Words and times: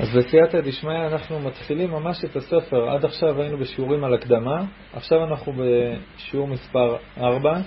אז 0.00 0.16
בסייעתא 0.16 0.60
דשמיא 0.60 1.06
אנחנו 1.06 1.40
מתחילים 1.40 1.90
ממש 1.90 2.24
את 2.24 2.36
הספר. 2.36 2.90
עד 2.90 3.04
עכשיו 3.04 3.40
היינו 3.40 3.58
בשיעורים 3.58 4.04
על 4.04 4.14
הקדמה, 4.14 4.64
עכשיו 4.92 5.24
אנחנו 5.24 5.52
בשיעור 5.52 6.48
מספר 6.48 6.96
4, 7.18 7.60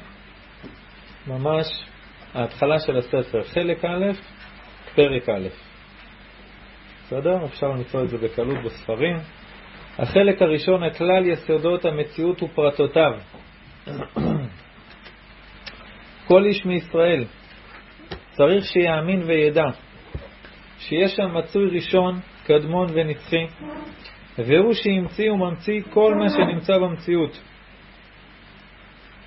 ממש 1.28 1.66
ההתחלה 2.34 2.80
של 2.80 2.98
הספר, 2.98 3.44
חלק 3.44 3.86
א', 3.86 4.12
פרק 4.96 5.30
א'. 5.30 5.48
בסדר? 7.06 7.46
אפשר 7.46 7.68
למצוא 7.68 8.04
את 8.04 8.10
זה 8.10 8.18
בקלות 8.18 8.58
בספרים. 8.66 9.18
החלק 9.98 10.42
הראשון, 10.42 10.84
הכלל 10.84 11.26
יסודות 11.26 11.86
המציאות 11.86 12.44
ופרטותיו. 12.44 13.12
כל 16.28 16.46
איש 16.46 16.66
מישראל 16.66 17.26
צריך 18.32 18.66
שיאמין 18.66 19.24
וידע 19.24 19.66
שיש 20.88 21.12
שם 21.16 21.38
מצוי 21.38 21.70
ראשון, 21.76 22.20
קדמון 22.46 22.88
ונצחי, 22.94 23.46
והוא 24.38 24.74
שהמציא 24.74 25.32
וממציא 25.32 25.82
כל 25.90 26.16
מה 26.16 26.30
שנמצא 26.30 26.78
במציאות, 26.78 27.42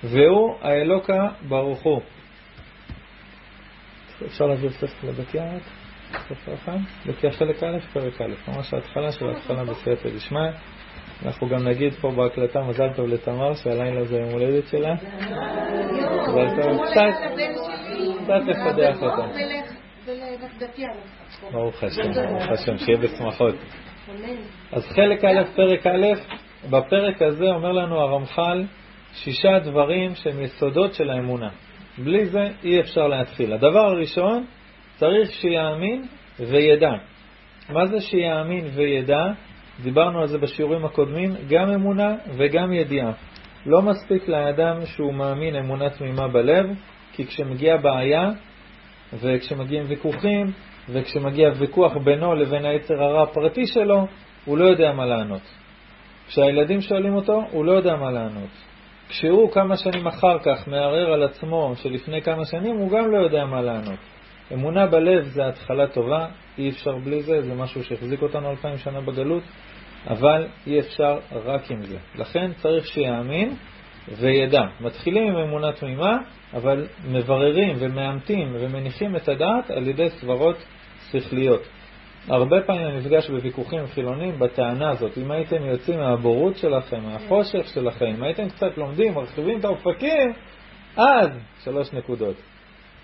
והוא 0.03 0.55
האלוקה 0.61 1.27
ברוך 1.47 1.81
הוא. 1.83 2.01
אפשר 4.25 4.45
להעביר 4.45 4.71
ספר 4.71 5.07
לבקיה 5.07 5.55
רק? 5.55 5.61
ספר 6.11 6.53
אחד? 6.53 6.77
בקיה 7.05 7.31
חלק 7.31 7.63
א', 7.63 7.77
פרק 7.93 8.21
א', 8.21 8.51
ממש 8.51 8.73
ההתחלה 8.73 9.11
של 9.11 9.25
ההתחלה 9.27 9.63
בסייעתא 9.63 10.09
דשמיא. 10.09 10.51
אנחנו 11.25 11.49
גם 11.49 11.67
נגיד 11.67 11.93
פה 11.93 12.11
בהקלטה 12.11 12.61
מזל 12.61 12.93
טוב 12.95 13.07
לתמר, 13.07 13.53
שהלילה 13.53 14.03
זה 14.03 14.17
יום 14.17 14.29
הולדת 14.29 14.67
שלה. 14.67 14.93
מזל 16.27 16.61
טוב. 16.61 16.85
קצת 18.23 18.41
לפדח 18.47 19.01
אותה. 19.01 19.76
ברוך 21.51 21.83
השם, 21.83 22.11
ברוך 22.11 22.49
השם, 22.49 22.77
שיהיה 22.77 22.97
בשמחות. 22.97 23.55
אז 24.71 24.87
חלק 24.87 25.25
א', 25.25 25.43
פרק 25.55 25.87
א', 25.87 26.05
בפרק 26.69 27.21
הזה 27.21 27.45
אומר 27.45 27.71
לנו 27.71 27.99
הרמח"ל 27.99 28.63
שישה 29.13 29.59
דברים 29.59 30.15
שהם 30.15 30.41
יסודות 30.41 30.93
של 30.93 31.09
האמונה. 31.09 31.49
בלי 31.97 32.25
זה 32.25 32.47
אי 32.63 32.79
אפשר 32.79 33.07
להתחיל. 33.07 33.53
הדבר 33.53 33.85
הראשון, 33.85 34.45
צריך 34.95 35.31
שיאמין 35.31 36.05
וידע. 36.39 36.91
מה 37.69 37.85
זה 37.85 38.01
שיאמין 38.01 38.65
וידע? 38.75 39.25
דיברנו 39.83 40.19
על 40.19 40.27
זה 40.27 40.37
בשיעורים 40.37 40.85
הקודמים, 40.85 41.35
גם 41.49 41.69
אמונה 41.69 42.15
וגם 42.37 42.73
ידיעה. 42.73 43.11
לא 43.65 43.81
מספיק 43.81 44.27
לאדם 44.27 44.85
שהוא 44.85 45.13
מאמין 45.13 45.55
אמונה 45.55 45.89
תמימה 45.89 46.27
בלב, 46.27 46.65
כי 47.13 47.27
כשמגיעה 47.27 47.77
בעיה 47.77 48.29
וכשמגיעים 49.13 49.83
ויכוחים 49.87 50.51
וכשמגיע 50.89 51.49
ויכוח 51.57 51.97
בינו 51.97 52.35
לבין 52.35 52.65
היצר 52.65 53.03
הרע 53.03 53.23
הפרטי 53.23 53.67
שלו, 53.67 54.07
הוא 54.45 54.57
לא 54.57 54.65
יודע 54.65 54.93
מה 54.93 55.05
לענות. 55.05 55.41
כשהילדים 56.27 56.81
שואלים 56.81 57.13
אותו, 57.13 57.41
הוא 57.51 57.65
לא 57.65 57.71
יודע 57.71 57.95
מה 57.95 58.11
לענות. 58.11 58.49
כשהוא 59.09 59.51
כמה 59.51 59.77
שנים 59.77 60.07
אחר 60.07 60.39
כך 60.39 60.67
מערער 60.67 61.13
על 61.13 61.23
עצמו 61.23 61.73
שלפני 61.75 62.21
כמה 62.21 62.45
שנים, 62.45 62.77
הוא 62.77 62.91
גם 62.91 63.11
לא 63.11 63.17
יודע 63.17 63.45
מה 63.45 63.61
לענות. 63.61 63.99
אמונה 64.53 64.87
בלב 64.87 65.23
זה 65.23 65.47
התחלה 65.47 65.87
טובה, 65.87 66.27
אי 66.57 66.69
אפשר 66.69 66.97
בלי 66.97 67.21
זה, 67.21 67.41
זה 67.41 67.53
משהו 67.53 67.83
שהחזיק 67.83 68.21
אותנו 68.21 68.49
אלפיים 68.49 68.77
שנה 68.77 69.01
בגלות, 69.01 69.43
אבל 70.07 70.47
אי 70.67 70.79
אפשר 70.79 71.19
רק 71.31 71.71
עם 71.71 71.81
זה. 71.81 71.97
לכן 72.15 72.51
צריך 72.53 72.87
שיאמין 72.87 73.55
וידע. 74.11 74.61
מתחילים 74.81 75.27
עם 75.27 75.35
אמונה 75.35 75.71
תמימה, 75.71 76.17
אבל 76.53 76.87
מבררים 77.07 77.75
ומאמתים 77.79 78.55
ומניחים 78.59 79.15
את 79.15 79.29
הדעת 79.29 79.71
על 79.71 79.87
ידי 79.87 80.09
סברות 80.09 80.57
שכליות. 81.11 81.61
הרבה 82.27 82.61
פעמים 82.61 82.87
אני 82.87 82.97
נפגש 82.97 83.29
בוויכוחים 83.29 83.87
חילונים 83.87 84.39
בטענה 84.39 84.89
הזאת, 84.89 85.17
אם 85.17 85.31
הייתם 85.31 85.65
יוצאים 85.65 85.99
מהבורות 85.99 86.57
שלכם, 86.57 87.03
מהחושך 87.03 87.67
שלכם, 87.73 88.05
אם 88.05 88.23
הייתם 88.23 88.49
קצת 88.49 88.77
לומדים, 88.77 89.13
מרחיבים 89.13 89.59
את 89.59 89.65
האופקים, 89.65 90.33
אז 90.97 91.29
שלוש 91.63 91.93
נקודות. 91.93 92.35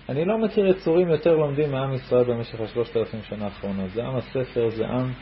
אני 0.08 0.24
לא 0.24 0.38
מכיר 0.38 0.66
יצורים 0.66 1.08
יותר 1.08 1.36
לומדים 1.36 1.72
מעם 1.72 1.92
ישראל 1.92 2.24
במשך 2.24 2.60
השלושת 2.60 2.96
אלפים 2.96 3.20
שנה 3.22 3.44
האחרונות. 3.44 3.90
זה 3.90 4.04
עם 4.04 4.16
הספר, 4.16 4.68
זה 4.70 4.86
עם 4.86 5.12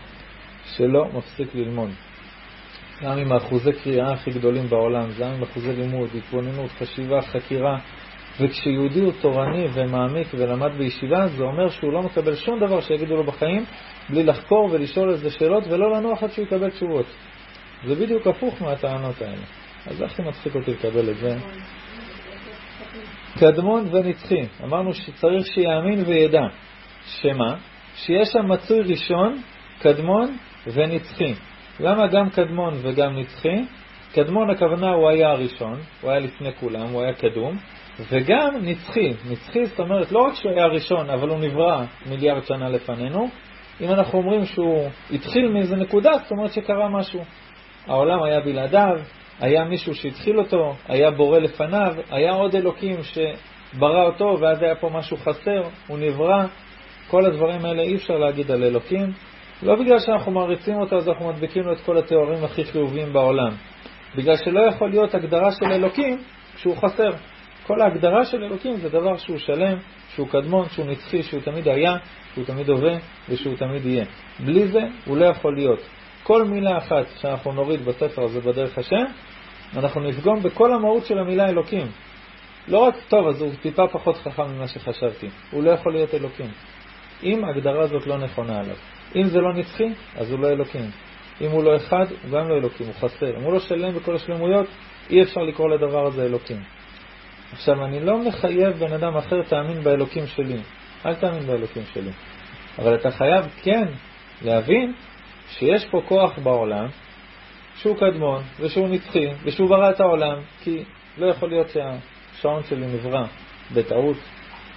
שלא 0.65 1.05
מפסיק 1.15 1.55
ללמוד. 1.55 1.91
זה 3.03 3.13
עם 3.13 3.33
האחוזי 3.33 3.73
קריאה 3.73 4.13
הכי 4.13 4.31
גדולים 4.31 4.67
בעולם, 4.69 5.11
זה 5.11 5.27
עם 5.27 5.43
אחוזי 5.43 5.73
לימוד, 5.73 6.09
התבוננות, 6.15 6.71
חשיבה, 6.71 7.23
חקירה. 7.23 7.79
וכשיהודי 8.41 9.01
הוא 9.01 9.13
תורני 9.21 9.67
ומעמיק 9.73 10.29
ולמד 10.35 10.71
בישיבה, 10.79 11.27
זה 11.27 11.43
אומר 11.43 11.69
שהוא 11.69 11.93
לא 11.93 12.03
מקבל 12.03 12.35
שום 12.35 12.61
דבר 12.61 12.81
שיגידו 12.81 13.17
לו 13.17 13.25
בחיים 13.25 13.65
בלי 14.11 14.23
לחקור 14.23 14.69
ולשאול 14.73 15.11
איזה 15.11 15.31
שאלות 15.31 15.65
ולא 15.67 15.93
לנוח 15.93 16.23
עד 16.23 16.31
שהוא 16.31 16.45
יקבל 16.45 16.71
תשובות. 16.71 17.07
זה 17.87 17.95
בדיוק 17.95 18.27
הפוך 18.27 18.63
מהטענות 18.63 19.23
האלה. 19.23 19.43
אז 19.87 20.03
הכי 20.03 20.23
מצחיק 20.23 20.55
אותי 20.55 20.71
לקבל 20.71 21.11
את 21.11 21.17
זה. 21.17 21.37
קדמון 23.39 23.89
ונצחי. 23.93 24.43
אמרנו 24.65 24.95
שצריך 24.95 25.47
שיאמין 25.47 26.03
וידע. 26.07 26.43
שמה? 27.07 27.57
שיש 27.95 28.29
שם 28.29 28.49
מצוי 28.49 28.81
ראשון, 28.81 29.43
קדמון 29.81 30.37
ונצחי. 30.67 31.35
למה 31.81 32.07
גם 32.07 32.31
קדמון 32.31 32.75
וגם 32.83 33.19
נצחי? 33.19 33.65
קדמון 34.13 34.51
הכוונה 34.51 34.91
הוא 34.91 35.09
היה 35.09 35.31
הראשון, 35.31 35.81
הוא 36.01 36.11
היה 36.11 36.21
לפני 36.21 36.53
כולם, 36.61 36.89
הוא 36.93 37.03
היה 37.03 37.13
קדום, 37.13 37.57
וגם 38.11 38.55
נצחי. 38.63 39.13
נצחי 39.31 39.67
זאת 39.67 39.81
אומרת 39.81 40.13
לא 40.13 40.19
רק 40.19 40.35
שהוא 40.35 40.53
היה 40.53 40.65
הראשון, 40.65 41.11
אבל 41.11 41.29
הוא 41.29 41.39
נברא 41.39 41.85
מיליארד 42.07 42.43
שנה 42.45 42.69
לפנינו. 42.69 43.29
אם 43.81 43.91
אנחנו 43.91 44.19
אומרים 44.19 44.45
שהוא 44.45 44.89
התחיל 45.11 45.49
מאיזה 45.49 45.77
נקודה, 45.77 46.13
זאת 46.23 46.31
אומרת 46.31 46.53
שקרה 46.53 46.89
משהו. 46.89 47.25
העולם 47.87 48.23
היה 48.23 48.41
בלעדיו, 48.41 48.97
היה 49.41 49.65
מישהו 49.65 49.95
שהתחיל 49.95 50.39
אותו, 50.39 50.75
היה 50.89 51.11
בורא 51.11 51.39
לפניו, 51.39 51.95
היה 52.11 52.33
עוד 52.33 52.57
אלוקים 52.57 52.97
שברא 53.03 54.05
אותו 54.07 54.37
ואז 54.41 54.63
היה 54.63 54.75
פה 54.75 54.91
משהו 54.91 55.17
חסר, 55.17 55.63
הוא 55.87 55.99
נברא. 55.99 56.45
כל 57.11 57.27
הדברים 57.27 57.65
האלה 57.65 57.83
אי 57.83 57.95
אפשר 57.95 58.15
להגיד 58.15 58.51
על 58.51 58.65
אלוקים. 58.65 59.13
לא 59.63 59.77
בגלל 59.77 59.99
שאנחנו 59.99 60.33
מעריצים 60.33 60.77
אותו 60.81 60.97
אז 60.97 61.09
אנחנו 61.09 61.29
מדביקים 61.29 61.63
לו 61.63 61.73
את 61.73 61.81
כל 61.81 61.99
התיאורים 61.99 62.45
הכי 62.45 62.65
חיוביים 62.65 63.13
בעולם. 63.13 63.53
בגלל 64.17 64.37
שלא 64.37 64.61
יכול 64.61 64.91
להיות 64.91 65.15
הגדרה 65.15 65.53
של 65.53 65.73
אלוקים 65.73 66.19
כשהוא 66.55 66.77
חסר. 66.77 67.11
כל 67.67 67.81
ההגדרה 67.81 68.25
של 68.25 68.45
אלוקים 68.45 68.77
זה 68.77 68.89
דבר 68.89 69.17
שהוא 69.17 69.39
שלם, 69.39 69.79
שהוא 70.15 70.29
קדמון, 70.29 70.69
שהוא 70.69 70.87
נצחי, 70.87 71.23
שהוא 71.23 71.41
תמיד 71.41 71.69
היה, 71.69 71.97
שהוא 72.35 72.45
תמיד 72.45 72.69
הווה 72.69 72.95
ושהוא 73.29 73.57
תמיד 73.57 73.87
יהיה. 73.87 74.05
בלי 74.41 74.69
זה 74.69 74.83
הוא 75.07 75.17
לא 75.17 75.25
יכול 75.25 75.57
להיות. 75.57 75.81
כל 76.23 76.45
מילה 76.45 76.79
אחת 76.79 77.07
שאנחנו 77.21 77.53
נוריד 77.53 77.85
בספר 77.85 78.25
הזה 78.25 78.41
בדרך 78.41 78.79
השם, 78.79 79.05
אנחנו 79.77 80.01
נפגום 80.01 80.43
בכל 80.43 80.73
המהות 80.73 81.07
של 81.07 81.19
המילה 81.19 81.49
אלוקים. 81.49 81.87
לא 82.69 82.79
רק 82.79 82.95
טוב, 83.09 83.27
אז 83.27 83.43
הוא 83.43 83.51
טיפה 83.63 83.89
פחות 83.89 84.17
חכם 84.17 84.43
ממה 84.55 84.69
שחשבתי. 84.69 85.29
הוא 85.51 85.63
לא 85.63 85.71
יכול 85.71 85.93
להיות 85.93 86.15
אלוקים. 86.15 86.51
אם 87.23 87.45
ההגדרה 87.45 87.83
הזאת 87.83 88.07
לא 88.07 88.19
נכונה 88.19 88.61
עליו. 88.61 88.77
אם 89.17 89.27
זה 89.27 89.41
לא 89.41 89.53
נצחי, 89.53 89.89
אז 90.17 90.31
הוא 90.31 90.41
לא 90.41 90.49
אלוקים. 90.49 90.91
אם 91.41 91.51
הוא 91.51 91.65
לא 91.65 91.77
אחד, 91.77 92.05
הוא 92.23 92.31
גם 92.31 92.49
לא 92.49 92.55
אלוקים, 92.55 92.87
הוא 92.87 92.95
חסר. 92.95 93.37
אם 93.37 93.43
הוא 93.43 93.53
לא 93.53 93.61
שלם 93.61 93.95
בכל 93.95 94.15
השלמויות, 94.15 94.67
אי 95.11 95.23
אפשר 95.23 95.41
לקרוא 95.41 95.69
לדבר 95.69 96.07
הזה 96.07 96.25
אלוקים. 96.25 96.63
עכשיו, 97.53 97.85
אני 97.85 98.01
לא 98.01 98.19
מחייב 98.19 98.73
בן 98.73 98.93
אדם 98.93 99.17
אחר 99.17 99.43
תאמין 99.43 99.83
באלוקים 99.83 100.27
שלי. 100.27 100.59
אל 101.07 101.15
תאמין 101.15 101.47
באלוקים 101.47 101.83
שלי. 101.93 102.11
אבל 102.79 102.95
אתה 102.95 103.11
חייב 103.11 103.45
כן 103.63 103.85
להבין 104.43 104.93
שיש 105.49 105.87
פה 105.91 106.03
כוח 106.09 106.39
בעולם 106.39 106.87
שהוא 107.75 107.97
קדמון 107.97 108.43
ושהוא 108.61 108.89
נצחי 108.89 109.29
ושהוא 109.45 109.69
ברא 109.69 109.91
את 109.91 110.01
העולם, 110.01 110.39
כי 110.63 110.85
לא 111.19 111.27
יכול 111.27 111.49
להיות 111.49 111.69
שהשעון 111.69 112.63
שלי 112.63 112.87
נברא 112.87 113.25
בטעות, 113.75 114.17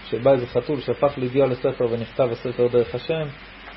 שבא 0.09 0.31
איזה 0.31 0.47
חתול 0.47 0.79
שהפך 0.81 1.13
להגיע 1.17 1.45
לספר 1.45 1.85
ונכתב 1.91 2.27
הספר 2.31 2.67
דרך 2.67 2.95
השם, 2.95 3.27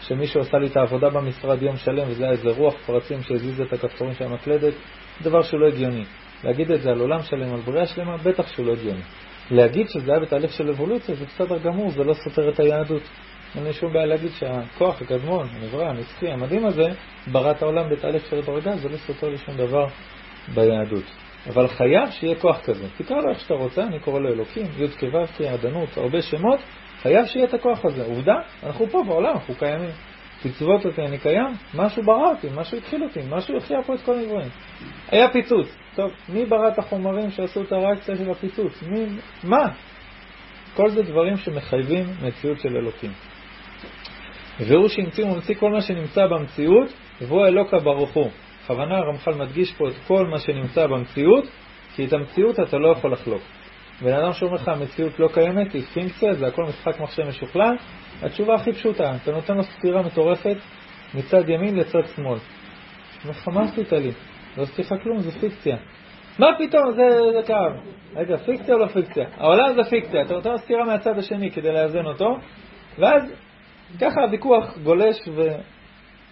שמישהו 0.00 0.41
עשה 0.41 0.58
לי 0.58 0.67
את 0.67 0.76
העבודה 0.76 1.11
במשרד 1.11 1.62
יום 1.62 1.76
שלם 1.76 2.08
וזה 2.08 2.25
היה 2.25 2.32
איזה 2.32 2.50
רוח 2.50 2.75
פרצים 2.87 3.23
שהזיז 3.23 3.61
את 3.61 3.73
הכפתורים 3.73 4.14
של 4.14 4.25
המקלדת, 4.25 4.75
דבר 5.23 5.43
שהוא 5.43 5.61
לא 5.61 5.67
הגיוני. 5.67 6.05
להגיד 6.44 6.70
את 6.70 6.82
זה 6.82 6.91
על 6.91 7.00
עולם 7.00 7.23
שלם, 7.23 7.55
על 7.55 7.61
בריאה 7.61 7.87
שלמה, 7.87 8.17
בטח 8.17 8.47
שהוא 8.47 8.67
לא 8.67 8.73
הגיוני. 8.73 9.03
להגיד 9.50 9.88
שזה 9.88 10.11
היה 10.12 10.20
בתהליך 10.20 10.53
של 10.53 10.69
אבולוציה 10.69 11.14
זה 11.14 11.25
בסדר 11.25 11.58
גמור, 11.58 11.91
זה 11.91 12.05
לא 12.05 12.14
סותר 12.14 12.49
את 12.49 12.61
היהדות. 12.61 13.03
אין 13.56 13.64
לי 13.64 13.73
שום 13.73 13.93
בעיה 13.93 14.06
להגיד 14.06 14.31
שהכוח 14.31 15.03
הקדמון, 15.03 15.49
הנברא, 15.53 15.85
הנצחי, 15.85 16.29
המדהים 16.29 16.67
הזה, 16.67 16.88
ברא 17.32 17.50
את 17.50 17.62
העולם 17.62 17.91
בתהליך 17.91 18.26
של 18.31 18.41
דרגה, 18.41 18.76
זה 18.76 18.88
לא 18.88 18.97
סותר 18.97 19.29
לי 19.29 19.38
שום 19.38 19.56
דבר 19.56 19.87
ביהדות. 20.55 21.28
אבל 21.49 21.69
חייב 21.69 22.11
שיהיה 22.11 22.35
כוח 22.35 22.61
כזה. 22.61 22.87
תקרא 22.99 23.17
לו 23.17 23.31
איך 23.31 23.41
שאתה 23.41 23.55
רוצה, 23.55 23.83
אני 23.83 24.00
קורא 24.00 24.21
לו 24.21 24.29
אלוקים, 24.29 24.67
י' 24.79 24.89
כו' 24.89 25.27
כעדנות, 25.37 25.89
הרבה 25.97 26.23
שמות, 26.23 26.59
חייב 27.03 27.27
שיהיה 27.27 27.47
את 27.47 27.55
הכוח 27.55 27.85
הזה. 27.85 28.05
עובדה, 28.05 28.35
אנחנו 28.62 28.87
פה 28.91 29.03
בעולם, 29.06 29.33
אנחנו 29.35 29.55
קיימים. 29.55 29.91
תצוות 30.43 30.87
אותי, 30.87 31.03
אני 31.03 31.19
קיים, 31.19 31.55
משהו 31.75 32.03
ברא 32.03 32.31
אותי, 32.31 32.47
משהו 32.55 32.79
התחיל 32.79 33.05
אותי, 33.05 33.21
משהו 33.29 33.56
הכריע 33.56 33.83
פה 33.83 33.95
את 33.95 34.00
כל 34.00 34.19
הדברים. 34.19 34.49
היה 35.09 35.29
פיצוץ, 35.29 35.77
טוב, 35.95 36.11
מי 36.29 36.45
ברא 36.45 36.69
את 36.69 36.79
החומרים 36.79 37.31
שעשו 37.31 37.62
את 37.62 37.73
הריאקציה 37.73 38.17
של 38.17 38.31
הפיצוץ? 38.31 38.83
מי, 38.83 39.06
מה? 39.44 39.69
כל 40.75 40.91
זה 40.91 41.03
דברים 41.03 41.37
שמחייבים 41.37 42.05
מציאות 42.23 42.61
של 42.61 42.77
אלוקים. 42.77 43.11
והוא 44.61 44.89
שהמציא 44.89 45.25
וממציא 45.25 45.55
כל 45.55 45.71
מה 45.71 45.81
שנמצא 45.81 46.27
במציאות, 46.27 46.89
והוא 47.21 47.47
אלוקה 47.47 47.79
ברוך 47.79 48.11
הוא. 48.11 48.31
בכוונה 48.69 48.99
הרמח"ל 48.99 49.35
מדגיש 49.35 49.73
פה 49.73 49.88
את 49.88 49.94
כל 50.06 50.26
מה 50.26 50.38
שנמצא 50.38 50.87
במציאות, 50.87 51.44
כי 51.94 52.05
את 52.05 52.12
המציאות 52.12 52.61
אתה 52.61 52.79
לא 52.79 52.88
יכול 52.88 53.12
לחלוק. 53.12 53.43
בן 54.03 54.12
אדם 54.12 54.32
שאומר 54.32 54.55
לך 54.55 54.69
המציאות 54.69 55.19
לא 55.19 55.29
קיימת, 55.35 55.73
היא 55.73 55.82
פינקציה, 55.82 56.35
זה 56.35 56.47
הכל 56.47 56.65
משחק 56.65 57.00
מחשב 57.00 57.23
משוכלל, 57.29 57.76
התשובה 58.23 58.55
הכי 58.55 58.73
פשוטה, 58.73 59.17
אתה 59.23 59.32
נותן 59.32 59.56
לו 59.56 59.62
ספירה 59.62 60.03
מטורפת 60.03 60.56
מצד 61.15 61.49
ימין 61.49 61.76
לצד 61.76 62.06
שמאל. 62.17 62.38
לך, 63.29 63.49
מה 63.49 63.62
עשית 63.62 63.93
לי? 63.93 64.12
לא 64.56 64.62
עשיתי 64.62 64.82
לך 64.82 64.94
כלום, 65.03 65.19
זה 65.19 65.31
פיקציה. 65.41 65.76
מה 66.38 66.47
פתאום, 66.59 66.93
זה, 66.93 67.09
זה 67.32 67.47
קו. 67.47 67.55
רגע, 68.17 68.37
פיקציה 68.37 68.75
או 68.75 68.79
לא 68.79 68.87
פיקציה? 68.87 69.25
העולם 69.37 69.75
זה 69.75 69.91
פיקציה, 69.91 70.23
אתה 70.23 70.35
נותן 70.35 70.50
לו 70.50 70.59
סטירה 70.59 70.85
מהצד 70.85 71.19
השני 71.19 71.50
כדי 71.50 71.73
לאזן 71.73 72.06
אותו, 72.06 72.38
ואז 72.99 73.23
ככה 74.00 74.20
הוויכוח 74.20 74.79
גולש, 74.79 75.29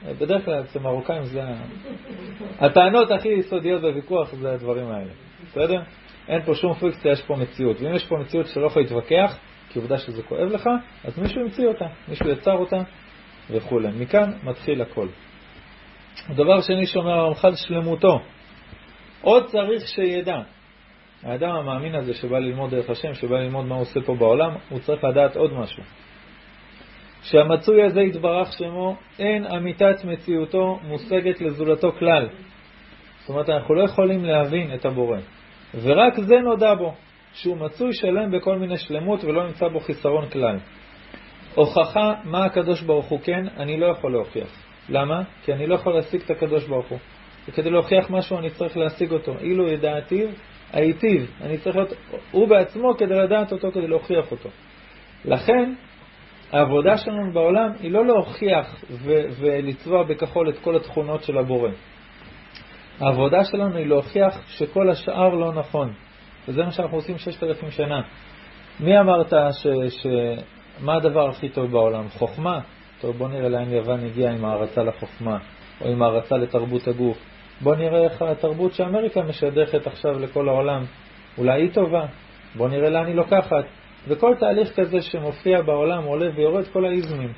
ובדרך 0.05 0.45
כלל 0.45 0.61
אצל 0.61 0.79
מרוקאים 0.79 1.25
זה... 1.25 1.43
הטענות 2.59 3.11
הכי 3.11 3.29
יסודיות 3.29 3.81
בוויכוח 3.81 4.35
זה 4.35 4.53
הדברים 4.53 4.91
האלה, 4.91 5.11
בסדר? 5.47 5.83
אין 6.29 6.43
פה 6.43 6.55
שום 6.55 6.75
פיקציה, 6.75 7.13
יש 7.13 7.23
פה 7.23 7.37
מציאות. 7.37 7.81
ואם 7.81 7.95
יש 7.95 8.07
פה 8.07 8.17
מציאות 8.17 8.47
שאתה 8.47 8.61
לא 8.61 8.67
יכול 8.67 8.83
להתווכח, 8.83 9.39
כי 9.69 9.79
עובדה 9.79 9.99
שזה 9.99 10.23
כואב 10.23 10.49
לך, 10.49 10.69
אז 11.05 11.19
מישהו 11.19 11.41
המציא 11.41 11.67
אותה, 11.67 11.87
מישהו 12.09 12.29
יצר 12.29 12.53
אותה 12.53 12.83
וכולי. 13.51 13.89
מכאן 13.99 14.33
מתחיל 14.45 14.83
הכל. 14.83 15.07
הדבר 16.29 16.61
שני 16.61 16.87
שאומר 16.87 17.13
הרמח"ל 17.13 17.55
שלמותו. 17.55 18.21
עוד 19.23 19.47
צריך 19.47 19.89
שידע. 19.89 20.41
האדם 21.23 21.51
המאמין 21.51 21.95
הזה 21.95 22.15
שבא 22.15 22.39
ללמוד 22.39 22.71
דרך 22.71 22.91
השם, 22.91 23.15
שבא 23.15 23.37
ללמוד 23.37 23.67
מה 23.67 23.75
הוא 23.75 23.83
עושה 23.83 24.01
פה 24.01 24.15
בעולם, 24.15 24.55
הוא 24.69 24.79
צריך 24.79 25.05
לדעת 25.05 25.37
עוד 25.37 25.53
משהו. 25.53 25.83
שהמצוי 27.31 27.83
הזה 27.83 28.01
יתברך 28.01 28.53
שמו, 28.53 28.97
אין 29.19 29.47
אמיתת 29.47 30.05
מציאותו 30.05 30.79
מושגת 30.83 31.41
לזולתו 31.41 31.93
כלל. 31.93 32.29
זאת 33.19 33.29
אומרת, 33.29 33.49
אנחנו 33.49 33.75
לא 33.75 33.83
יכולים 33.83 34.25
להבין 34.25 34.75
את 34.75 34.85
הבורא. 34.85 35.19
ורק 35.83 36.21
זה 36.21 36.37
נודע 36.41 36.75
בו, 36.75 36.95
שהוא 37.33 37.57
מצוי 37.57 37.93
שלם 37.93 38.31
בכל 38.31 38.59
מיני 38.59 38.77
שלמות 38.77 39.25
ולא 39.25 39.47
נמצא 39.47 39.69
בו 39.69 39.81
חיסרון 39.81 40.29
כלל. 40.29 40.59
הוכחה 41.55 42.13
מה 42.25 42.45
הקדוש 42.45 42.83
ברוך 42.83 43.07
הוא 43.07 43.21
כן, 43.23 43.47
אני 43.57 43.81
לא 43.81 43.87
יכול 43.87 44.13
להוכיח. 44.13 44.49
למה? 44.89 45.23
כי 45.45 45.53
אני 45.53 45.67
לא 45.67 45.75
יכול 45.75 45.95
להשיג 45.95 46.21
את 46.21 46.31
הקדוש 46.31 46.67
ברוך 46.67 46.89
הוא. 46.89 46.99
וכדי 47.49 47.71
להוכיח 47.71 48.11
משהו 48.11 48.39
אני 48.39 48.51
צריך 48.51 48.77
להשיג 48.77 49.13
אותו. 49.13 49.39
אילו 49.41 49.69
ידעתיו, 49.69 50.29
הייטיב. 50.73 51.31
אני 51.41 51.59
צריך 51.59 51.77
להיות 51.77 51.93
הוא 52.31 52.49
בעצמו 52.49 52.95
כדי 52.99 53.15
לדעת 53.15 53.53
אותו, 53.53 53.73
כדי 53.73 53.87
להוכיח 53.87 54.31
אותו. 54.31 54.49
לכן, 55.25 55.73
העבודה 56.53 56.97
שלנו 56.97 57.33
בעולם 57.33 57.71
היא 57.81 57.91
לא 57.91 58.07
להוכיח 58.07 58.85
ולצבוע 59.41 60.03
בכחול 60.03 60.49
את 60.49 60.59
כל 60.59 60.77
התכונות 60.77 61.23
של 61.23 61.39
הבורא. 61.39 61.71
העבודה 63.01 63.45
שלנו 63.45 63.77
היא 63.77 63.87
להוכיח 63.87 64.39
שכל 64.47 64.91
השאר 64.91 65.35
לא 65.35 65.53
נכון. 65.53 65.93
וזה 66.49 66.63
מה 66.63 66.71
שאנחנו 66.71 66.97
עושים 66.97 67.19
ששת 67.19 67.43
אלפים 67.43 67.71
שנה. 67.71 68.01
מי 68.81 69.01
אמרת 69.01 69.33
ש... 69.53 69.67
ש... 69.89 70.07
מה 70.81 70.97
הדבר 70.97 71.29
הכי 71.29 71.49
טוב 71.49 71.71
בעולם? 71.71 72.09
חוכמה? 72.09 72.61
טוב, 73.01 73.17
בוא 73.17 73.29
נראה 73.29 73.49
לאן 73.49 73.73
יוון 73.73 74.05
הגיעה 74.05 74.33
עם 74.33 74.45
הערצה 74.45 74.83
לחוכמה, 74.83 75.39
או 75.81 75.89
עם 75.89 76.03
הערצה 76.03 76.37
לתרבות 76.37 76.89
הגוף. 76.89 77.19
בוא 77.61 77.75
נראה 77.75 78.05
איך 78.05 78.23
התרבות 78.23 78.73
שאמריקה 78.73 79.23
משדכת 79.23 79.87
עכשיו 79.87 80.19
לכל 80.19 80.49
העולם. 80.49 80.85
אולי 81.39 81.63
היא 81.63 81.71
טובה? 81.73 82.07
בוא 82.57 82.69
נראה 82.69 82.91
לאן 82.91 83.07
היא 83.07 83.15
לוקחת. 83.15 83.65
וכל 84.09 84.35
תהליך 84.39 84.81
כזה 84.81 85.03
שמופיע 85.03 85.63
בעולם 85.63 86.05
עולה 86.05 86.31
ויורד 86.37 86.65
כל 86.73 86.85
האיזמים. 86.85 87.33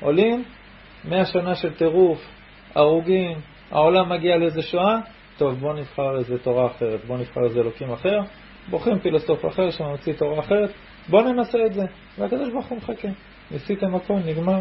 עולים, 0.00 0.44
מאה 1.04 1.24
שנה 1.24 1.54
של 1.54 1.74
טירוף, 1.74 2.28
הרוגים, 2.74 3.38
העולם 3.70 4.12
מגיע 4.12 4.36
לאיזה 4.36 4.62
שואה, 4.62 4.98
טוב, 5.38 5.54
בוא 5.54 5.74
נבחר 5.74 6.18
איזה 6.18 6.38
תורה 6.38 6.66
אחרת, 6.66 7.04
בוא 7.04 7.18
נבחר 7.18 7.44
איזה 7.44 7.60
אלוקים 7.60 7.92
אחר, 7.92 8.20
בוחרים 8.70 8.98
פילוסוף 8.98 9.46
אחר 9.46 9.70
שממציא 9.70 10.12
תורה 10.12 10.38
אחרת, 10.38 10.70
בוא 11.08 11.22
ננסה 11.22 11.58
את 11.66 11.74
זה. 11.74 11.82
והקדוש 12.18 12.52
ברוך 12.52 12.66
הוא 12.66 12.78
מחכה. 12.78 13.08
ניסיתם 13.50 13.94
הכל, 13.94 14.14
נגמר, 14.26 14.60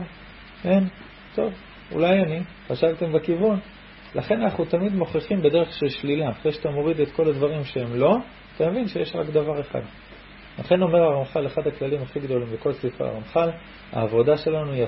אין, 0.66 0.88
טוב, 1.36 1.54
אולי 1.92 2.22
אני, 2.22 2.40
חשבתם 2.68 3.14
בכיוון. 3.14 3.60
לכן 4.16 4.42
אנחנו 4.42 4.66
תמיד 4.66 4.96
מוכיחים 4.96 5.42
בדרך 5.42 5.74
של 5.74 5.90
שלילה. 5.90 6.30
אחרי 6.30 6.52
שאתה 6.52 6.70
מוריד 6.70 7.00
את 7.00 7.12
כל 7.12 7.28
הדברים 7.28 7.64
שהם 7.64 7.96
לא, 7.96 8.18
אתה 8.56 8.70
מבין 8.70 8.88
שיש 8.88 9.16
רק 9.16 9.28
דבר 9.28 9.62
אחד. 9.62 9.82
לכן 10.60 10.82
אומר 10.82 11.04
הרמח"ל, 11.04 11.48
אחד 11.48 11.68
הכללים 11.68 12.02
הכי 12.02 12.20
גדולים 12.20 12.48
בכל 12.54 12.74
ספר 12.74 13.06
הרמח"ל, 13.06 13.50
העבודה 13.92 14.38
שלנו 14.38 14.72
היא 14.72 14.86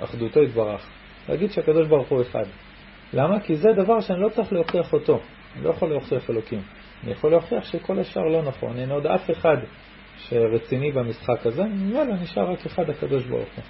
אחדותו 0.00 0.42
יתברך. 0.42 0.88
להגיד 1.28 1.50
שהקדוש 1.50 1.88
ברוך 1.88 2.08
הוא 2.08 2.22
אחד. 2.22 2.44
למה? 3.12 3.40
כי 3.40 3.56
זה 3.56 3.68
דבר 3.76 4.00
שאני 4.00 4.20
לא 4.20 4.28
צריך 4.28 4.52
להוכיח 4.52 4.92
אותו. 4.92 5.20
אני 5.56 5.64
לא 5.64 5.70
יכול 5.70 5.88
להוכיח 5.88 6.30
אלוקים. 6.30 6.62
אני 7.04 7.12
יכול 7.12 7.30
להוכיח 7.30 7.64
שכל 7.64 7.98
השאר 7.98 8.22
לא 8.22 8.42
נכון. 8.42 8.78
אין 8.78 8.90
עוד 8.90 9.06
אף 9.06 9.30
אחד 9.30 9.56
שרציני 10.18 10.92
במשחק 10.92 11.46
הזה, 11.46 11.62
יאללה, 11.92 12.14
נשאר 12.14 12.50
רק 12.50 12.66
אחד, 12.66 12.90
הקדוש 12.90 13.24
ברוך 13.24 13.48
הוא. 13.56 13.64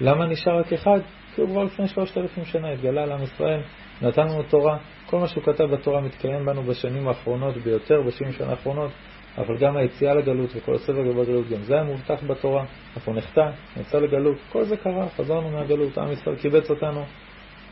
למה 0.00 0.26
נשאר 0.26 0.58
רק 0.58 0.72
אחד? 0.72 0.98
כי 1.34 1.40
הוא 1.40 1.50
כבר 1.50 1.64
לפני 1.64 1.88
שלושת 1.88 2.18
אלפים 2.18 2.44
שנה 2.44 2.72
התגלה 2.72 3.06
לעם 3.06 3.22
ישראל, 3.22 3.60
נתן 4.02 4.22
לנו 4.22 4.42
תורה. 4.42 4.78
כל 5.06 5.18
מה 5.18 5.28
שהוא 5.28 5.44
כתב 5.44 5.64
בתורה 5.64 6.00
מתקיים 6.00 6.46
בנו 6.46 6.62
בשנים 6.62 7.08
האחרונות 7.08 7.56
ביותר, 7.56 8.02
בשנים 8.06 8.32
שנה 8.32 8.50
האחרונות, 8.50 8.90
אבל 9.38 9.56
גם 9.58 9.76
היציאה 9.76 10.14
לגלות 10.14 10.50
וכל 10.54 10.74
הסבל 10.74 11.12
בגלות, 11.12 11.48
גם 11.48 11.62
זה 11.62 11.74
היה 11.74 11.82
מובטח 11.82 12.24
בתורה. 12.26 12.64
אנחנו 12.96 13.14
נחטא, 13.14 13.50
נצא 13.76 13.98
לגלות, 13.98 14.38
כל 14.52 14.64
זה 14.64 14.76
קרה, 14.76 15.08
חזרנו 15.08 15.50
מהגלות, 15.50 15.98
עם 15.98 16.12
ישראל 16.12 16.36
קיבץ 16.36 16.70
אותנו, 16.70 17.04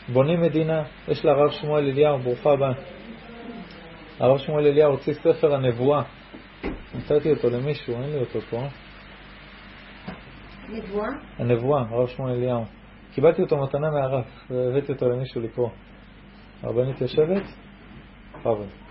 בונים 0.08 0.40
מדינה, 0.40 0.82
יש 1.08 1.24
לה 1.24 1.32
הרב 1.32 1.50
שמואל 1.50 1.84
אליהו, 1.84 2.18
ברוכה 2.18 2.52
הבאה. 2.52 2.72
הרב 4.18 4.38
שמואל 4.38 4.66
אליהו 4.66 4.92
הוציא 4.92 5.14
ספר 5.14 5.54
הנבואה. 5.54 6.02
נתתי 6.94 7.30
אותו 7.30 7.50
למישהו, 7.50 7.94
אין 7.94 8.12
לי 8.12 8.20
אותו 8.20 8.40
פה. 8.40 8.62
נבואה? 10.68 11.08
הנבואה, 11.38 11.82
הרב 11.90 12.08
שמואל 12.08 12.32
אליהו. 12.32 12.64
קיבלתי 13.14 13.42
אותו 13.42 13.56
מתנה 13.56 13.90
מהרב, 13.90 14.24
והבאתי 14.50 14.92
אותו 14.92 15.08
למישהו 15.08 15.40
לקרוא. 15.40 15.68
הרבנית 16.62 17.00
יושבת? 17.00 17.42
בכבוד. 18.34 18.81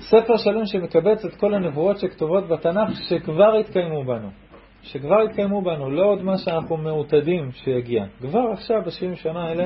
ספר 0.00 0.36
שלם 0.36 0.66
שמקבץ 0.66 1.24
את 1.24 1.34
כל 1.34 1.54
הנבואות 1.54 1.98
שכתובות 1.98 2.48
בתנ"ך 2.48 2.90
שכבר 3.08 3.54
התקיימו 3.54 4.04
בנו. 4.04 4.28
שכבר 4.82 5.20
התקיימו 5.20 5.62
בנו, 5.62 5.90
לא 5.90 6.04
עוד 6.04 6.22
מה 6.22 6.38
שאנחנו 6.38 6.76
מעוטדים 6.76 7.52
שיגיע. 7.52 8.04
כבר 8.20 8.50
עכשיו, 8.52 8.82
ב-70 8.82 9.16
שנה 9.16 9.44
האלה, 9.44 9.64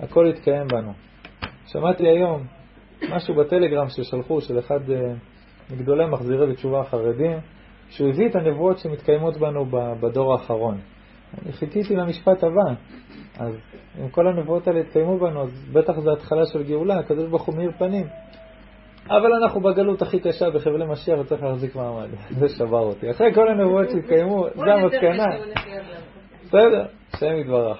הכל 0.00 0.28
התקיים 0.28 0.66
בנו. 0.68 0.92
שמעתי 1.66 2.08
היום 2.08 2.42
משהו 3.10 3.34
בטלגרם 3.34 3.88
ששלחו, 3.88 4.40
של 4.40 4.58
אחד 4.58 4.90
אה, 4.90 5.12
מגדולי 5.70 6.06
מחזירי 6.06 6.46
בתשובה 6.46 6.80
החרדים, 6.80 7.38
שהוא 7.88 8.08
הביא 8.08 8.28
את 8.28 8.36
הנבואות 8.36 8.78
שמתקיימות 8.78 9.36
בנו 9.36 9.66
בדור 10.00 10.32
האחרון. 10.32 10.78
אני 11.42 11.52
חיכיתי 11.52 11.96
למשפט 11.96 12.44
הבא. 12.44 12.74
אז 13.38 13.54
אם 14.00 14.08
כל 14.08 14.28
הנבואות 14.28 14.68
האלה 14.68 14.80
התקיימו 14.80 15.18
בנו, 15.18 15.42
אז 15.42 15.64
בטח 15.72 15.98
זו 15.98 16.12
התחלה 16.12 16.46
של 16.46 16.62
גאולה, 16.62 16.98
הקדוש 16.98 17.28
ברוך 17.28 17.42
הוא 17.42 17.56
מאיר 17.56 17.70
פנים. 17.78 18.06
אבל 19.10 19.32
אנחנו 19.42 19.60
בגלות 19.60 20.02
הכי 20.02 20.20
קשה 20.20 20.50
בחבלי 20.50 20.86
משיח 20.86 21.18
וצריך 21.18 21.42
להחזיק 21.42 21.76
מעמד. 21.76 22.08
זה 22.30 22.48
שבר 22.48 22.78
אותי. 22.78 23.10
אחרי 23.10 23.34
כל 23.34 23.48
הנבואות 23.48 23.90
שהתקיימו, 23.90 24.46
זה 24.54 24.74
המסקנה. 24.74 25.26
בסדר, 26.44 26.86
השם 27.12 27.36
יתברך. 27.40 27.78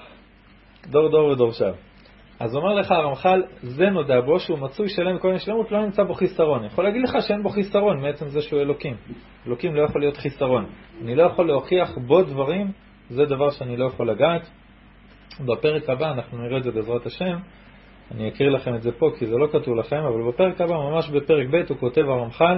דור 0.89 1.09
דור 1.09 1.27
ודורשיו. 1.27 1.73
אז 2.39 2.55
אומר 2.55 2.73
לך 2.73 2.91
הרמח"ל, 2.91 3.43
זה 3.61 3.85
נודע 3.89 4.21
בו 4.21 4.39
שהוא 4.39 4.59
מצוי 4.59 4.89
שלם 4.89 5.15
בכל 5.15 5.27
מיני 5.27 5.39
שלמות, 5.39 5.71
לא 5.71 5.85
נמצא 5.85 6.03
בו 6.03 6.13
חיסרון. 6.13 6.59
אני 6.59 6.67
יכול 6.67 6.83
להגיד 6.83 7.01
לך 7.01 7.17
שאין 7.27 7.43
בו 7.43 7.49
חיסרון 7.49 8.01
מעצם 8.01 8.27
זה 8.27 8.41
שהוא 8.41 8.61
אלוקים. 8.61 8.95
אלוקים 9.47 9.75
לא 9.75 9.81
יכול 9.81 10.01
להיות 10.01 10.17
חיסרון. 10.17 10.65
אני 11.03 11.15
לא 11.15 11.23
יכול 11.23 11.47
להוכיח 11.47 11.97
בו 11.97 12.23
דברים, 12.23 12.71
זה 13.09 13.25
דבר 13.25 13.49
שאני 13.49 13.77
לא 13.77 13.85
יכול 13.85 14.09
לגעת. 14.09 14.49
בפרק 15.45 15.89
הבא, 15.89 16.11
אנחנו 16.11 16.37
נראה 16.37 16.57
את 16.57 16.63
זה 16.63 16.71
בעזרת 16.71 17.05
השם, 17.05 17.37
אני 18.15 18.29
אקריא 18.29 18.49
לכם 18.49 18.75
את 18.75 18.81
זה 18.81 18.91
פה 18.91 19.09
כי 19.19 19.25
זה 19.25 19.37
לא 19.37 19.47
כתוב 19.47 19.75
לכם, 19.75 19.95
אבל 19.95 20.27
בפרק 20.27 20.61
הבא, 20.61 20.75
ממש 20.75 21.09
בפרק 21.09 21.47
ב', 21.51 21.63
הוא 21.69 21.77
כותב 21.77 22.01
הרמח"ל, 22.01 22.57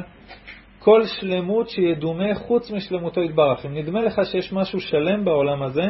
כל 0.79 1.05
שלמות 1.05 1.69
שידומה 1.69 2.36
חוץ 2.36 2.72
משלמותו 2.72 3.22
יתברך. 3.22 3.65
אם 3.65 3.74
נדמה 3.74 4.01
לך 4.01 4.22
שיש 4.31 4.53
משהו 4.53 4.79
שלם 4.79 5.25
בעולם 5.25 5.63
הזה, 5.63 5.86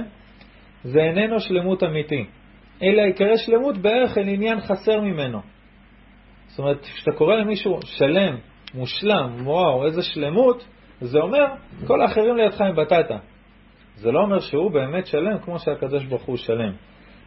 זה 0.83 0.99
איננו 0.99 1.39
שלמות 1.39 1.83
אמיתי, 1.83 2.25
אלא 2.83 3.01
יקרא 3.01 3.37
שלמות 3.37 3.77
בערך 3.77 4.17
אל 4.17 4.27
עניין 4.27 4.59
חסר 4.59 5.01
ממנו. 5.01 5.39
זאת 6.47 6.59
אומרת, 6.59 6.81
כשאתה 6.81 7.11
קורא 7.11 7.35
למישהו 7.35 7.79
שלם, 7.85 8.35
מושלם, 8.73 9.47
וואו, 9.47 9.85
איזה 9.85 10.01
שלמות, 10.01 10.67
זה 11.01 11.19
אומר, 11.19 11.45
כל 11.87 12.01
האחרים 12.01 12.35
לידך 12.37 12.61
הם 12.61 12.75
בטטה. 12.75 13.17
זה 13.95 14.11
לא 14.11 14.19
אומר 14.19 14.39
שהוא 14.39 14.71
באמת 14.71 15.07
שלם 15.07 15.37
כמו 15.39 15.59
שהקדוש 15.59 16.05
ברוך 16.05 16.23
הוא 16.23 16.37
שלם. 16.37 16.73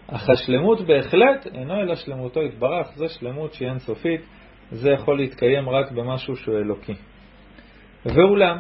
אך 0.09 0.31
השלמות 0.31 0.81
בהחלט 0.81 1.47
אינו 1.55 1.81
אלא 1.81 1.95
שלמותו 1.95 2.43
יתברך, 2.43 2.93
זה 2.95 3.09
שלמות 3.09 3.53
שהיא 3.53 3.69
אינסופית, 3.69 4.21
זה 4.71 4.91
יכול 4.91 5.19
להתקיים 5.19 5.69
רק 5.69 5.93
במשהו 5.93 6.37
שהוא 6.37 6.57
אלוקי. 6.57 6.95
ואולם, 8.05 8.57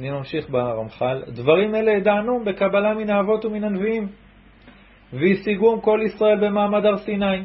אני 0.00 0.10
ממשיך 0.10 0.50
ברמח"ל, 0.50 1.22
דברים 1.28 1.74
אלה 1.74 1.92
ידענו 1.92 2.44
בקבלה 2.44 2.94
מן 2.94 3.10
האבות 3.10 3.44
ומן 3.44 3.64
הנביאים. 3.64 4.08
והשיגום 5.12 5.80
כל 5.80 6.00
ישראל 6.06 6.48
במעמד 6.48 6.86
הר 6.86 6.96
סיני, 6.96 7.44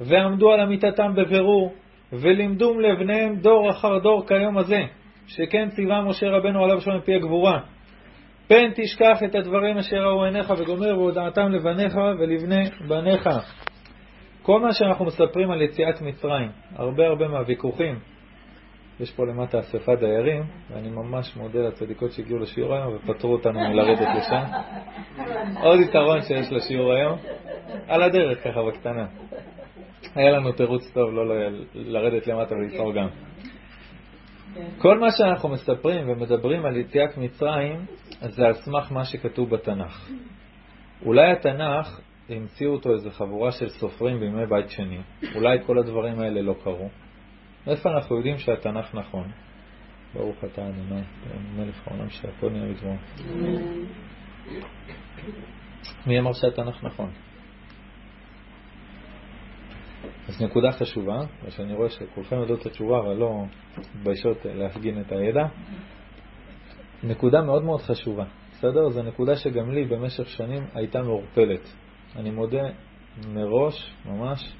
ועמדו 0.00 0.52
על 0.52 0.60
אמיתתם 0.60 1.14
בבירור, 1.14 1.74
ולימדום 2.12 2.80
לבניהם 2.80 3.36
דור 3.36 3.70
אחר 3.70 3.98
דור 3.98 4.26
כיום 4.26 4.58
הזה, 4.58 4.80
שכן 5.26 5.68
ציווה 5.68 6.02
משה 6.02 6.26
רבנו 6.26 6.64
עליו 6.64 6.80
שם 6.80 6.96
מפי 6.96 7.14
הגבורה. 7.14 7.60
פן 8.50 8.70
תשכח 8.74 9.22
את 9.24 9.34
הדברים 9.34 9.78
אשר 9.78 9.96
ראו 9.96 10.24
עיניך 10.24 10.52
וגומר 10.58 10.94
בהודעתם 10.94 11.52
לבניך 11.52 11.96
ולבני 12.18 12.64
בניך. 12.88 13.28
כל 14.42 14.60
מה 14.60 14.72
שאנחנו 14.72 15.04
מספרים 15.04 15.50
על 15.50 15.62
יציאת 15.62 16.02
מצרים, 16.02 16.50
הרבה 16.76 17.06
הרבה 17.06 17.28
מהוויכוחים, 17.28 17.98
יש 19.00 19.10
פה 19.10 19.26
למטה 19.26 19.60
אספת 19.60 19.98
דיירים, 19.98 20.42
ואני 20.70 20.88
ממש 20.90 21.36
מודה 21.36 21.58
לצדיקות 21.58 22.12
שהגיעו 22.12 22.38
לשיעור 22.38 22.74
היום 22.74 22.94
ופטרו 22.96 23.32
אותנו 23.32 23.60
מלרדת 23.60 24.08
לשם. 24.18 24.42
עוד 25.62 25.80
יתרון 25.80 26.20
שיש 26.22 26.52
לשיעור 26.52 26.92
היום, 26.92 27.18
על 27.88 28.02
הדרך 28.02 28.44
ככה 28.44 28.62
בקטנה. 28.62 29.06
היה 30.14 30.30
לנו 30.30 30.52
תירוץ 30.52 30.90
טוב 30.94 31.10
לא 31.10 31.24
לרדת 31.74 32.26
למטה 32.26 32.54
ולצעור 32.54 32.92
גם. 32.94 33.08
כל 34.78 34.98
מה 34.98 35.10
שאנחנו 35.10 35.48
מספרים 35.48 36.08
ומדברים 36.08 36.64
על 36.64 36.76
יציאת 36.76 37.18
מצרים, 37.18 37.86
זה 38.20 38.46
על 38.46 38.54
סמך 38.54 38.92
מה 38.92 39.04
שכתוב 39.04 39.50
בתנ"ך. 39.50 40.10
אולי 41.06 41.32
התנ"ך, 41.32 42.00
המציאו 42.28 42.72
אותו 42.72 42.92
איזו 42.92 43.10
חבורה 43.10 43.52
של 43.52 43.68
סופרים 43.68 44.20
בימי 44.20 44.46
בית 44.46 44.70
שני. 44.70 44.98
אולי 45.34 45.58
כל 45.66 45.78
הדברים 45.78 46.20
האלה 46.20 46.42
לא 46.42 46.54
קרו. 46.64 46.88
איפה 47.66 47.90
אנחנו 47.90 48.16
יודעים 48.16 48.38
שהתנ"ך 48.38 48.94
נכון? 48.94 49.30
ברוך 50.14 50.44
אתה 50.44 50.62
אדוני, 50.68 51.02
מלך 51.56 51.88
העולם 51.88 52.10
שהכל 52.10 52.50
נהיה 52.50 52.74
בדברו. 52.74 52.96
מי 56.06 56.18
אמר 56.18 56.32
שהתנ"ך 56.32 56.84
נכון? 56.84 57.10
אז 60.28 60.42
נקודה 60.42 60.72
חשובה, 60.72 61.20
ושאני 61.44 61.74
רואה 61.74 61.90
שכולכם 61.90 62.36
יודעות 62.36 62.60
את 62.60 62.66
התשובה, 62.66 62.98
אבל 62.98 63.16
לא 63.16 63.44
מתביישות 63.78 64.36
להפגין 64.44 65.00
את 65.00 65.12
הידע. 65.12 65.46
נקודה 67.02 67.42
מאוד 67.42 67.64
מאוד 67.64 67.80
חשובה, 67.80 68.24
בסדר? 68.52 68.90
זו 68.90 69.02
נקודה 69.02 69.36
שגם 69.36 69.70
לי 69.70 69.84
במשך 69.84 70.28
שנים 70.28 70.62
הייתה 70.74 71.02
מעורפלת. 71.02 71.72
אני 72.16 72.30
מודה 72.30 72.62
מראש, 73.28 73.94
ממש, 74.06 74.52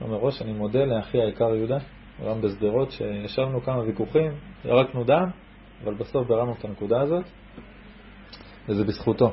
לא 0.00 0.08
מראש, 0.08 0.42
אני 0.42 0.52
מודה 0.52 0.84
לאחי 0.84 1.18
היקר 1.18 1.54
יהודה, 1.54 1.78
גם 2.26 2.40
בשדרות, 2.40 2.90
שישבנו 2.90 3.62
כמה 3.62 3.80
ויכוחים, 3.80 4.32
ירקנו 4.64 5.04
דם, 5.04 5.30
אבל 5.84 5.94
בסוף 5.94 6.26
ברמנו 6.26 6.52
את 6.52 6.64
הנקודה 6.64 7.00
הזאת, 7.00 7.24
וזה 8.68 8.84
בזכותו. 8.84 9.32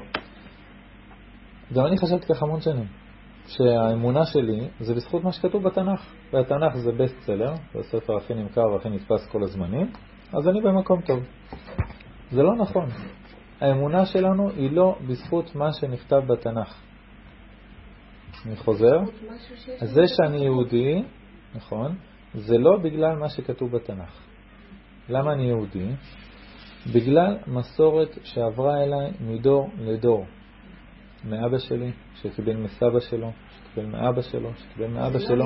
גם 1.73 1.85
אני 1.85 1.97
חשבתי 1.97 2.33
ככה 2.33 2.45
המון 2.45 2.61
שנים, 2.61 2.87
שהאמונה 3.47 4.25
שלי 4.25 4.69
זה 4.79 4.93
בזכות 4.93 5.23
מה 5.23 5.31
שכתוב 5.31 5.63
בתנ"ך, 5.63 6.13
והתנ"ך 6.33 6.75
זה 6.75 6.91
בסט 6.91 7.19
סלר, 7.19 7.53
זה 7.73 7.79
הספר 7.79 8.17
הכי 8.17 8.33
נמכר 8.33 8.61
והכי 8.73 8.89
נתפס 8.89 9.27
כל 9.31 9.43
הזמנים, 9.43 9.91
אז 10.33 10.47
אני 10.47 10.61
במקום 10.61 11.01
טוב. 11.01 11.19
זה 12.31 12.43
לא 12.43 12.55
נכון. 12.55 12.85
האמונה 13.61 14.05
שלנו 14.05 14.49
היא 14.49 14.71
לא 14.71 14.95
בזכות 15.07 15.55
מה 15.55 15.73
שנכתב 15.73 16.21
בתנ"ך. 16.27 16.81
אני 18.45 18.55
חוזר, 18.55 18.99
זה 19.83 20.01
שאני 20.07 20.37
יהודי, 20.37 21.03
נכון, 21.55 21.95
זה 22.33 22.57
לא 22.57 22.77
בגלל 22.77 23.15
מה 23.15 23.29
שכתוב 23.29 23.71
בתנ"ך. 23.71 24.21
למה 25.09 25.33
אני 25.33 25.43
יהודי? 25.43 25.87
בגלל 26.93 27.37
מסורת 27.47 28.17
שעברה 28.23 28.83
אליי 28.83 29.11
מדור 29.21 29.69
לדור. 29.77 30.25
מאבא 31.25 31.57
שלי, 31.57 31.91
שקיבל 32.15 32.55
מסבא 32.55 32.99
שלו, 32.99 33.31
שקיבל 33.49 33.85
מאבא 33.85 34.21
שלו, 34.21 34.49
שקיבל 34.55 34.87
מאבא 34.87 35.19
שלו, 35.19 35.45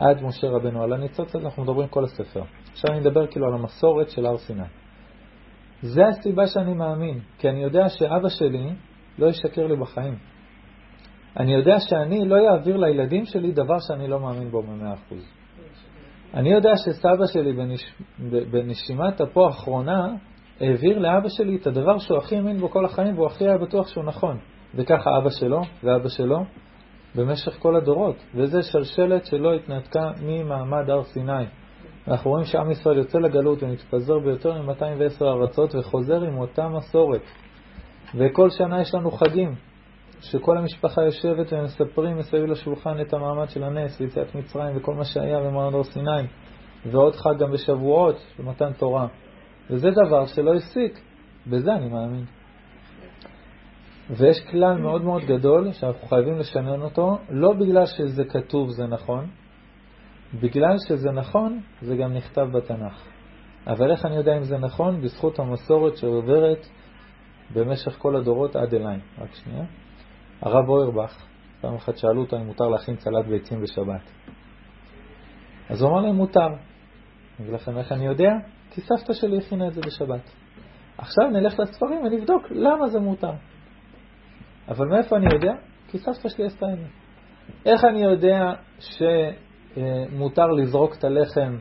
עד 0.00 0.22
משה 0.22 0.48
רבנו. 0.48 0.82
על 0.82 0.92
הניצוץ 0.92 1.34
הזה 1.34 1.44
אנחנו 1.44 1.62
מדברים 1.62 1.88
כל 1.88 2.04
הספר. 2.04 2.42
עכשיו 2.72 2.90
אני 2.92 3.00
מדבר 3.00 3.26
כאילו 3.26 3.46
על 3.46 3.54
המסורת 3.54 4.10
של 4.10 4.26
הר 4.26 4.38
סיני. 4.38 4.62
זה 5.82 6.06
הסיבה 6.06 6.46
שאני 6.46 6.74
מאמין, 6.74 7.20
כי 7.38 7.48
אני 7.48 7.62
יודע 7.62 7.88
שאבא 7.88 8.28
שלי 8.28 8.70
לא 9.18 9.26
ישקר 9.26 9.66
לי 9.66 9.76
בחיים. 9.76 10.16
אני 11.36 11.54
יודע 11.54 11.80
שאני 11.80 12.28
לא 12.28 12.36
אעביר 12.48 12.76
לילדים 12.76 13.24
שלי 13.24 13.52
דבר 13.52 13.78
שאני 13.78 14.08
לא 14.08 14.20
מאמין 14.20 14.50
בו 14.50 14.62
במאה 14.62 14.94
אחוז. 14.94 15.24
אני 16.34 16.52
יודע 16.52 16.70
שסבא 16.76 17.26
שלי 17.32 17.52
בנש... 17.52 17.94
בנשימת 18.50 19.20
אפו 19.20 19.46
האחרונה 19.46 20.14
העביר 20.60 20.98
לאבא 20.98 21.28
שלי 21.28 21.56
את 21.56 21.66
הדבר 21.66 21.98
שהוא 21.98 22.18
הכי 22.18 22.36
האמין 22.36 22.56
בו 22.56 22.70
כל 22.70 22.84
החיים 22.84 23.14
והוא 23.14 23.26
הכי 23.26 23.44
היה 23.44 23.58
בטוח 23.58 23.88
שהוא 23.88 24.04
נכון. 24.04 24.38
וככה 24.74 25.18
אבא 25.18 25.30
שלו 25.30 25.60
ואבא 25.84 26.08
שלו 26.08 26.44
במשך 27.14 27.56
כל 27.58 27.76
הדורות. 27.76 28.16
וזה 28.34 28.62
שלשלת 28.62 29.26
שלא 29.26 29.54
התנתקה 29.54 30.10
ממעמד 30.22 30.90
הר 30.90 31.04
סיני. 31.04 31.44
אנחנו 32.08 32.30
רואים 32.30 32.44
שעם 32.44 32.70
ישראל 32.70 32.98
יוצא 32.98 33.18
לגלות 33.18 33.62
ומתפזר 33.62 34.18
ביותר 34.18 34.62
מ-210 34.62 35.22
ארצות 35.22 35.74
וחוזר 35.74 36.22
עם 36.22 36.38
אותה 36.38 36.68
מסורת. 36.68 37.22
וכל 38.14 38.50
שנה 38.50 38.80
יש 38.80 38.94
לנו 38.94 39.10
חגים, 39.10 39.54
שכל 40.20 40.58
המשפחה 40.58 41.02
יושבת 41.02 41.52
ומספרים 41.52 42.16
מסביב 42.16 42.44
לשולחן 42.44 43.00
את 43.00 43.14
המעמד 43.14 43.48
של 43.48 43.64
הנס 43.64 44.00
ויציאת 44.00 44.34
מצרים 44.34 44.76
וכל 44.76 44.94
מה 44.94 45.04
שהיה 45.04 45.40
במעמד 45.40 45.74
הר 45.74 45.84
סיני, 45.84 46.26
ועוד 46.86 47.16
חג 47.16 47.38
גם 47.38 47.52
בשבועות 47.52 48.16
של 48.36 48.42
מתן 48.42 48.72
תורה. 48.72 49.06
וזה 49.70 49.90
דבר 49.90 50.26
שלא 50.26 50.54
הפסיק, 50.54 51.00
בזה 51.46 51.74
אני 51.74 51.88
מאמין. 51.88 52.24
ויש 54.10 54.40
כלל 54.50 54.78
מאוד 54.78 55.02
מאוד 55.02 55.22
גדול 55.22 55.72
שאנחנו 55.72 56.08
חייבים 56.08 56.38
לשנן 56.38 56.82
אותו, 56.82 57.18
לא 57.30 57.52
בגלל 57.52 57.86
שזה 57.86 58.24
כתוב 58.24 58.70
זה 58.70 58.86
נכון, 58.86 59.26
בגלל 60.34 60.76
שזה 60.88 61.10
נכון, 61.10 61.60
זה 61.80 61.96
גם 61.96 62.12
נכתב 62.12 62.46
בתנ"ך. 62.52 63.04
אבל 63.66 63.90
איך 63.90 64.04
אני 64.04 64.16
יודע 64.16 64.36
אם 64.36 64.42
זה 64.42 64.58
נכון? 64.58 65.00
בזכות 65.00 65.38
המסורת 65.38 65.96
שעוברת 65.96 66.66
במשך 67.54 67.96
כל 67.98 68.16
הדורות 68.16 68.56
עד 68.56 68.74
אליי. 68.74 68.98
רק 69.18 69.34
שנייה. 69.34 69.64
הרב 70.40 70.68
אוירבך, 70.68 71.26
פעם 71.60 71.74
אחת 71.74 71.96
שאלו 71.96 72.20
אותו 72.20 72.36
אם 72.36 72.46
מותר 72.46 72.68
להכין 72.68 72.96
צלת 72.96 73.26
ביצים 73.26 73.62
בשבת. 73.62 74.10
אז 75.70 75.82
הוא 75.82 75.90
אמר 75.90 76.00
להם 76.00 76.14
מותר. 76.14 76.48
לכם 77.48 77.78
איך 77.78 77.92
אני 77.92 78.06
יודע? 78.06 78.30
כי 78.70 78.80
סבתא 78.80 79.12
שלי 79.12 79.38
הכינה 79.38 79.68
את 79.68 79.74
זה 79.74 79.80
בשבת. 79.80 80.30
עכשיו 80.98 81.30
נלך 81.30 81.60
לספרים 81.60 82.00
ונבדוק 82.04 82.42
למה 82.50 82.88
זה 82.88 83.00
מותר. 83.00 83.32
אבל 84.68 84.86
מאיפה 84.86 85.16
אני 85.16 85.34
יודע? 85.34 85.52
כי 85.88 85.98
סבתא 85.98 86.28
שלי 86.28 86.46
עשתה 86.46 86.66
את 86.72 86.78
זה. 86.78 86.86
איך 87.66 87.84
אני 87.84 88.02
יודע 88.02 88.52
שמותר 88.78 90.46
לזרוק 90.46 90.94
את 90.98 91.04
הלחם 91.04 91.58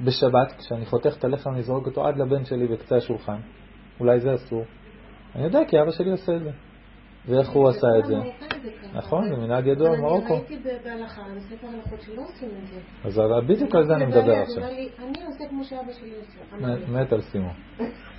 בשבת, 0.00 0.52
כשאני 0.58 0.86
חותך 0.86 1.16
את 1.18 1.24
הלחם 1.24 1.54
לזרוק 1.54 1.86
אותו 1.86 2.06
עד 2.06 2.16
לבן 2.16 2.44
שלי 2.44 2.66
בקצה 2.66 2.96
השולחן? 2.96 3.40
אולי 4.00 4.20
זה 4.20 4.34
אסור. 4.34 4.64
אני 5.34 5.44
יודע 5.44 5.60
כי 5.68 5.80
אבא 5.80 5.90
שלי 5.90 6.10
עושה 6.10 6.36
את 6.36 6.42
זה. 6.42 6.50
ואיך 7.26 7.48
הוא 7.48 7.68
עשה 7.68 7.86
את 7.98 8.06
זה? 8.06 8.14
נכון, 8.94 9.28
זה 9.28 9.36
מנהג 9.36 9.66
ידוע 9.66 9.96
במרוקו. 9.96 10.34
אני 10.34 10.44
ראיתי 10.48 10.58
בהלכה, 10.84 11.22
בספר 11.36 11.66
הלכות 11.66 12.00
שלא 12.00 12.22
עושים 12.22 12.48
את 12.62 12.66
זה. 12.66 12.80
אז 13.04 13.20
בדיוק 13.46 13.74
על 13.74 13.86
זה 13.86 13.96
אני 13.96 14.06
מדבר 14.06 14.32
עכשיו. 14.32 14.64
אני 14.64 15.24
עושה 15.26 15.48
כמו 15.48 15.64
שאבא 15.64 15.92
שלי 15.92 16.12
עושה. 16.16 16.92
מת 16.92 17.12
על 17.12 17.20
סימו. 17.20 17.50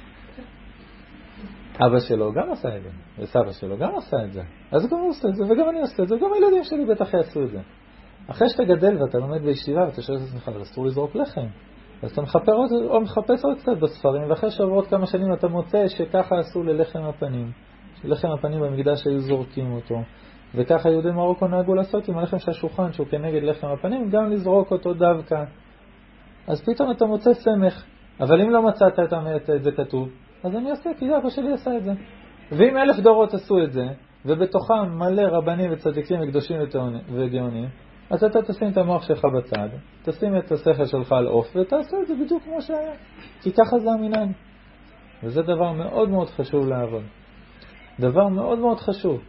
אבא 1.85 1.99
שלו 1.99 2.33
גם 2.33 2.51
עשה 2.51 2.77
את 2.77 2.83
זה, 2.83 2.89
וסבא 3.19 3.51
שלו 3.51 3.77
גם 3.77 3.95
עשה 3.97 4.17
את 4.25 4.33
זה. 4.33 4.41
אז 4.71 4.89
גם 4.91 4.99
הוא 4.99 5.09
עושה 5.09 5.27
את 5.27 5.35
זה, 5.35 5.43
וגם 5.43 5.69
אני 5.69 5.81
עושה 5.81 6.03
את 6.03 6.07
זה, 6.07 6.15
וגם 6.15 6.33
הילדים 6.33 6.63
שלי 6.63 6.85
בטח 6.85 7.13
יעשו 7.13 7.43
את 7.43 7.49
זה. 7.51 7.59
אחרי 8.27 8.49
שאתה 8.49 8.63
גדל 8.63 9.01
ואתה 9.01 9.17
לומד 9.17 9.41
בישיבה 9.41 9.81
ואתה 9.85 10.01
שואל 10.01 10.17
את 10.17 10.23
עצמך, 10.23 10.47
אבל 10.47 10.61
אסור 10.61 10.85
לזרוק 10.85 11.15
לחם. 11.15 11.47
אז 12.01 12.11
אתה 12.11 12.21
מחפש 12.21 12.47
עוד, 12.49 12.71
או 12.89 13.01
מחפש 13.01 13.45
עוד 13.45 13.57
קצת 13.57 13.77
בספרים, 13.81 14.29
ואחרי 14.29 14.51
שעברות 14.51 14.87
כמה 14.87 15.05
שנים 15.05 15.33
אתה 15.33 15.47
מוצא 15.47 15.87
שככה 15.87 16.39
עשו 16.39 16.63
ללחם 16.63 17.03
הפנים. 17.03 17.51
לחם 18.03 18.27
הפנים 18.31 18.61
במקדש 18.61 19.07
היו 19.07 19.19
זורקים 19.19 19.71
אותו. 19.71 20.01
וככה 20.55 20.89
יהודי 20.89 21.11
מרוקו 21.11 21.47
נהגו 21.47 21.75
לעשות 21.75 22.07
עם 22.07 22.17
הלחם 22.17 22.39
של 22.39 22.51
השולחן, 22.51 22.91
שהוא 22.91 23.07
כנגד 23.07 23.43
לחם 23.43 23.67
הפנים, 23.67 24.09
גם 24.09 24.29
לזרוק 24.29 24.71
אותו 24.71 24.93
דווקא. 24.93 25.43
אז 26.47 26.61
פתאום 26.65 26.91
אתה 26.91 27.05
מוצא 27.05 27.33
סמך. 27.33 27.85
אבל 28.19 28.41
אם 28.41 28.49
לא 28.49 28.61
מצאת 28.61 28.99
את 29.55 29.63
זה 29.63 29.71
כתוב, 29.71 30.09
אז 30.43 30.55
אני 30.55 30.69
עושה, 30.71 30.89
כי 30.99 31.05
אבא 31.05 31.29
שלי 31.29 31.53
עשה 31.53 31.77
את 31.77 31.83
זה. 31.83 31.91
ואם 32.51 32.77
אלף 32.77 32.99
דורות 32.99 33.33
עשו 33.33 33.63
את 33.63 33.71
זה, 33.71 33.87
ובתוכם 34.25 34.97
מלא 34.97 35.21
רבנים 35.21 35.71
וצדיקים 35.73 36.19
וקדושים 36.21 36.57
וגאונים, 37.13 37.69
אז 38.09 38.23
אתה 38.23 38.41
תשים 38.41 38.67
את 38.71 38.77
המוח 38.77 39.03
שלך 39.03 39.25
בצד, 39.25 39.69
תשים 40.03 40.37
את 40.37 40.51
השכל 40.51 40.85
שלך 40.85 41.11
על 41.11 41.27
עוף, 41.27 41.55
ותעשה 41.55 41.97
את 42.01 42.07
זה 42.07 42.13
בדיוק 42.15 42.43
כמו 42.43 42.61
שהיה. 42.61 42.93
כי 43.41 43.51
ככה 43.51 43.79
זה 43.79 43.91
המנהג. 43.91 44.29
וזה 45.23 45.41
דבר 45.41 45.71
מאוד 45.71 46.09
מאוד 46.09 46.29
חשוב 46.29 46.67
לעבוד. 46.67 47.03
דבר 47.99 48.27
מאוד 48.27 48.59
מאוד 48.59 48.79
חשוב. 48.79 49.21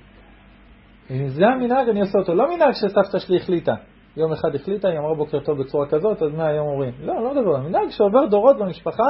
אם 1.10 1.28
זה 1.28 1.46
המנהג, 1.46 1.88
אני 1.88 2.00
עושה 2.00 2.18
אותו. 2.18 2.34
לא 2.34 2.54
מנהג 2.54 2.72
שסבתא 2.72 3.18
שלי 3.18 3.36
החליטה. 3.36 3.74
יום 4.16 4.32
אחד 4.32 4.54
החליטה, 4.54 4.88
היא 4.88 4.98
אמרה 4.98 5.14
בוקר 5.14 5.40
טוב 5.40 5.58
בצורה 5.58 5.86
כזאת, 5.86 6.22
אז 6.22 6.32
מהיום 6.32 6.68
אומרים. 6.68 6.92
לא, 7.00 7.24
לא 7.24 7.42
דבר. 7.42 7.60
מנהג 7.60 7.90
שעובר 7.90 8.26
דורות 8.26 8.58
במשפחה, 8.58 9.06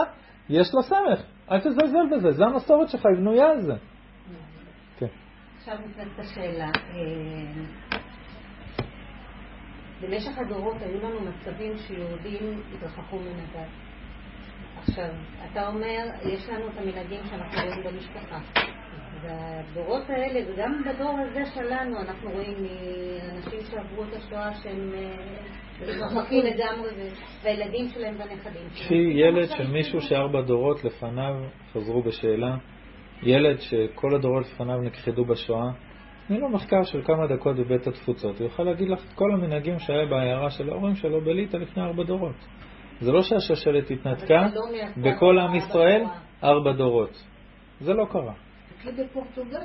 יש 0.49 0.75
לו 0.75 0.83
סמך. 0.83 1.23
אל 1.51 1.59
תזלזל 1.61 2.07
בזה, 2.17 2.31
זה 2.31 2.45
המסורת 2.45 2.89
שלך, 2.89 3.07
היא 3.07 3.17
בנויה 3.17 3.51
על 3.51 3.61
זה. 3.61 3.75
כן. 4.99 5.07
עכשיו 5.59 5.75
נכנסת 5.75 6.19
השאלה. 6.19 6.67
אה, 6.67 7.91
במשך 10.01 10.39
הדורות 10.39 10.77
היו 10.81 10.99
לנו 10.99 11.21
מצבים 11.21 11.77
שיהודים 11.77 12.63
התרחקו 12.75 13.17
הדת. 13.17 13.69
עכשיו, 14.83 15.11
אתה 15.53 15.69
אומר, 15.69 16.07
יש 16.25 16.49
לנו 16.49 16.69
את 16.69 16.79
המנהגים 16.79 17.21
שאנחנו 17.31 17.63
רואים 17.63 17.85
במשפחה. 17.85 18.39
והדורות 19.23 20.11
האלה, 20.11 20.41
וגם 20.53 20.83
בדור 20.87 21.19
הזה 21.19 21.45
שלנו, 21.55 22.01
אנחנו 22.01 22.31
רואים 22.31 22.57
מאנשים 22.63 23.61
שעברו 23.71 24.05
את 24.05 24.15
השואה 24.15 24.55
שהם 24.55 24.93
אה, 24.95 25.31
מתרחקים 25.81 26.45
לגמרי, 26.45 26.91
והילדים 27.43 27.89
שלהם 27.89 28.15
והנכדים 28.19 28.69
שלהם. 28.73 28.87
קחי 28.87 28.95
ילד 28.95 29.49
של 29.49 29.67
מישהו 29.67 30.01
שארבע 30.01 30.41
דורות 30.41 30.85
לפניו 30.85 31.35
חזרו 31.73 32.03
בשאלה, 32.03 32.57
ילד 33.23 33.61
שכל 33.61 34.15
הדורות 34.15 34.47
לפניו 34.47 34.81
נכחדו 34.83 35.25
בשואה, 35.25 35.71
תני 36.29 36.41
לו 36.41 36.49
מחקר 36.49 36.83
של 36.83 37.03
כמה 37.03 37.27
דקות 37.27 37.57
בבית 37.57 37.87
התפוצות, 37.87 38.39
הוא 38.39 38.45
יוכל 38.45 38.63
להגיד 38.63 38.89
לך 38.89 39.05
את 39.05 39.13
כל 39.13 39.33
המנהגים 39.33 39.79
שהיה 39.79 40.07
בעיירה 40.07 40.51
של 40.51 40.71
ההורים 40.71 40.95
שלו 40.95 41.21
בליטא 41.21 41.57
לפני 41.57 41.83
ארבע 41.83 42.03
דורות. 42.05 42.47
זה 43.01 43.13
לא 43.13 43.23
שהשושלת 43.23 43.91
התנתקה 43.91 44.47
לא 44.55 44.63
בכל 44.97 45.39
עם 45.39 45.55
ישראל 45.55 46.05
ארבע 46.45 46.73
דורות. 46.73 47.25
זה 47.81 47.95
לא 47.95 48.05
קרה. 48.05 48.33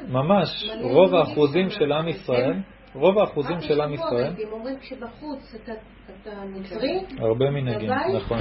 ממש, 0.08 0.70
רוב 0.82 1.16
האחוזים 1.16 1.70
של 1.70 1.92
עם 1.92 2.08
ישראל, 2.08 2.54
רוב 2.96 3.18
האחוזים 3.18 3.62
של 3.62 3.82
עם 3.82 3.94
ישראל, 3.94 4.34
הם 4.44 4.52
אומרים 4.52 4.80
כשבחוץ 4.80 5.56
אתה 5.66 6.32
נוצרי, 6.46 7.00
הרבה 7.20 7.50
מנהגים, 7.50 7.90
נכון. 8.16 8.38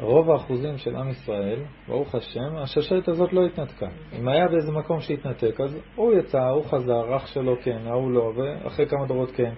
רוב 0.00 0.30
האחוזים 0.30 0.78
של 0.78 0.96
עם 0.96 1.10
ישראל, 1.10 1.62
ברוך 1.88 2.14
השם, 2.14 2.56
השושלת 2.56 3.08
הזאת 3.08 3.32
לא 3.32 3.46
התנתקה. 3.46 3.86
אם 4.18 4.28
היה 4.28 4.48
באיזה 4.48 4.72
מקום 4.72 5.00
שהתנתק, 5.00 5.60
אז 5.60 5.76
הוא 5.94 6.14
יצא, 6.14 6.48
הוא 6.48 6.64
חזר, 6.64 7.16
אח 7.16 7.26
שלו 7.26 7.56
כן, 7.62 7.78
ההוא 7.86 8.10
לא, 8.10 8.32
ואחרי 8.36 8.86
כמה 8.86 9.06
דורות 9.06 9.30
כן. 9.30 9.52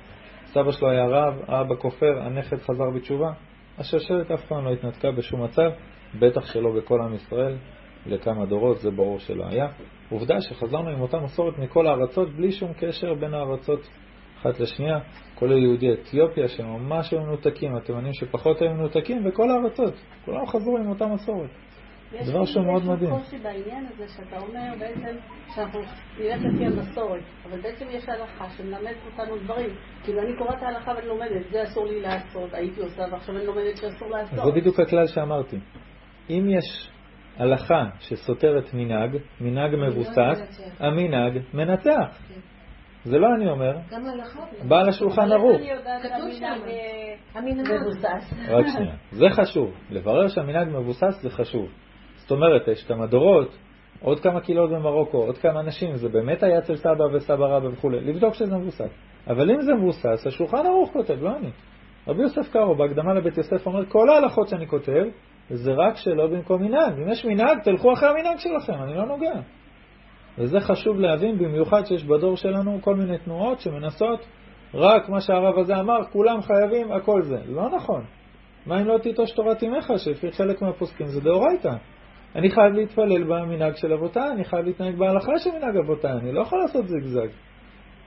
סבא 0.45 0.71
שלו 0.71 0.91
היה 0.91 1.05
רב, 1.07 1.35
אבא 1.49 1.75
כופר, 1.75 2.23
הנכד 2.23 2.57
חזר 2.57 2.91
בתשובה. 2.97 3.33
השושלת 3.79 4.31
אף 4.31 4.45
פעם 4.45 4.65
לא 4.65 4.73
התנתקה 4.73 5.11
בשום 5.11 5.45
מצב, 5.45 5.71
בטח 6.19 6.47
שלא 6.53 6.71
בכל 6.77 7.01
עם 7.01 7.15
ישראל, 7.15 7.57
לכמה 8.07 8.47
דורות, 8.47 8.81
זה 8.81 8.91
ברור 8.91 9.19
שלא 9.19 9.45
היה. 9.49 9.69
עובדה 10.11 10.41
שחזרנו 10.41 10.91
עם 10.91 11.01
אותה 11.01 11.19
מסורת 11.19 11.59
מכל 11.59 11.87
הארצות, 11.87 12.29
בלי 12.37 12.53
שום 12.53 12.73
קשר 12.73 13.15
בין 13.15 13.35
הארצות 13.35 13.81
אחת 14.41 14.61
לשנייה, 14.61 14.99
כולל 15.35 15.59
יהודי 15.59 15.93
אתיופיה 15.93 16.49
שממש 16.49 17.13
היו 17.13 17.23
מנותקים, 17.23 17.77
התימנים 17.77 18.13
שפחות 18.13 18.63
היו 18.63 18.71
מנותקים, 18.71 19.27
וכל 19.27 19.51
הארצות, 19.51 19.95
כולם 20.25 20.47
חזרו 20.47 20.79
עם 20.79 20.89
אותה 20.89 21.07
מסורת. 21.07 21.51
דבר 22.23 22.45
שהוא 22.45 22.65
מאוד 22.65 22.85
מדהים. 22.85 23.15
יש 23.15 23.23
קושי 23.23 23.39
בעניין 23.39 23.87
הזה 23.87 24.09
שאתה 24.09 24.37
אומר 24.39 24.73
בעצם 24.79 25.17
שאנחנו 25.55 25.81
נלך 26.19 26.43
לפי 26.45 26.67
המסורת, 26.67 27.23
אבל 27.45 27.61
בעצם 27.61 27.87
יש 27.91 28.09
הלכה 28.09 28.51
שמלמדת 28.51 28.97
אותנו 29.07 29.39
דברים. 29.45 29.71
כאילו 30.05 30.21
אני 30.23 30.39
קוראת 30.39 30.63
ההלכה 30.63 30.93
ואני 30.97 31.07
לומדת, 31.07 31.51
זה 31.53 31.63
אסור 31.63 31.87
לי 31.87 32.01
לעשות, 32.01 32.55
הייתי 32.55 32.81
עושה 32.81 33.03
ועכשיו 33.13 33.37
אני 33.37 33.47
לומדת 33.47 33.77
שאסור 33.77 34.11
לעשות. 34.11 34.45
זה 34.45 34.61
בדיוק 34.61 34.81
הכלל 34.81 35.07
שאמרתי. 35.07 35.57
אם 36.31 36.49
יש 36.59 36.91
הלכה 37.39 37.85
שסותרת 38.01 38.75
מנהג, 38.75 39.17
מנהג 39.41 39.75
מבוסס, 39.75 40.61
המנהג 40.81 41.39
מנצח. 41.55 42.19
כן. 42.29 42.41
זה 43.05 43.19
לא 43.19 43.29
אני 43.37 43.51
אומר, 43.51 43.77
בעל 44.69 44.89
השולחן 44.89 45.33
ערוך. 45.33 45.61
כתוב 46.03 46.31
שם, 46.31 46.61
המנהג 47.35 47.67
מבוסס. 47.83 48.35
רק 48.49 48.67
שנייה, 48.77 48.95
זה 49.11 49.27
חשוב. 49.31 49.75
לברר 49.91 50.29
שהמנהג 50.29 50.69
מבוסס 50.69 51.23
זה 51.23 51.31
חשוב. 51.31 51.69
זאת 52.17 52.31
אומרת, 52.31 52.69
יש 52.69 52.85
כמה 52.85 53.07
דורות, 53.07 53.57
עוד 54.01 54.21
כמה 54.21 54.41
קהילות 54.41 54.71
במרוקו, 54.71 55.19
עוד 55.19 55.39
כמה 55.39 55.61
אנשים, 55.61 55.97
זה 55.97 56.09
באמת 56.09 56.43
היה 56.43 56.59
אצל 56.59 56.77
סבא 56.77 57.05
וסבא 57.15 57.47
רבא 57.47 57.67
וכו', 57.67 57.91
לבדוק 57.91 58.35
שזה 58.35 58.57
מבוסס. 58.57 58.91
אבל 59.27 59.51
אם 59.51 59.61
זה 59.61 59.75
מבוסס, 59.75 60.27
השולחן 60.27 60.67
ערוך 60.67 60.93
כותב, 60.93 61.23
לא 61.23 61.37
אני. 61.37 61.51
רבי 62.09 62.23
יוסף 62.23 62.53
קארו 62.53 62.75
בהקדמה 62.75 63.15
לבית 63.15 63.37
יוסף 63.37 63.67
אומר, 63.67 63.87
כל 63.87 64.09
ההלכות 64.11 64.49
שאני 64.49 64.67
כותב, 64.67 65.05
זה 65.51 65.73
רק 65.73 65.97
שלא 65.97 66.27
במקום 66.27 66.63
מנהג. 66.63 66.93
אם 66.99 67.09
יש 67.09 67.25
מנהג, 67.25 67.59
תלכו 67.65 67.93
אחרי 67.93 68.09
המנהג 68.09 68.39
שלכם, 68.39 68.83
אני 68.83 68.95
לא 68.95 69.07
נוגע. 69.07 69.35
וזה 70.39 70.61
חשוב 70.61 71.01
להבין, 71.01 71.39
במיוחד 71.39 71.85
שיש 71.87 72.05
בדור 72.05 72.37
שלנו 72.37 72.79
כל 72.83 72.95
מיני 72.95 73.19
תנועות 73.19 73.61
שמנסות 73.61 74.27
רק 74.75 75.09
מה 75.09 75.21
שהרב 75.21 75.59
הזה 75.59 75.81
אמר, 75.81 76.05
כולם 76.13 76.43
חייבים, 76.43 76.93
הכל 76.93 77.23
זה. 77.23 77.39
לא 77.47 77.71
נכון. 77.77 78.05
מה 78.67 78.81
אם 78.81 78.87
לא 78.87 78.99
תיטוש 78.99 79.33
תורת 79.33 79.63
אמך, 79.63 79.93
שלפי 79.97 80.33
חלק 80.33 80.63
מהפוסקים 80.63 81.07
זה 81.07 81.21
דאורייתא. 81.21 81.73
אני 82.37 82.51
חייב 82.51 82.73
להתפלל 82.73 83.25
במנהג 83.25 83.77
של 83.77 83.93
אבותיי, 83.93 84.31
אני 84.31 84.45
חייב 84.45 84.65
להתנהג 84.65 84.97
בהלכה 84.97 85.39
של 85.39 85.51
מנהג 85.51 85.77
אבותיי, 85.77 86.13
אני 86.13 86.33
לא 86.33 86.41
יכול 86.41 86.59
לעשות 86.59 86.89
זיגזג. 86.89 87.29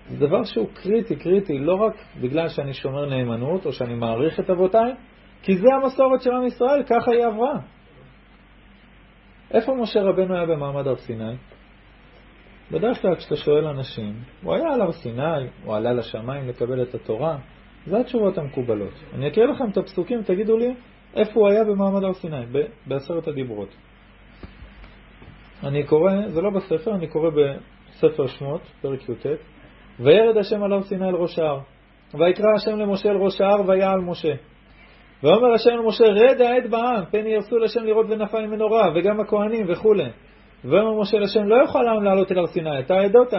זה 0.10 0.28
דבר 0.28 0.43
שהוא 0.43 0.67
קריטי, 0.73 1.15
קריטי, 1.15 1.60
לא 1.60 1.76
רק 1.76 1.93
בגלל 2.21 2.47
שאני 2.47 2.73
שומר 2.73 3.06
נאמנות 3.10 3.65
או 3.65 3.73
שאני 3.73 3.95
מעריך 3.95 4.39
את 4.39 4.50
אבותיי, 4.50 4.93
כי 5.41 5.58
זה 5.58 5.67
המסורת 5.73 6.21
של 6.21 6.32
עם 6.32 6.45
ישראל, 6.45 6.84
ככה 6.84 7.12
היא 7.12 7.26
עברה. 7.26 7.60
איפה 9.52 9.73
משה 9.76 10.02
רבנו 10.02 10.36
היה 10.36 10.45
במעמד 10.45 10.88
הר 10.88 10.95
סיני? 10.95 11.36
בדרך 12.71 13.02
כלל 13.02 13.15
כשאתה 13.15 13.36
שואל 13.36 13.65
אנשים, 13.65 14.13
הוא 14.43 14.54
היה 14.54 14.73
על 14.73 14.82
הר 14.82 14.91
סיני, 14.91 15.47
הוא 15.63 15.76
עלה 15.76 15.93
לשמיים 15.93 16.47
לקבל 16.47 16.82
את 16.82 16.95
התורה, 16.95 17.38
זה 17.86 18.00
התשובות 18.00 18.38
המקובלות. 18.38 18.93
אני 19.13 19.28
אקריא 19.28 19.45
לכם 19.45 19.69
את 19.69 19.78
הפסוקים, 19.78 20.23
תגידו 20.23 20.58
לי 20.58 20.73
איפה 21.15 21.39
הוא 21.39 21.50
היה 21.50 21.63
במעמד 21.63 22.04
הר 22.04 22.13
סיני, 22.13 22.45
בעשרת 22.86 23.28
הדיברות. 23.28 23.69
אני 25.63 25.84
קורא, 25.84 26.12
זה 26.28 26.41
לא 26.41 26.50
בספר, 26.50 26.95
אני 26.95 27.08
קורא 27.08 27.30
בספר 27.30 28.28
שמות, 28.28 28.62
פרק 28.82 29.10
י"ט, 29.10 29.26
וירד 30.00 30.38
השם 30.38 30.63
על 30.63 30.73
הר 30.73 30.84
סיני 30.84 31.10
אל 31.10 31.15
ראש 31.15 31.39
ההר, 31.39 31.60
ויקרא 32.13 32.54
השם 32.56 32.80
למשה 32.80 33.10
אל 33.10 33.17
ראש 33.17 33.41
ההר 33.41 33.69
ויעל 33.69 34.02
משה. 34.02 34.34
ואומר 35.23 35.53
השם 35.53 35.69
למשה, 35.69 36.06
רד 36.06 36.41
העד 36.41 36.71
בעם, 36.71 37.06
פן 37.12 37.27
ירסו 37.27 37.58
לשם 37.58 37.84
לראות 37.84 38.06
ונפל 38.10 38.45
ממנו 38.45 38.67
רע, 38.67 38.91
וגם 38.95 39.19
הכהנים 39.19 39.65
וכולי. 39.69 40.10
ואומר 40.65 41.01
משה 41.01 41.17
לשם, 41.17 41.43
לא 41.43 41.56
יוכל 41.56 41.88
העם 41.88 42.03
לעלות 42.03 42.32
אל 42.32 42.39
הר 42.39 42.47
סיני, 42.47 42.80
אתה 42.80 42.99
עדות. 42.99 43.34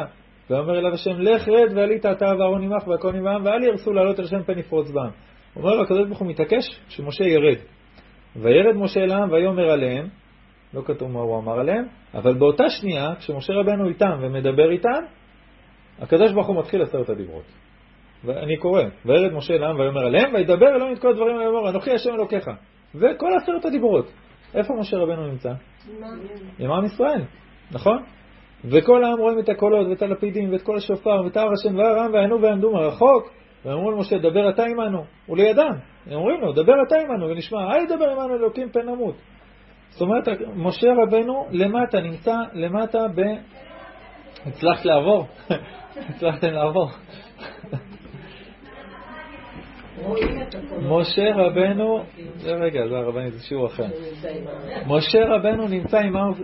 ואומר 0.50 0.78
אליו 0.78 0.92
השם, 0.94 1.20
לך 1.20 1.48
רד 1.48 1.76
ועלית 1.76 2.06
אתה 2.06 2.26
ואהרון 2.38 2.62
עמך 2.62 2.88
והכהנים 2.88 3.24
בעם, 3.24 3.44
ואל 3.44 3.62
ירסו 3.62 3.92
לעלות 3.92 4.20
אל 4.20 4.24
השם 4.24 4.42
פן 4.42 4.58
יפרוץ 4.58 4.90
בעם. 4.90 5.10
אומר 5.56 5.74
לו 5.74 5.82
הקדוש 5.82 6.06
ברוך 6.06 6.18
הוא 6.18 6.28
מתעקש 6.28 6.80
שמשה 6.88 7.24
ירד. 7.24 7.58
וירד 8.36 8.76
משה 8.76 9.00
אל 9.00 9.12
העם 9.12 9.32
ויאמר 9.32 9.70
עליהם, 9.70 10.08
לא 10.74 10.82
כתוב 10.84 11.10
מה 11.10 11.20
הוא 11.20 11.38
אמר 11.38 11.60
עליהם, 11.60 11.84
אבל 12.14 12.34
באותה 12.34 12.68
שנייה, 12.68 13.14
כשמשה 13.18 13.52
רבנו 13.52 13.88
איתם 13.88 14.18
ומדבר 14.20 14.70
איתם, 14.70 15.00
הקדוש 15.98 16.32
ברוך 16.32 16.46
הוא 16.46 16.58
מתחיל 16.58 16.82
עשרת 16.82 17.08
הדיברות. 17.08 17.44
ואני 18.24 18.56
קורא, 18.56 18.82
וירד 19.06 19.32
משה 19.32 19.54
אל 19.54 19.62
העם 19.62 19.80
ויאמר 19.80 20.06
עליהם, 20.06 20.34
וידבר 20.34 20.76
אלוהים 20.76 20.94
את 20.94 20.98
כל 20.98 21.08
הדברים 21.08 21.36
ויאמר, 21.36 21.70
אנוכי 21.70 21.90
השם 21.90 22.10
אלוקיך. 22.14 22.50
וכל 22.94 23.28
עשרת 23.42 23.64
הדיברות. 23.64 24.10
איפה 24.54 24.74
משה 24.74 24.96
רבנו 24.96 25.26
נמצא? 25.26 25.52
עם 26.58 26.72
עם 26.72 26.84
ישראל, 26.84 27.22
נכון? 27.72 28.02
וכל 28.64 29.04
העם 29.04 29.18
רואים 29.18 29.38
את 29.38 29.48
הקולות 29.48 29.86
ואת 29.88 30.02
הלפידים 30.02 30.52
ואת 30.52 30.62
כל 30.62 30.76
השופר 30.76 31.22
ואת 31.24 31.36
הר 31.36 31.48
השם 31.52 31.76
והר 31.76 31.98
העם 31.98 32.12
ועיינו 32.12 32.42
ועמדו 32.42 32.72
מרחוק 32.72 33.30
ואמרו 33.64 33.90
למשה 33.90 34.18
דבר 34.18 34.50
אתה 34.50 34.64
עמנו 34.64 35.04
ולידם 35.28 35.72
הם 36.06 36.12
אומרים 36.12 36.40
לו 36.40 36.52
דבר 36.52 36.74
אתה 36.86 36.96
עמנו 36.96 37.28
ונשמע 37.28 37.58
אל 37.74 37.82
ידבר 37.82 38.10
עמנו 38.10 38.34
אלוקים 38.34 38.68
פן 38.70 38.80
נמות 38.80 39.14
זאת 39.90 40.00
אומרת 40.00 40.28
משה 40.56 40.88
רבנו 41.02 41.46
למטה 41.50 42.00
נמצא 42.00 42.34
למטה 42.52 42.98
ב... 43.14 43.20
הצלחת 44.46 44.84
לעבור? 44.84 45.26
הצלחתם 46.08 46.50
לעבור 46.50 46.88
משה 50.82 51.34
רבנו, 51.34 52.02
זה 52.36 52.52
רגע, 52.52 52.88
זה 52.88 52.96
הרבנית, 52.96 53.32
זה 53.32 53.42
שיעור 53.42 53.66
אחר. 53.66 53.86
משה 54.86 55.18
רבנו 55.24 55.68
נמצא 55.68 55.98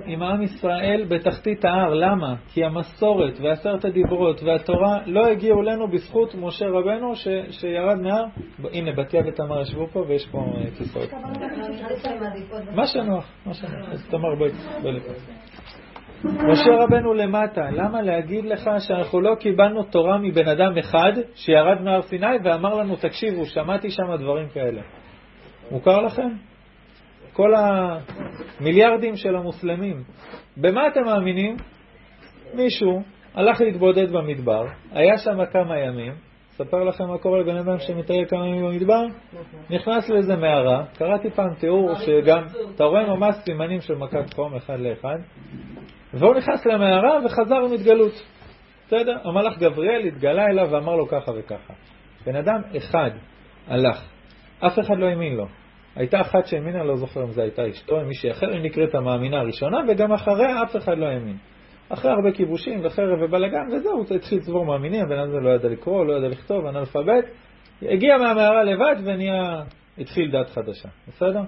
עם 0.07 0.23
עם 0.23 0.43
ישראל 0.43 1.05
בתחתית 1.09 1.65
ההר, 1.65 1.95
למה? 1.95 2.35
כי 2.53 2.65
המסורת 2.65 3.41
ועשרת 3.43 3.85
הדיברות 3.85 4.43
והתורה 4.43 4.99
לא 5.07 5.27
הגיעו 5.27 5.61
אלינו 5.61 5.89
בזכות 5.89 6.35
משה 6.35 6.67
רבנו 6.67 7.17
ש, 7.17 7.29
שירד 7.51 8.01
מהר. 8.01 8.25
הנה, 8.73 8.93
בתיה 8.93 9.23
ותמר 9.27 9.63
ישבו 9.63 9.87
פה 9.87 10.05
ויש 10.09 10.27
פה 10.27 10.39
אה, 10.39 10.71
כיסאות. 10.79 11.11
מה 12.75 12.87
שנוח, 12.87 13.33
מה 13.47 13.55
שנוח. 13.55 13.89
אז 13.91 14.09
תמר 14.11 14.35
בואי. 14.35 14.51
משה 16.25 16.71
רבנו 16.81 17.15
למטה, 17.15 17.71
למה 17.71 18.03
להגיד 18.03 18.45
לך 18.45 18.71
שאנחנו 18.79 19.21
לא 19.21 19.35
קיבלנו 19.35 19.83
תורה 19.83 20.19
מבן 20.19 20.49
אדם 20.49 20.79
אחד 20.79 21.13
שירד 21.35 21.83
מהר 21.83 22.03
סיני 22.03 22.37
ואמר 22.45 22.75
לנו, 22.75 22.97
תקשיבו, 22.97 23.45
שמעתי 23.45 23.91
שם 23.91 24.17
דברים 24.19 24.49
כאלה. 24.49 24.83
מוכר 25.71 26.01
לכם? 26.01 26.29
כל 27.33 27.53
המיליארדים 27.55 29.17
של 29.17 29.37
המוסלמים. 29.37 30.03
במה 30.57 30.89
אתם 30.89 31.05
מאמינים? 31.05 31.57
מישהו 32.55 33.03
הלך 33.35 33.61
להתבודד 33.61 34.13
במדבר, 34.13 34.65
היה 34.93 35.19
שם 35.19 35.45
כמה 35.53 35.79
ימים, 35.79 36.13
אספר 36.53 36.85
לכם 36.85 37.05
מה 37.05 37.19
קורה 37.19 37.41
לבן 37.41 37.57
אדם 37.57 37.79
שמטייל 37.79 38.25
כמה 38.25 38.49
ימים 38.49 38.65
במדבר, 38.65 39.03
נכנס 39.71 40.09
לאיזה 40.09 40.37
מערה, 40.37 40.85
קראתי 40.99 41.31
פעם 41.31 41.55
תיאור 41.55 41.95
שגם, 41.95 42.45
אתה 42.75 42.85
רואה 42.85 43.17
ממש 43.17 43.35
סימנים 43.45 43.81
של 43.81 43.95
מכת 43.95 44.35
חום 44.35 44.55
אחד 44.55 44.81
לאחד, 44.81 45.19
והוא 46.19 46.35
נכנס 46.35 46.67
למערה 46.67 47.19
וחזר 47.25 47.57
עם 47.57 47.73
התגלות. 47.73 48.13
בסדר? 48.87 49.17
המלאך 49.25 49.59
גבריאל 49.59 50.07
התגלה 50.07 50.47
אליו 50.47 50.69
ואמר 50.71 50.97
לו 50.97 51.09
ככה 51.09 51.33
וככה. 51.37 51.73
בן 52.27 52.37
אדם 52.37 52.61
אחד 52.77 53.11
הלך, 53.67 54.09
אף 54.67 54.79
אחד 54.79 54.99
לא 54.99 55.07
האמין 55.07 55.35
לו. 55.37 55.47
הייתה 55.97 56.21
אחת 56.21 56.47
שהאמינה, 56.47 56.85
לא 56.85 56.97
זוכר 56.97 57.23
אם 57.23 57.31
זו 57.31 57.43
הייתה 57.43 57.69
אשתו, 57.69 58.01
עם 58.01 58.09
מישהי 58.09 58.31
אחר, 58.31 58.49
היא 58.51 58.63
נקראת 58.63 58.95
המאמינה 58.95 59.41
הראשונה, 59.41 59.79
וגם 59.89 60.13
אחריה 60.13 60.63
אף 60.63 60.77
אחד 60.77 60.99
לא 60.99 61.07
האמין. 61.07 61.37
אחרי 61.89 62.11
הרבה 62.11 62.33
כיבושים 62.33 62.81
וחרב 62.85 63.23
ובלאגן, 63.23 63.73
וזהו, 63.73 63.93
הוא 63.93 64.17
התחיל 64.17 64.39
לצבור 64.39 64.67
מאמינים, 64.67 65.05
הבן 65.05 65.19
אדם 65.19 65.45
לא 65.45 65.51
ידע 65.51 65.69
לקרוא, 65.69 66.05
לא 66.05 66.13
ידע 66.13 66.29
לכתוב, 66.29 66.67
אנאלפבית, 66.67 67.25
הגיע 67.83 68.19
מהמערה 68.19 68.65
לבד 68.65 68.97
ונהיה, 69.05 69.63
התחיל 69.99 70.31
דת 70.31 70.51
חדשה, 70.51 70.89
בסדר? 71.09 71.41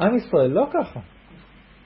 עם 0.00 0.16
ישראל 0.16 0.50
לא 0.50 0.66
ככה. 0.72 1.00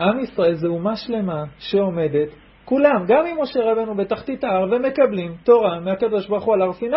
עם 0.01 0.21
ישראל 0.21 0.55
זה 0.55 0.67
אומה 0.67 0.97
שלמה 0.97 1.45
שעומדת, 1.59 2.29
כולם, 2.65 3.05
גם 3.07 3.27
עם 3.27 3.41
משה 3.43 3.61
רבנו 3.61 3.95
בתחתית 3.95 4.45
ההר, 4.45 4.67
ומקבלים 4.71 5.37
תורה 5.45 5.81
מהקדוש 5.81 6.29
ברוך 6.29 6.45
הוא 6.45 6.55
על 6.55 6.63
הר 6.63 6.73
סיני. 6.73 6.97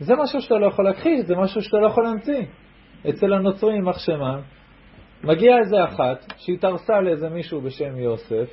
זה 0.00 0.14
משהו 0.16 0.40
שאתה 0.40 0.54
לא 0.54 0.66
יכול 0.66 0.84
להכחיש, 0.84 1.20
זה 1.26 1.36
משהו 1.36 1.62
שאתה 1.62 1.76
לא 1.76 1.86
יכול 1.86 2.04
להמציא. 2.04 2.42
אצל 3.08 3.32
הנוצרים, 3.32 3.74
יימח 3.74 3.98
שמם, 3.98 4.40
מגיע 5.24 5.58
איזה 5.58 5.84
אחת 5.84 6.32
שהתארסה 6.36 7.00
לאיזה 7.00 7.28
מישהו 7.28 7.60
בשם 7.60 7.98
יוסף, 7.98 8.50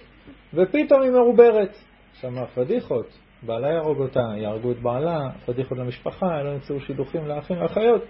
ופתאום 0.54 1.02
היא 1.02 1.12
מעוברת. 1.12 1.76
שמע 2.14 2.46
פדיחות, 2.46 3.20
בעלה 3.44 3.68
יהרוג 3.68 4.00
אותה, 4.00 4.24
יהרגו 4.38 4.72
את 4.72 4.80
בעלה, 4.80 5.30
פדיחות 5.46 5.78
למשפחה, 5.78 6.44
לא 6.44 6.50
ימצאו 6.50 6.80
שידוכים 6.80 7.28
לאחים 7.28 7.62
ואחיות. 7.62 8.02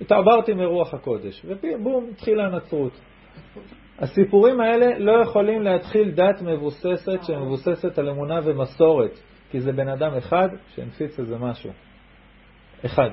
התעברתי 0.00 0.52
מרוח 0.52 0.94
הקודש, 0.94 1.44
ובום, 1.44 2.06
התחילה 2.12 2.46
הנצרות. 2.46 2.92
הסיפורים 3.98 4.60
האלה 4.60 4.98
לא 4.98 5.22
יכולים 5.22 5.62
להתחיל 5.62 6.10
דת 6.10 6.42
מבוססת 6.42 7.18
שמבוססת 7.22 7.98
על 7.98 8.08
אמונה 8.08 8.40
ומסורת, 8.44 9.18
כי 9.50 9.60
זה 9.60 9.72
בן 9.72 9.88
אדם 9.88 10.14
אחד 10.14 10.48
שהנפיץ 10.74 11.18
איזה 11.18 11.38
משהו. 11.38 11.70
אחד. 12.86 13.10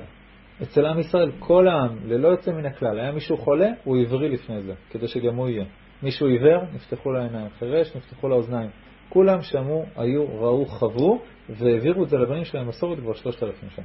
אצל 0.62 0.86
עם 0.86 0.98
ישראל, 0.98 1.30
כל 1.38 1.68
העם, 1.68 1.96
ללא 2.04 2.28
יוצא 2.28 2.52
מן 2.52 2.66
הכלל, 2.66 3.00
היה 3.00 3.12
מישהו 3.12 3.36
חולה, 3.36 3.68
הוא 3.84 3.96
עברי 3.96 4.28
לפני 4.28 4.62
זה, 4.62 4.72
כדי 4.90 5.08
שגם 5.08 5.36
הוא 5.36 5.48
יהיה. 5.48 5.64
מישהו 6.02 6.26
עיוור, 6.26 6.64
נפתחו 6.74 7.12
לו 7.12 7.18
העיניים, 7.18 7.48
חירש, 7.58 7.96
נפתחו 7.96 8.28
לו 8.28 8.34
האוזניים. 8.34 8.70
כולם 9.08 9.42
שמעו, 9.42 9.84
היו, 9.96 10.40
ראו, 10.40 10.66
חוו, 10.66 11.22
והעבירו 11.48 12.04
את 12.04 12.08
זה 12.08 12.18
לבנים 12.18 12.44
שלהם 12.44 12.68
מסורת 12.68 12.98
כבר 12.98 13.12
שלושת 13.12 13.42
אלפים 13.42 13.70
שנה. 13.70 13.84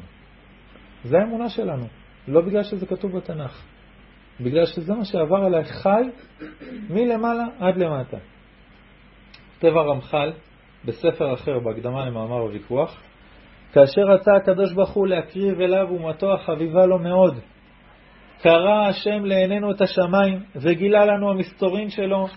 זה 1.04 1.18
האמונה 1.18 1.50
שלנו, 1.50 1.86
לא 2.28 2.42
בגלל 2.42 2.64
שזה 2.64 2.86
כתוב 2.86 3.18
בתנ"ך, 3.18 3.66
בגלל 4.42 4.66
שזה 4.66 4.94
מה 4.94 5.06
שעבר 5.06 5.46
עליי 5.46 5.64
חי 5.64 6.02
מלמעלה 6.90 7.46
עד 7.60 7.78
למטה. 7.78 8.18
כותב 9.56 9.78
הרמח"ל 9.78 10.32
בספר 10.86 11.34
אחר, 11.34 11.60
בהקדמה 11.60 12.06
למאמר 12.06 12.40
הוויכוח, 12.40 13.02
כאשר 13.74 14.02
רצה 14.02 14.32
הקדוש 14.36 14.74
ברוך 14.74 14.90
הוא 14.90 15.08
להקריב 15.08 15.62
אליו 15.62 15.88
אומתו 15.90 16.34
החביבה 16.34 16.86
לו 16.86 17.00
מאוד, 17.00 17.40
קרא 18.42 18.88
השם 18.88 19.26
לעינינו 19.26 19.72
את 19.72 19.82
השמיים 19.82 20.40
וגילה 20.56 21.06
לנו 21.06 21.32
המסתורין 21.32 21.90
שלו, 21.90 22.28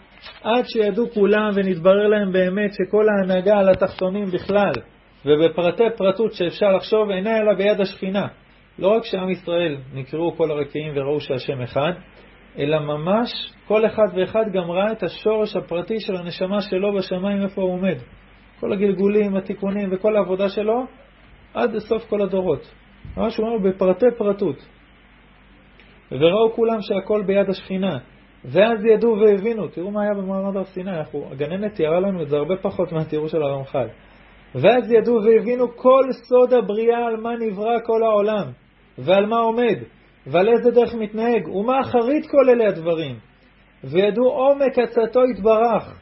עד 0.43 0.65
שידעו 0.67 1.11
כולם 1.15 1.51
ונתברר 1.55 2.07
להם 2.09 2.33
באמת 2.33 2.71
שכל 2.73 3.07
ההנהגה 3.09 3.59
על 3.59 3.69
התחתונים 3.69 4.31
בכלל, 4.31 4.73
ובפרטי 5.27 5.85
פרטות 5.97 6.33
שאפשר 6.33 6.73
לחשוב, 6.73 7.11
אינה 7.11 7.39
אלא 7.39 7.55
ביד 7.55 7.81
השכינה. 7.81 8.27
לא 8.79 8.89
רק 8.89 9.05
שעם 9.05 9.31
ישראל 9.31 9.77
נקראו 9.95 10.37
כל 10.37 10.51
הרקיעים 10.51 10.93
וראו 10.97 11.21
שהשם 11.21 11.61
אחד, 11.63 11.93
אלא 12.59 12.79
ממש 12.79 13.53
כל 13.67 13.87
אחד 13.87 14.07
ואחד 14.17 14.45
גם 14.53 14.71
ראה 14.71 14.93
את 14.93 15.03
השורש 15.03 15.57
הפרטי 15.57 16.01
של 16.01 16.17
הנשמה 16.17 16.61
שלו 16.61 16.95
בשמיים, 16.95 17.43
איפה 17.43 17.63
הוא 17.63 17.73
עומד. 17.73 17.97
כל 18.61 18.73
הגלגולים, 18.73 19.37
התיקונים 19.37 19.89
וכל 19.93 20.17
העבודה 20.17 20.49
שלו, 20.49 20.87
עד 21.55 21.79
סוף 21.79 22.09
כל 22.09 22.23
הדורות. 22.23 22.75
ממש 23.17 23.37
הוא 23.37 23.47
אומר 23.47 23.71
בפרטי 23.71 24.07
פרטות. 24.19 24.57
וראו 26.13 26.53
כולם 26.53 26.81
שהכל 26.81 27.23
ביד 27.27 27.51
השכינה. 27.51 27.99
ואז 28.45 28.85
ידעו 28.85 29.17
והבינו, 29.21 29.69
תראו 29.69 29.91
מה 29.91 30.03
היה 30.03 30.15
במעמד 30.15 30.57
הר 30.57 30.65
סיני, 30.65 30.91
הגננת 31.31 31.75
תיארה 31.75 32.01
לנו 32.01 32.23
את 32.23 32.29
זה 32.29 32.37
הרבה 32.37 32.57
פחות 32.57 32.93
מהתיאור 32.93 33.29
של 33.29 33.43
הרמח"ל. 33.43 33.87
ואז 34.55 34.93
ידעו 34.93 35.19
והבינו 35.25 35.77
כל 35.77 36.05
סוד 36.13 36.53
הבריאה 36.53 37.07
על 37.07 37.17
מה 37.17 37.31
נברא 37.41 37.79
כל 37.85 38.03
העולם, 38.03 38.53
ועל 38.99 39.27
מה 39.27 39.39
עומד, 39.39 39.77
ועל 40.27 40.49
איזה 40.49 40.71
דרך 40.71 40.95
מתנהג, 40.95 41.49
ומה 41.49 41.81
אחרית 41.81 42.27
כל 42.31 42.51
אלה 42.51 42.69
הדברים. 42.69 43.17
וידעו 43.85 44.25
עומק 44.25 44.79
עצתו 44.79 45.21
יתברך, 45.25 46.01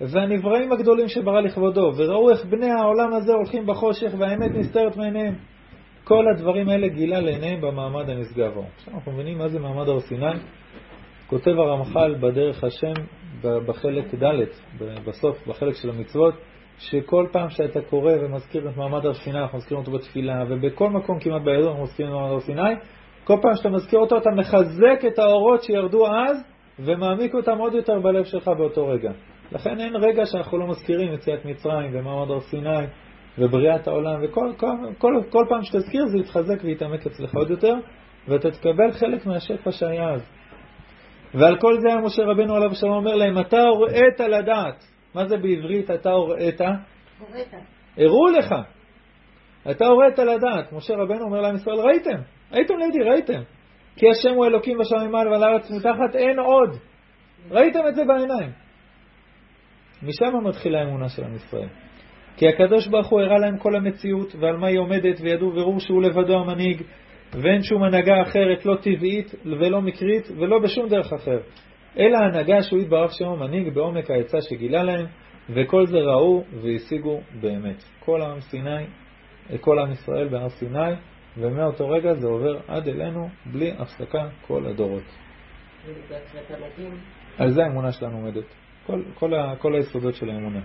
והנבראים 0.00 0.72
הגדולים 0.72 1.08
שברא 1.08 1.40
לכבודו, 1.40 1.90
וראו 1.96 2.30
איך 2.30 2.44
בני 2.44 2.70
העולם 2.70 3.14
הזה 3.14 3.32
הולכים 3.32 3.66
בחושך, 3.66 4.14
והאמת 4.18 4.50
נסתרת 4.54 4.96
מעיניהם. 4.96 5.34
כל 6.04 6.24
הדברים 6.34 6.68
האלה 6.68 6.88
גילה 6.88 7.20
לעיניהם 7.20 7.60
במעמד 7.60 8.10
הנשגב 8.10 8.52
ההוא. 8.52 8.64
עכשיו 8.76 8.94
אנחנו 8.94 9.12
מבינים 9.12 9.38
מה 9.38 9.48
זה 9.48 9.58
מעמד 9.58 9.88
הר 9.88 10.00
סיני. 10.00 10.38
כותב 11.26 11.50
הרמח"ל 11.50 12.14
בדרך 12.20 12.64
השם 12.64 12.92
בחלק 13.42 14.14
ד', 14.14 14.44
בסוף, 15.06 15.46
בחלק 15.46 15.74
של 15.74 15.90
המצוות, 15.90 16.34
שכל 16.78 17.26
פעם 17.32 17.50
שאתה 17.50 17.80
קורא 17.80 18.12
ומזכיר 18.20 18.68
את 18.68 18.76
מעמד 18.76 19.06
הר 19.06 19.14
סיני, 19.14 19.38
אנחנו 19.38 19.58
מזכירים 19.58 19.84
אותו 19.84 19.92
בתפילה, 19.92 20.44
ובכל 20.48 20.90
מקום 20.90 21.18
כמעט 21.20 21.42
בידו 21.42 21.68
אנחנו 21.68 21.82
מזכירים 21.82 22.12
את 22.12 22.16
מעמד 22.16 22.32
הר 22.32 22.40
סיני, 22.40 22.74
כל 23.24 23.36
פעם 23.42 23.54
שאתה 23.54 23.68
מזכיר 23.68 23.98
אותו 23.98 24.16
אתה 24.16 24.30
מחזק 24.30 25.04
את 25.06 25.18
האורות 25.18 25.62
שירדו 25.62 26.06
אז, 26.06 26.44
ומעמיק 26.78 27.34
אותם 27.34 27.58
עוד 27.58 27.74
יותר 27.74 28.00
בלב 28.00 28.24
שלך 28.24 28.48
באותו 28.48 28.88
רגע. 28.88 29.10
לכן 29.52 29.80
אין 29.80 29.96
רגע 29.96 30.26
שאנחנו 30.26 30.58
לא 30.58 30.66
מזכירים 30.66 31.14
יציאת 31.14 31.44
מצרים 31.44 31.90
ומעמד 31.92 32.30
הר 32.30 32.40
סיני 32.40 32.86
ובריאת 33.38 33.88
העולם, 33.88 34.20
וכל 34.22 34.52
כל, 34.56 34.76
כל, 34.98 35.12
כל 35.30 35.44
פעם 35.48 35.62
שתזכיר 35.62 36.06
זה 36.06 36.18
יתחזק 36.18 36.64
ויתעמק 36.64 37.06
אצלך 37.06 37.34
עוד 37.34 37.50
יותר, 37.50 37.74
ואתה 38.28 38.50
תקבל 38.50 38.92
חלק 38.92 39.26
מהשפע 39.26 39.72
שהיה 39.72 40.12
אז. 40.12 40.30
ועל 41.34 41.56
כל 41.56 41.80
זה 41.80 41.88
היה 41.88 42.00
משה 42.00 42.22
רבנו 42.22 42.54
עליו 42.54 42.70
השלום 42.70 42.92
אומר 42.92 43.14
להם, 43.14 43.38
אתה 43.38 43.60
הוראת 43.60 44.20
לדעת. 44.20 44.95
מה 45.16 45.26
זה 45.26 45.36
בעברית 45.36 45.90
אתה 45.90 46.10
הוראת? 46.10 46.60
הוראת. 47.18 47.54
הראו 47.96 48.28
לך. 48.38 48.54
אתה 49.70 49.86
הוראת 49.86 50.18
לדעת. 50.18 50.72
משה 50.72 50.94
רבנו 50.94 51.24
אומר 51.24 51.40
להם 51.40 51.54
ישראל, 51.54 51.80
ראיתם, 51.80 52.20
הייתם 52.50 52.74
לידי, 52.78 53.02
ראיתם. 53.10 53.42
כי 53.96 54.06
השם 54.10 54.34
הוא 54.34 54.46
אלוקים 54.46 54.78
בשמיים 54.78 55.10
מעל 55.10 55.28
ועל 55.28 55.42
הארץ 55.42 55.70
מתחת 55.70 56.16
אין 56.16 56.38
עוד. 56.38 56.76
ראיתם 57.50 57.80
את 57.88 57.94
זה 57.94 58.02
בעיניים. 58.04 58.50
משם 60.02 60.46
מתחילה 60.48 60.78
האמונה 60.78 61.08
של 61.08 61.24
עם 61.24 61.34
ישראל. 61.34 61.68
כי 62.36 62.48
הקדוש 62.48 62.88
ברוך 62.88 63.06
הוא 63.06 63.20
הראה 63.20 63.38
להם 63.38 63.58
כל 63.58 63.76
המציאות 63.76 64.34
ועל 64.40 64.56
מה 64.56 64.68
היא 64.68 64.78
עומדת 64.78 65.20
וידעו 65.20 65.50
ברור 65.50 65.80
שהוא 65.80 66.02
לבדו 66.02 66.38
המנהיג 66.38 66.82
ואין 67.32 67.62
שום 67.62 67.82
הנהגה 67.82 68.22
אחרת, 68.22 68.66
לא 68.66 68.76
טבעית 68.82 69.34
ולא 69.44 69.80
מקרית 69.80 70.28
ולא 70.36 70.58
בשום 70.58 70.88
דרך 70.88 71.12
אחר, 71.12 71.38
אלא 71.98 72.18
הנהגה 72.18 72.62
שהוא 72.62 72.80
יתברך 72.80 73.12
שם 73.12 73.28
המנהיג 73.28 73.74
בעומק 73.74 74.10
העצה 74.10 74.40
שגילה 74.40 74.82
להם 74.82 75.06
וכל 75.50 75.86
זה 75.86 75.98
ראו 75.98 76.44
והשיגו 76.62 77.20
באמת. 77.40 77.84
כל 78.00 78.22
עם 78.22 78.40
סיני, 78.40 78.84
כל 79.60 79.78
עם 79.78 79.92
ישראל 79.92 80.28
בהר 80.28 80.48
סיני 80.48 80.92
ומאותו 81.36 81.88
רגע 81.88 82.14
זה 82.14 82.26
עובר 82.26 82.58
עד 82.68 82.88
אלינו 82.88 83.28
בלי 83.52 83.72
הפסקה 83.78 84.28
כל 84.46 84.66
הדורות. 84.66 85.02
על 87.38 87.50
זה 87.50 87.64
האמונה 87.64 87.92
שלנו 87.92 88.16
עומדת. 88.16 88.44
כל, 88.86 89.02
כל, 89.14 89.30
כל 89.58 89.74
היסודות 89.74 90.14
של 90.14 90.30
האמונה. 90.30 90.60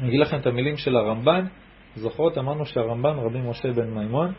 אני 0.00 0.08
אגיד 0.08 0.20
לכם 0.20 0.36
את 0.36 0.46
המילים 0.46 0.76
של 0.76 0.96
הרמב"ן. 0.96 1.46
זוכרות? 1.94 2.38
אמרנו 2.38 2.66
שהרמב"ן, 2.66 3.18
רבי 3.18 3.40
משה 3.40 3.72
בן 3.72 3.90
מימון, 3.90 4.32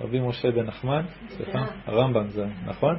רבי 0.00 0.20
משה 0.20 0.50
בן 0.50 0.66
נחמן, 0.66 1.02
סליחה, 1.28 1.64
הרמב"ן 1.86 2.28
זה, 2.28 2.46
נכון? 2.66 2.96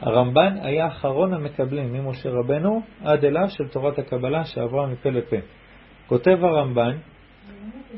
הרמב"ן 0.00 0.56
היה 0.62 0.86
אחרון 0.86 1.34
המקבלים 1.34 1.92
ממשה 1.92 2.30
רבנו 2.30 2.82
עד 3.04 3.24
אליו 3.24 3.48
של 3.48 3.68
תורת 3.68 3.98
הקבלה 3.98 4.44
שעברה 4.44 4.86
מפה 4.86 5.10
לפה. 5.10 5.36
כותב 6.06 6.44
הרמב"ן, 6.44 6.96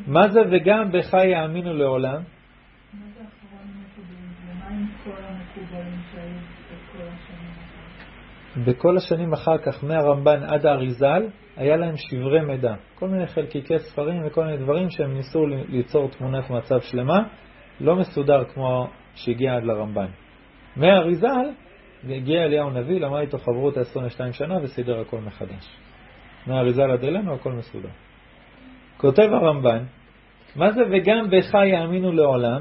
מה 0.07 0.29
זה 0.29 0.41
וגם 0.51 0.93
בך 0.93 1.15
יאמינו 1.15 1.73
לעולם? 1.75 2.23
בכל 8.67 8.97
השנים 8.97 9.33
אחר 9.33 9.59
כך, 9.59 9.85
מהרמב"ן 9.85 10.43
עד 10.43 10.67
האריזל, 10.67 11.23
היה 11.57 11.77
להם 11.77 11.97
שברי 11.97 12.41
מידע. 12.41 12.75
כל 12.95 13.09
מיני 13.09 13.27
חלקיקי 13.27 13.79
ספרים 13.79 14.23
וכל 14.27 14.45
מיני 14.45 14.57
דברים 14.57 14.91
שהם 14.91 15.15
ניסו 15.15 15.47
ליצור 15.47 16.09
תמונת 16.09 16.51
מצב 16.51 16.81
שלמה, 16.81 17.23
לא 17.81 17.97
מסודר 17.97 18.45
כמו 18.45 18.87
שהגיע 19.15 19.57
עד 19.57 19.65
לרמב"ן. 19.65 20.07
מהאריזל 20.77 21.51
הגיע 22.09 22.45
אליהו 22.45 22.71
נביא, 22.71 23.01
למד 23.01 23.21
איתו 23.21 23.39
חברות 23.39 23.77
22 23.77 24.33
שנה 24.33 24.55
וסידר 24.63 25.01
הכל 25.01 25.19
מחדש. 25.19 25.77
מהאריזל 26.47 26.91
עד 26.91 27.05
אלינו 27.05 27.35
הכל 27.35 27.53
מסודר. 27.53 27.89
כותב 28.97 29.29
הרמב"ן, 29.33 29.85
מה 30.57 30.73
זה 30.73 30.83
וגם 30.91 31.31
בך 31.31 31.55
יאמינו 31.55 32.13
לעולם? 32.13 32.61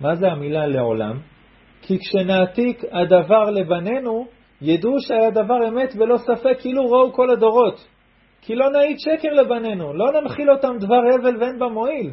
מה 0.00 0.14
זה 0.14 0.32
המילה 0.32 0.66
לעולם? 0.66 1.18
כי 1.82 1.98
כשנעתיק 1.98 2.82
הדבר 2.92 3.50
לבנינו, 3.50 4.26
ידעו 4.62 5.00
שהיה 5.00 5.30
דבר 5.30 5.68
אמת 5.68 5.94
ולא 5.98 6.16
ספק, 6.16 6.60
כאילו 6.60 6.90
ראו 6.90 7.12
כל 7.12 7.30
הדורות. 7.30 7.88
כי 8.42 8.54
לא 8.54 8.70
נעיד 8.70 8.96
שקר 8.98 9.28
לבנינו, 9.28 9.92
לא 9.92 10.20
ננחיל 10.20 10.50
אותם 10.50 10.76
דבר 10.78 11.00
הבל 11.14 11.36
ואין 11.40 11.58
בה 11.58 11.68
מועיל. 11.68 12.10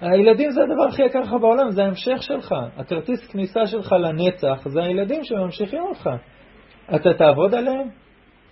הילדים 0.00 0.50
זה 0.50 0.60
הדבר 0.62 0.84
הכי 0.88 1.02
יקר 1.02 1.20
לך 1.20 1.32
בעולם, 1.40 1.70
זה 1.70 1.84
ההמשך 1.84 2.22
שלך. 2.22 2.54
הכרטיס 2.76 3.26
כניסה 3.32 3.66
שלך 3.66 3.92
לנצח 3.92 4.68
זה 4.68 4.82
הילדים 4.82 5.24
שממשיכים 5.24 5.82
אותך. 5.82 6.10
אתה 6.94 7.14
תעבוד 7.18 7.54
עליהם? 7.54 7.88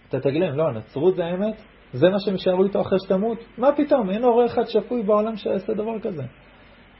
אתה 0.08 0.20
תגיד 0.20 0.40
להם, 0.40 0.56
לא, 0.56 0.68
הנצרות 0.68 1.16
זה 1.16 1.24
האמת? 1.24 1.54
זה 1.92 2.08
מה 2.08 2.16
שהם 2.18 2.34
יישארו 2.34 2.64
איתו 2.64 2.80
אחרי 2.80 2.98
שתמות? 3.04 3.38
מה 3.58 3.72
פתאום, 3.76 4.10
אין 4.10 4.24
הורה 4.24 4.46
אחד 4.46 4.64
שפוי 4.66 5.02
בעולם 5.02 5.36
שיעשה 5.36 5.72
דבר 5.72 6.00
כזה. 6.02 6.22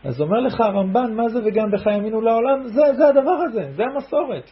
אז 0.05 0.21
אומר 0.21 0.41
לך 0.41 0.61
הרמב"ן, 0.61 1.15
מה 1.15 1.29
זה 1.29 1.41
וגם 1.45 1.71
בך 1.71 1.87
יאמינו 1.87 2.21
לעולם? 2.21 2.63
זה, 2.67 2.83
זה 2.97 3.09
הדבר 3.09 3.39
הזה, 3.49 3.63
זה 3.73 3.83
המסורת. 3.85 4.51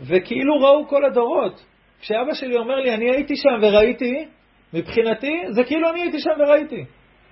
וכאילו 0.00 0.54
ראו 0.60 0.88
כל 0.88 1.04
הדורות. 1.04 1.64
כשאבא 2.00 2.34
שלי 2.34 2.56
אומר 2.56 2.74
לי, 2.74 2.94
אני 2.94 3.10
הייתי 3.10 3.36
שם 3.36 3.58
וראיתי, 3.62 4.24
מבחינתי, 4.74 5.42
זה 5.50 5.64
כאילו 5.64 5.90
אני 5.90 6.02
הייתי 6.02 6.18
שם 6.18 6.30
וראיתי. 6.38 6.84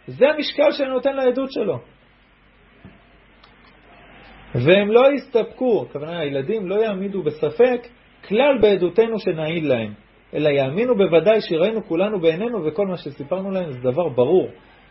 זה 0.09 0.27
המשקל 0.29 0.71
שאני 0.71 0.89
נותן 0.89 1.17
לעדות 1.17 1.53
שלו. 1.53 1.79
והם 4.55 4.91
לא 4.91 5.13
יסתפקו, 5.13 5.87
הכוונה 5.89 6.19
הילדים 6.19 6.69
לא 6.69 6.75
יעמידו 6.75 7.23
בספק 7.23 7.81
כלל 8.29 8.59
בעדותנו 8.61 9.19
שנעיד 9.19 9.65
להם, 9.65 9.95
אלא 10.35 10.49
יאמינו 10.49 10.97
בוודאי 10.97 11.41
שראינו 11.41 11.85
כולנו 11.85 12.21
בעינינו 12.21 12.65
וכל 12.65 12.87
מה 12.87 12.97
שסיפרנו 12.97 13.51
להם 13.51 13.73
זה 13.73 13.79
דבר 13.81 14.09
ברור. 14.09 14.49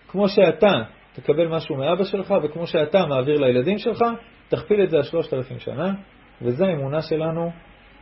כמו 0.08 0.30
שאתה 0.30 0.72
תקבל 1.14 1.48
משהו 1.48 1.76
מאבא 1.76 2.04
שלך 2.04 2.34
וכמו 2.44 2.68
שאתה 2.68 3.06
מעביר 3.06 3.40
לילדים 3.40 3.78
שלך, 3.78 4.04
תכפיל 4.50 4.84
את 4.84 4.90
זה 4.90 4.98
על 4.98 5.04
שלושת 5.04 5.34
אלפים 5.34 5.60
שנה, 5.60 5.94
וזה 6.42 6.66
האמונה 6.66 7.02
שלנו 7.02 7.52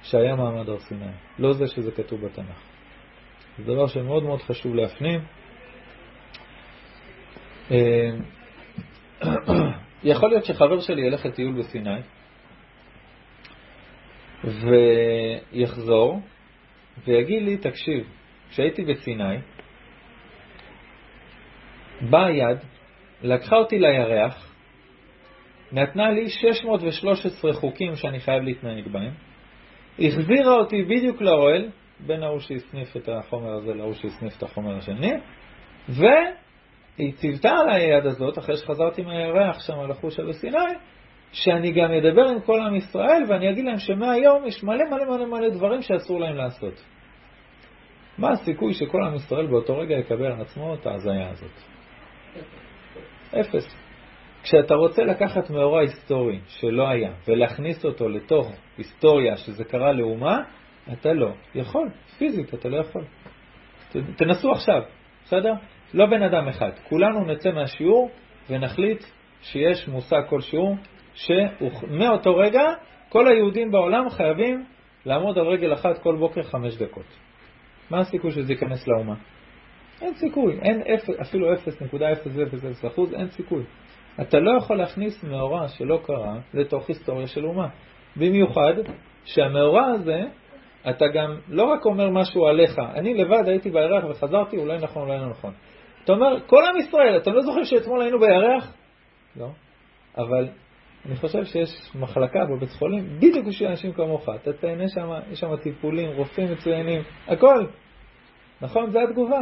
שהיה 0.04 0.36
מעמד 0.36 0.70
הר 0.70 0.80
סיני, 0.80 1.12
לא 1.40 1.54
זה 1.54 1.68
שזה 1.68 1.92
כתוב 1.92 2.26
בתנ"ך. 2.26 2.62
זה 3.58 3.74
דבר 3.74 3.88
שמאוד 3.88 4.24
מאוד 4.24 4.42
חשוב 4.42 4.76
להפנים. 4.76 5.20
אה, 7.72 8.10
יכול 10.04 10.30
להיות 10.30 10.46
שחבר 10.46 10.80
שלי 10.80 11.02
ילך 11.02 11.26
לטיול 11.26 11.54
בסיני 11.54 12.00
ויחזור 15.54 16.20
ויגיד 17.08 17.44
לי, 17.44 17.58
תקשיב, 17.58 18.08
כשהייתי 18.50 18.84
בסיני, 18.84 19.38
באה 22.02 22.32
יד, 22.32 22.58
לקחה 23.22 23.56
אותי 23.56 23.80
לירח, 23.80 24.56
נתנה 25.72 26.12
לי 26.12 26.30
613 26.30 27.54
חוקים 27.54 27.96
שאני 27.96 28.20
חייב 28.20 28.44
להתנהג 28.44 28.88
בהם, 28.88 29.12
החזירה 30.00 30.54
אותי 30.54 30.84
בדיוק 30.84 31.22
לאוהל, 31.22 31.70
בין 32.00 32.24
ההוא 32.24 32.40
שהסניף 32.40 32.98
את 32.98 33.10
החומר 33.10 33.54
הזה 33.54 33.74
להוא 33.74 33.94
שהסניף 33.94 34.38
את 34.38 34.44
החומר 34.44 34.78
השני, 34.78 35.14
והיא 36.98 37.14
ציוותה 37.14 37.50
על 37.50 37.70
היד 37.70 38.06
הזאת, 38.06 38.38
אחרי 38.38 38.58
שחזרתי 38.58 39.02
מהירח 39.02 39.60
שם 39.60 39.80
על 39.80 39.92
החוש 39.92 40.16
שבסיני, 40.16 40.58
שאני 41.32 41.72
גם 41.72 41.92
אדבר 41.92 42.28
עם 42.28 42.42
כל 42.42 42.62
עם 42.62 42.76
ישראל 42.76 43.24
ואני 43.28 43.50
אגיד 43.50 43.66
להם 43.66 43.78
שמהיום 43.78 44.46
יש 44.46 44.64
מלא 44.64 44.86
מלא 44.92 45.06
מלא 45.06 45.26
מלא 45.26 45.50
דברים 45.50 45.82
שאסור 45.82 46.20
להם 46.20 46.36
לעשות. 46.36 46.84
מה 48.18 48.32
הסיכוי 48.32 48.74
שכל 48.74 49.04
עם 49.04 49.16
ישראל 49.16 49.48
באותו 49.48 49.78
רגע 49.78 49.96
יקבל 49.96 50.26
על 50.26 50.42
עצמו 50.42 50.74
את 50.74 50.88
ההזיה 50.88 51.30
הזאת? 51.30 51.52
אפס. 53.40 53.76
כשאתה 54.44 54.74
רוצה 54.74 55.04
לקחת 55.04 55.50
מאורע 55.50 55.82
היסטורי 55.82 56.40
שלא 56.48 56.90
היה 56.90 57.14
ולהכניס 57.28 57.86
אותו 57.86 58.10
לתוך 58.10 58.52
היסטוריה 58.78 59.38
שזה 59.38 59.64
קרה 59.64 59.92
לאומה, 59.92 60.42
אתה 60.94 61.14
לא 61.14 61.34
יכול. 61.56 61.90
פיזית 62.18 62.54
אתה 62.54 62.70
לא 62.70 62.78
יכול. 62.78 63.04
תנסו 64.18 64.52
עכשיו, 64.52 64.82
בסדר? 65.26 65.54
לא 65.96 66.06
בן 66.06 66.24
אדם 66.24 66.48
אחד. 66.48 66.72
כולנו 66.90 67.26
נצא 67.26 67.52
מהשיעור 67.52 68.10
ונחליט 68.50 69.04
שיש 69.42 69.88
מושג 69.88 70.22
כלשהו 70.30 70.76
שמאותו 71.14 72.36
רגע 72.36 72.64
כל 73.10 73.28
היהודים 73.28 73.72
בעולם 73.72 74.10
חייבים 74.10 74.66
לעמוד 75.06 75.38
על 75.38 75.48
רגל 75.48 75.74
אחת 75.74 75.98
כל 76.04 76.16
בוקר 76.16 76.44
חמש 76.44 76.78
דקות. 76.78 77.06
מה 77.90 78.00
הסיכוי 78.00 78.32
שזה 78.32 78.54
ייכנס 78.54 78.88
לאומה? 78.88 79.16
אין 80.02 80.14
סיכוי, 80.14 80.60
אין 80.62 80.82
אפילו 81.22 81.54
0.000%, 81.54 81.58
אין 83.14 83.30
סיכוי. 83.30 83.64
אתה 84.22 84.40
לא 84.40 84.58
יכול 84.58 84.78
להכניס 84.78 85.24
מאורע 85.24 85.68
שלא 85.68 86.00
קרה 86.06 86.36
לתוך 86.54 86.88
היסטוריה 86.88 87.28
של 87.28 87.46
אומה. 87.46 87.68
במיוחד 88.16 88.74
שהמאורע 89.26 89.86
הזה, 89.86 90.22
אתה 90.90 91.06
גם 91.14 91.38
לא 91.48 91.64
רק 91.64 91.86
אומר 91.86 92.10
משהו 92.10 92.46
עליך, 92.46 92.80
אני 92.96 93.14
לבד 93.14 93.48
הייתי 93.48 93.70
בירח 93.70 94.04
וחזרתי, 94.10 94.58
אולי 94.58 94.78
נכון, 94.78 95.02
אולי 95.02 95.18
לא 95.18 95.30
נכון. 95.30 95.54
אתה 96.06 96.14
אומר, 96.14 96.40
כל 96.48 96.64
עם 96.66 96.78
ישראל, 96.78 97.18
אתם 97.18 97.34
לא 97.34 97.42
זוכרים 97.42 97.66
שאתמול 97.66 98.02
היינו 98.02 98.20
בירח? 98.20 98.74
לא. 99.36 99.50
אבל 100.18 100.48
אני 101.06 101.16
חושב 101.16 101.44
שיש 101.44 101.70
מחלקה 101.96 102.40
בבית 102.46 102.72
חולים 102.72 103.08
בדיוק 103.18 103.46
בשביל 103.48 103.70
אנשים 103.70 103.94
כמוך. 103.94 104.30
אתה 104.42 104.54
תהנה 104.54 104.88
שם, 104.88 105.10
יש 105.32 105.40
שם 105.40 105.56
טיפולים, 105.56 106.10
רופאים 106.10 106.52
מצוינים, 106.52 107.02
הכל. 107.28 107.66
נכון? 108.62 108.92
זו 108.92 109.00
התגובה. 109.00 109.42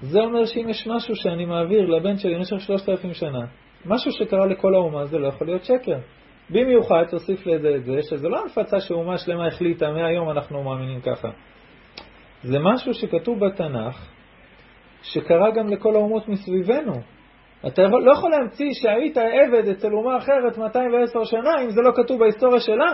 זה 0.00 0.20
אומר 0.20 0.44
שאם 0.44 0.68
יש 0.68 0.86
משהו 0.86 1.16
שאני 1.16 1.44
מעביר 1.44 1.86
לבן 1.86 2.16
שלי 2.16 2.34
במשך 2.34 2.60
שלושת 2.60 2.88
אלפים 2.88 3.14
שנה, 3.14 3.46
משהו 3.86 4.12
שקרה 4.12 4.46
לכל 4.46 4.74
האומה, 4.74 5.04
זה 5.04 5.18
לא 5.18 5.28
יכול 5.28 5.46
להיות 5.46 5.64
שקר. 5.64 5.98
במיוחד, 6.50 7.04
תוסיף 7.10 7.46
לזה 7.46 7.74
את 7.76 7.84
זה, 7.84 8.02
שזה 8.02 8.28
לא 8.28 8.42
הנפצה 8.42 8.80
שאומה 8.80 9.18
שלמה 9.18 9.46
החליטה, 9.46 9.90
מהיום 9.90 10.30
אנחנו 10.30 10.62
מאמינים 10.62 11.00
ככה. 11.00 11.28
זה 12.42 12.58
משהו 12.58 12.94
שכתוב 12.94 13.44
בתנ"ך, 13.44 14.08
שקרה 15.02 15.50
גם 15.50 15.68
לכל 15.68 15.94
האומות 15.94 16.28
מסביבנו. 16.28 16.92
אתה 17.66 17.82
לא 17.82 18.12
יכול 18.12 18.30
להמציא 18.30 18.68
שהיית 18.72 19.16
עבד 19.16 19.68
אצל 19.68 19.92
אומה 19.92 20.16
אחרת 20.16 20.58
210 20.58 21.24
שנה 21.24 21.62
אם 21.64 21.70
זה 21.70 21.80
לא 21.80 21.92
כתוב 21.96 22.20
בהיסטוריה 22.20 22.60
שלה. 22.60 22.92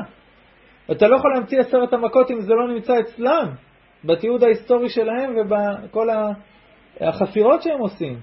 אתה 0.90 1.09
לא 1.09 1.16
יכול 1.16 1.33
להמציא 1.35 1.61
עשרת 1.61 1.92
המכות 1.92 2.31
אם 2.31 2.40
זה 2.40 2.53
לא 2.55 2.68
נמצא 2.68 3.01
אצלם, 3.01 3.47
בתיעוד 4.05 4.44
ההיסטורי 4.44 4.88
שלהם 4.88 5.35
ובכל 5.37 6.09
החפירות 7.01 7.62
שהם 7.62 7.81
עושים. 7.81 8.18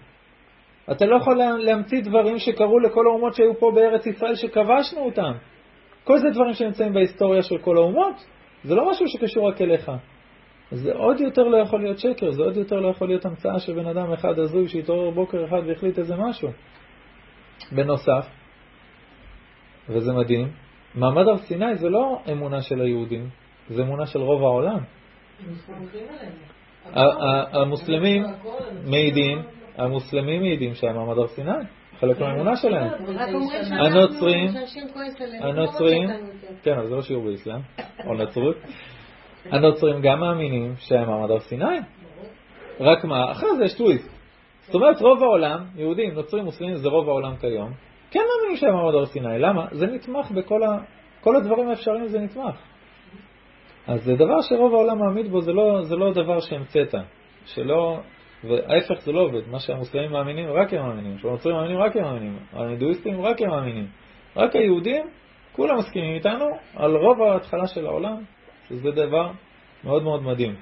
אתה 0.91 1.05
לא 1.05 1.15
יכול 1.15 1.37
להמציא 1.59 2.01
דברים 2.01 2.37
שקרו 2.37 2.79
לכל 2.79 3.07
האומות 3.07 3.33
שהיו 3.33 3.59
פה 3.59 3.71
בארץ 3.75 4.05
ישראל 4.05 4.35
שכבשנו 4.35 4.99
אותם. 4.99 5.31
כל 6.03 6.17
זה 6.17 6.29
דברים 6.29 6.53
שנמצאים 6.53 6.93
בהיסטוריה 6.93 7.41
של 7.41 7.57
כל 7.57 7.77
האומות, 7.77 8.15
זה 8.63 8.75
לא 8.75 8.89
משהו 8.89 9.07
שקשור 9.07 9.49
רק 9.49 9.61
אליך. 9.61 9.91
זה 10.75 10.93
עוד 10.93 11.19
יותר 11.19 11.43
לא 11.43 11.57
יכול 11.57 11.81
להיות 11.81 11.99
שקר, 11.99 12.31
זה 12.31 12.43
עוד 12.43 12.57
יותר 12.57 12.75
לא 12.75 12.87
יכול 12.87 13.07
להיות 13.07 13.25
המצאה 13.25 13.59
של 13.59 13.73
בן 13.73 13.87
אדם 13.87 14.13
אחד 14.13 14.39
הזוי 14.39 14.67
שהתעורר 14.67 15.09
בוקר 15.09 15.45
אחד 15.45 15.61
והחליט 15.67 15.99
איזה 15.99 16.15
משהו. 16.15 16.49
בנוסף, 17.71 18.27
וזה 19.89 20.13
מדהים, 20.13 20.51
מעמד 20.95 21.27
הר 21.27 21.37
סיני 21.37 21.75
זה 21.75 21.89
לא 21.89 22.21
אמונה 22.31 22.61
של 22.61 22.81
היהודים, 22.81 23.29
זה 23.69 23.81
אמונה 23.81 24.05
של 24.05 24.19
רוב 24.19 24.43
העולם. 24.43 24.79
המוסלמים 27.53 28.23
מעידים, 28.85 29.41
המוסלמים 29.77 30.41
מעידים 30.41 30.73
שהיה 30.73 30.93
מעמד 30.93 31.17
הר 31.17 31.27
סיני, 31.27 31.51
חלק 31.99 32.19
מהאמונה 32.19 32.55
שלהם. 32.55 32.89
הנוצרים, 33.71 34.49
הנוצרים, 35.41 36.09
כן, 36.63 36.73
אבל 36.73 36.87
זה 36.87 36.95
לא 36.95 37.01
שיעור 37.01 37.25
באסלאם, 37.25 37.59
או 38.05 38.13
נצרות. 38.13 38.55
הנוצרים 39.51 40.01
גם 40.01 40.19
מאמינים 40.19 40.73
שהיה 40.77 41.05
מעמד 41.05 41.31
הר 41.31 41.39
סיני. 41.39 41.79
רק 42.79 43.05
מה, 43.05 43.31
אחרי 43.31 43.49
זה 43.57 43.63
יש 43.63 43.77
טוויסט. 43.77 44.09
זאת 44.61 44.75
אומרת, 44.75 45.01
רוב 45.01 45.23
העולם, 45.23 45.65
יהודים, 45.75 46.13
נוצרים, 46.13 46.43
מוסלמים, 46.45 46.75
זה 46.75 46.89
רוב 46.89 47.09
העולם 47.09 47.35
כיום, 47.35 47.71
כן 48.11 48.19
מאמינים 48.19 48.57
שהיה 48.57 48.73
מעמד 48.73 48.93
הר 48.93 49.05
סיני. 49.05 49.39
למה? 49.39 49.65
זה 49.71 49.87
נתמך 49.87 50.31
בכל 50.31 50.63
ה... 50.63 50.77
כל 51.21 51.35
הדברים 51.35 51.69
האפשריים 51.69 52.07
זה 52.07 52.19
נתמך. 52.19 52.55
אז 53.87 54.03
זה 54.03 54.15
דבר 54.15 54.41
שרוב 54.41 54.73
העולם 54.73 54.99
מעמיד 54.99 55.31
בו, 55.31 55.41
זה 55.41 55.53
לא, 55.53 55.81
זה 55.81 55.95
לא 55.95 56.13
דבר 56.13 56.39
שהמצאת. 56.39 56.95
שלא, 57.45 57.99
וההפך 58.43 59.01
זה 59.01 59.11
לא 59.11 59.21
עובד. 59.21 59.47
מה 59.51 59.59
שהמוסלמים 59.59 60.11
מאמינים, 60.11 60.49
רק 60.51 60.73
הם 60.73 60.79
מאמינים. 60.79 61.17
שהנוצרים 61.17 61.55
מאמינים, 61.55 61.77
רק 61.77 61.95
הם 61.97 62.03
מאמינים. 62.03 62.37
ההינדואיסטים, 62.53 63.21
רק 63.21 63.41
הם 63.41 63.49
מאמינים. 63.49 63.87
רק 64.35 64.55
היהודים, 64.55 65.07
כולם 65.51 65.77
מסכימים 65.77 66.15
איתנו 66.15 66.45
על 66.75 66.95
רוב 66.95 67.21
ההתחלה 67.21 67.67
של 67.67 67.85
העולם, 67.85 68.17
שזה 68.69 68.91
דבר 68.91 69.31
מאוד 69.83 70.03
מאוד 70.03 70.23
מדהים. 70.23 70.55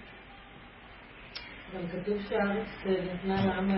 גם 1.73 1.81
כתוב 1.87 2.17
שהארץ 2.29 2.85
ניתנה 2.85 3.45
לעם 3.45 3.71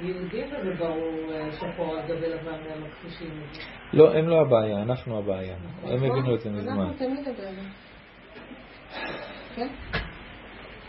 היהודי 0.00 0.44
וזה 0.44 0.74
ברור 0.78 1.32
אה, 1.32 1.52
שחור 1.52 1.96
על 1.96 2.02
גבי 2.08 2.28
לבן 2.28 2.58
מהמכחישים. 2.68 3.30
לא, 3.92 4.14
הם 4.14 4.28
לא 4.28 4.40
הבעיה, 4.40 4.82
אנחנו 4.82 5.18
הבעיה. 5.18 5.56
הם 5.82 6.04
הבינו 6.04 6.34
את 6.34 6.40
זה 6.40 6.50
מזמן. 6.50 6.80
אנחנו 6.80 6.94
תמיד 6.98 7.28
הבעיה. 7.28 7.62
כן? 9.56 9.68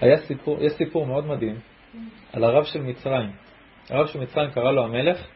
היה 0.02 0.18
סיפור, 0.18 0.58
יש 0.62 0.74
סיפור 0.74 1.06
מאוד 1.06 1.26
מדהים 1.26 1.60
על 2.34 2.44
הרב 2.44 2.64
של 2.64 2.82
מצרים. 2.82 3.32
הרב 3.90 4.08
של 4.08 4.20
מצרים 4.20 4.52
קרא 4.52 4.72
לו 4.72 4.84
המלך 4.84 5.28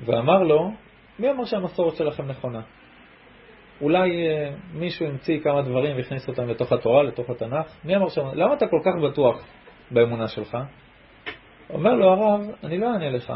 ואמר 0.00 0.42
לו, 0.42 0.70
מי 1.18 1.30
אמר 1.30 1.44
שהמסורת 1.44 1.96
שלכם 1.96 2.26
נכונה? 2.26 2.60
אולי 3.80 4.28
אה, 4.28 4.50
מישהו 4.74 5.06
המציא 5.06 5.40
כמה 5.40 5.62
דברים 5.62 5.96
והכניס 5.96 6.28
אותם 6.28 6.48
לתוך 6.48 6.72
התורה, 6.72 7.02
לתוך 7.02 7.30
התנ"ך. 7.30 7.76
מי 7.84 7.96
אמר 7.96 8.08
שם, 8.08 8.26
למה 8.32 8.54
אתה 8.54 8.66
כל 8.66 8.80
כך 8.84 9.10
בטוח 9.10 9.44
באמונה 9.90 10.28
שלך? 10.28 10.56
אומר 11.70 11.94
לו 11.94 12.08
הרב, 12.08 12.40
אני 12.64 12.78
לא 12.78 12.86
אענה 12.86 13.10
לך, 13.10 13.32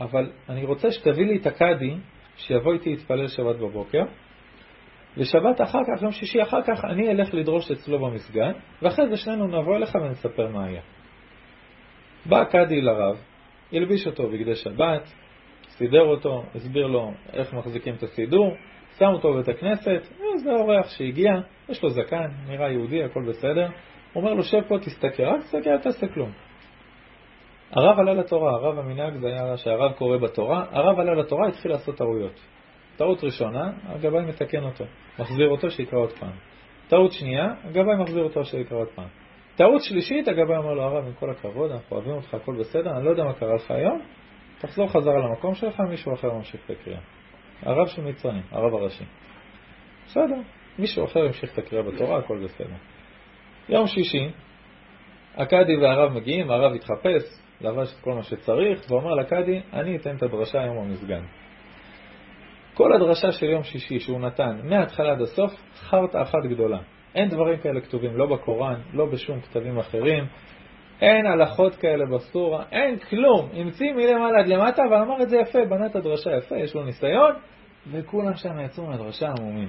אבל 0.00 0.30
אני 0.48 0.64
רוצה 0.64 0.90
שתביא 0.90 1.26
לי 1.26 1.36
את 1.36 1.46
הקאדי 1.46 1.94
שיבוא 2.36 2.72
איתי 2.72 2.90
להתפלל 2.90 3.28
שבת 3.28 3.56
בבוקר, 3.56 4.02
ושבת 5.16 5.60
אחר 5.60 5.78
כך, 5.78 6.02
יום 6.02 6.12
שישי 6.12 6.42
אחר 6.42 6.62
כך, 6.62 6.84
אני 6.84 7.10
אלך 7.10 7.34
לדרוש 7.34 7.70
אצלו 7.70 7.98
במסגד, 7.98 8.52
ואחרי 8.82 9.08
זה 9.08 9.16
שנינו 9.16 9.46
נבוא 9.46 9.76
אליך 9.76 9.94
ונספר 9.94 10.48
מה 10.48 10.64
היה. 10.64 10.80
בא 12.26 12.40
הקאדי 12.40 12.80
לרב, 12.80 13.16
הלביש 13.72 14.06
אותו 14.06 14.28
בגדי 14.28 14.54
שבת, 14.54 15.12
סידר 15.68 16.02
אותו, 16.02 16.44
הסביר 16.54 16.86
לו 16.86 17.12
איך 17.32 17.54
מחזיקים 17.54 17.94
את 17.94 18.02
הסידור, 18.02 18.56
שם 18.98 19.06
אותו 19.06 19.32
בבית 19.32 19.48
הכנסת, 19.48 20.02
זה 20.36 20.50
אורח 20.50 20.88
שהגיע, 20.88 21.32
יש 21.68 21.82
לו 21.82 21.90
זקן, 21.90 22.28
נראה 22.46 22.70
יהודי, 22.70 23.04
הכל 23.04 23.22
בסדר. 23.28 23.66
הוא 24.12 24.22
אומר 24.22 24.34
לו, 24.34 24.42
שב 24.42 24.60
פה, 24.68 24.78
תסתכל, 24.78 25.22
רק 25.22 25.40
תסתכל, 25.40 25.70
אל 25.70 25.78
תעשה 25.78 26.08
כלום. 26.08 26.32
הרב 27.72 27.98
עלה 27.98 28.14
לתורה, 28.14 28.52
הרב 28.52 28.78
המנהג 28.78 29.16
זה 29.16 29.26
היה 29.26 29.56
שהרב 29.56 29.92
קורא 29.92 30.16
בתורה, 30.16 30.64
הרב 30.70 31.00
עלה 31.00 31.14
לתורה, 31.14 31.48
התחיל 31.48 31.70
לעשות 31.70 31.96
טעויות. 31.96 32.40
טעות 32.96 33.24
ראשונה, 33.24 33.72
הגבאי 33.86 34.24
מתקן 34.24 34.64
אותו, 34.64 34.84
מחזיר 35.18 35.48
אותו 35.48 35.70
שיקרא 35.70 35.98
עוד 35.98 36.12
פעם. 36.12 36.32
טעות 36.88 37.12
שנייה, 37.12 37.54
הגבאי 37.64 37.96
מחזיר 37.96 38.22
אותו 38.22 38.44
שיקרא 38.44 38.78
עוד 38.78 38.88
פעם. 38.88 39.08
טעות 39.56 39.82
שלישית, 39.82 40.28
הגבאי 40.28 40.56
אומר 40.56 40.72
לו, 40.72 40.82
הרב, 40.82 41.06
עם 41.06 41.12
כל 41.12 41.30
הכבוד, 41.30 41.70
אנחנו 41.70 41.96
אוהבים 41.96 42.14
אותך, 42.14 42.34
הכל 42.34 42.56
בסדר, 42.60 42.96
אני 42.96 43.04
לא 43.04 43.10
יודע 43.10 43.24
מה 43.24 43.32
קרה 43.32 43.54
לך 43.54 43.70
היום, 43.70 44.00
תחזור 44.58 44.88
חזרה 44.88 45.18
למקום 45.18 45.54
שלך, 45.54 45.80
מישהו 45.80 46.14
אחר 46.14 46.32
ממשיך 46.32 46.70
את. 46.70 47.21
הרב 47.62 47.86
של 47.86 48.02
מצרים, 48.02 48.42
הרב 48.50 48.74
הראשי. 48.74 49.04
בסדר, 50.06 50.40
מישהו 50.78 51.04
אחר 51.04 51.24
ימשיך 51.24 51.52
את 51.52 51.58
הקריאה 51.58 51.82
בתורה, 51.82 52.18
הכל 52.18 52.44
בסדר. 52.44 52.74
יום 53.68 53.86
שישי, 53.86 54.30
הקאדי 55.36 55.76
והרב 55.76 56.12
מגיעים, 56.12 56.50
הרב 56.50 56.72
התחפש, 56.72 57.22
לבש 57.60 57.94
את 57.94 58.00
כל 58.00 58.12
מה 58.12 58.22
שצריך, 58.22 58.90
ואומר 58.90 59.14
לקאדי, 59.14 59.60
אני 59.72 59.96
אתן 59.96 60.16
את 60.16 60.22
הדרשה 60.22 60.62
היום 60.62 60.88
במסגן. 60.88 61.22
כל 62.74 62.92
הדרשה 62.92 63.32
של 63.32 63.46
יום 63.46 63.62
שישי 63.62 64.00
שהוא 64.00 64.20
נתן, 64.20 64.60
מההתחלה 64.64 65.12
עד 65.12 65.20
הסוף, 65.20 65.52
חרטא 65.74 66.22
אחת 66.22 66.42
גדולה. 66.50 66.78
אין 67.14 67.28
דברים 67.28 67.58
כאלה 67.58 67.80
כתובים, 67.80 68.16
לא 68.16 68.26
בקוראן, 68.26 68.80
לא 68.92 69.06
בשום 69.06 69.40
כתבים 69.40 69.78
אחרים, 69.78 70.24
אין 71.02 71.26
הלכות 71.26 71.76
כאלה 71.76 72.04
בסורה, 72.06 72.64
אין 72.72 72.98
כלום. 72.98 73.48
המציא 73.54 73.92
מלמעלה 73.92 74.38
עד 74.40 74.46
למטה, 74.46 74.82
אבל 74.88 74.96
אמר 74.96 75.22
את 75.22 75.28
זה 75.28 75.36
יפה, 75.36 75.64
בנה 75.64 75.86
את 75.86 75.96
הדרשה 75.96 76.36
יפה, 76.36 76.56
יש 76.56 76.74
לו 76.74 76.84
ניסיון, 76.84 77.34
וכולם 77.90 78.34
שם 78.34 78.60
יצאו 78.60 78.86
מהדרשה 78.86 79.28
עמומים. 79.38 79.68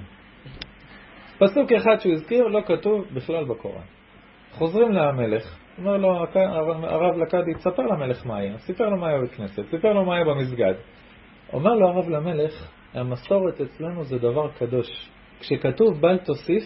פסוק 1.38 1.72
אחד 1.72 1.96
שהוא 1.98 2.12
הזכיר, 2.12 2.46
לא 2.46 2.60
כתוב 2.66 3.04
בכלל 3.14 3.44
בקוראן. 3.44 3.84
חוזרים 4.52 4.92
למלך, 4.92 5.58
אומר 5.78 5.96
לו 5.96 6.26
הרב 6.82 7.16
לקאדי, 7.16 7.54
תספר 7.54 7.82
למלך 7.82 8.26
מה 8.26 8.36
היה. 8.36 8.58
סיפר 8.58 8.88
לו 8.88 8.96
מה 8.96 9.08
היה 9.08 9.18
בבית 9.18 9.34
כנסת, 9.34 9.62
סיפר 9.70 9.92
לו 9.92 10.04
מה 10.04 10.14
היה 10.14 10.24
במסגד. 10.24 10.74
אומר 11.52 11.74
לו 11.74 11.88
הרב 11.88 12.08
למלך, 12.08 12.70
המסורת 12.94 13.60
אצלנו 13.60 14.04
זה 14.04 14.18
דבר 14.18 14.48
קדוש. 14.58 15.10
כשכתוב 15.40 16.00
בל 16.00 16.18
תוסיף, 16.18 16.62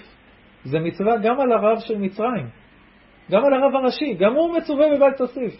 זה 0.65 0.79
מצווה 0.81 1.17
גם 1.23 1.41
על 1.41 1.53
הרב 1.53 1.79
של 1.79 1.99
מצרים, 1.99 2.47
גם 3.31 3.45
על 3.45 3.55
הרב 3.55 3.75
הראשי, 3.75 4.15
גם 4.15 4.35
הוא 4.35 4.57
מצווה 4.57 4.87
בבל 4.97 5.13
תוסיף. 5.17 5.53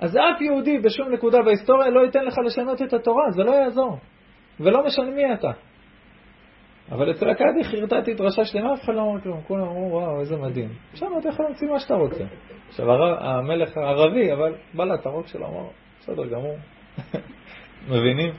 אז 0.00 0.16
אף 0.16 0.40
יהודי 0.40 0.78
בשום 0.78 1.12
נקודה 1.12 1.42
בהיסטוריה 1.42 1.90
לא 1.90 2.00
ייתן 2.00 2.24
לך 2.24 2.34
לשנות 2.46 2.82
את 2.82 2.92
התורה, 2.92 3.30
זה 3.30 3.42
לא 3.42 3.50
יעזור. 3.50 3.98
ולא 4.60 4.84
משנה 4.86 5.10
מי 5.10 5.34
אתה. 5.34 5.50
אבל 6.90 7.10
אצל 7.10 7.30
הקאדי 7.30 7.64
חרטטתי 7.64 8.14
דרשה 8.14 8.44
שלמה, 8.44 8.74
אף 8.74 8.80
אחד 8.84 8.94
לא 8.94 9.02
אמר 9.02 9.20
כלום. 9.20 9.40
כולם 9.46 9.62
אמרו, 9.62 9.90
וואו, 9.90 10.20
איזה 10.20 10.36
מדהים. 10.36 10.68
שם 10.94 11.06
אתה 11.20 11.28
יכול 11.28 11.44
להמציא 11.44 11.68
מה 11.68 11.78
שאתה 11.78 11.94
רוצה. 11.94 12.24
עכשיו, 12.68 12.86
המלך 13.20 13.76
הערבי, 13.76 14.32
אבל 14.32 14.54
בלט, 14.74 15.06
הרוק 15.06 15.26
שלו 15.26 15.46
אמר, 15.46 15.68
בסדר 16.00 16.26
גמור. 16.26 16.56
מבינים? 17.90 18.34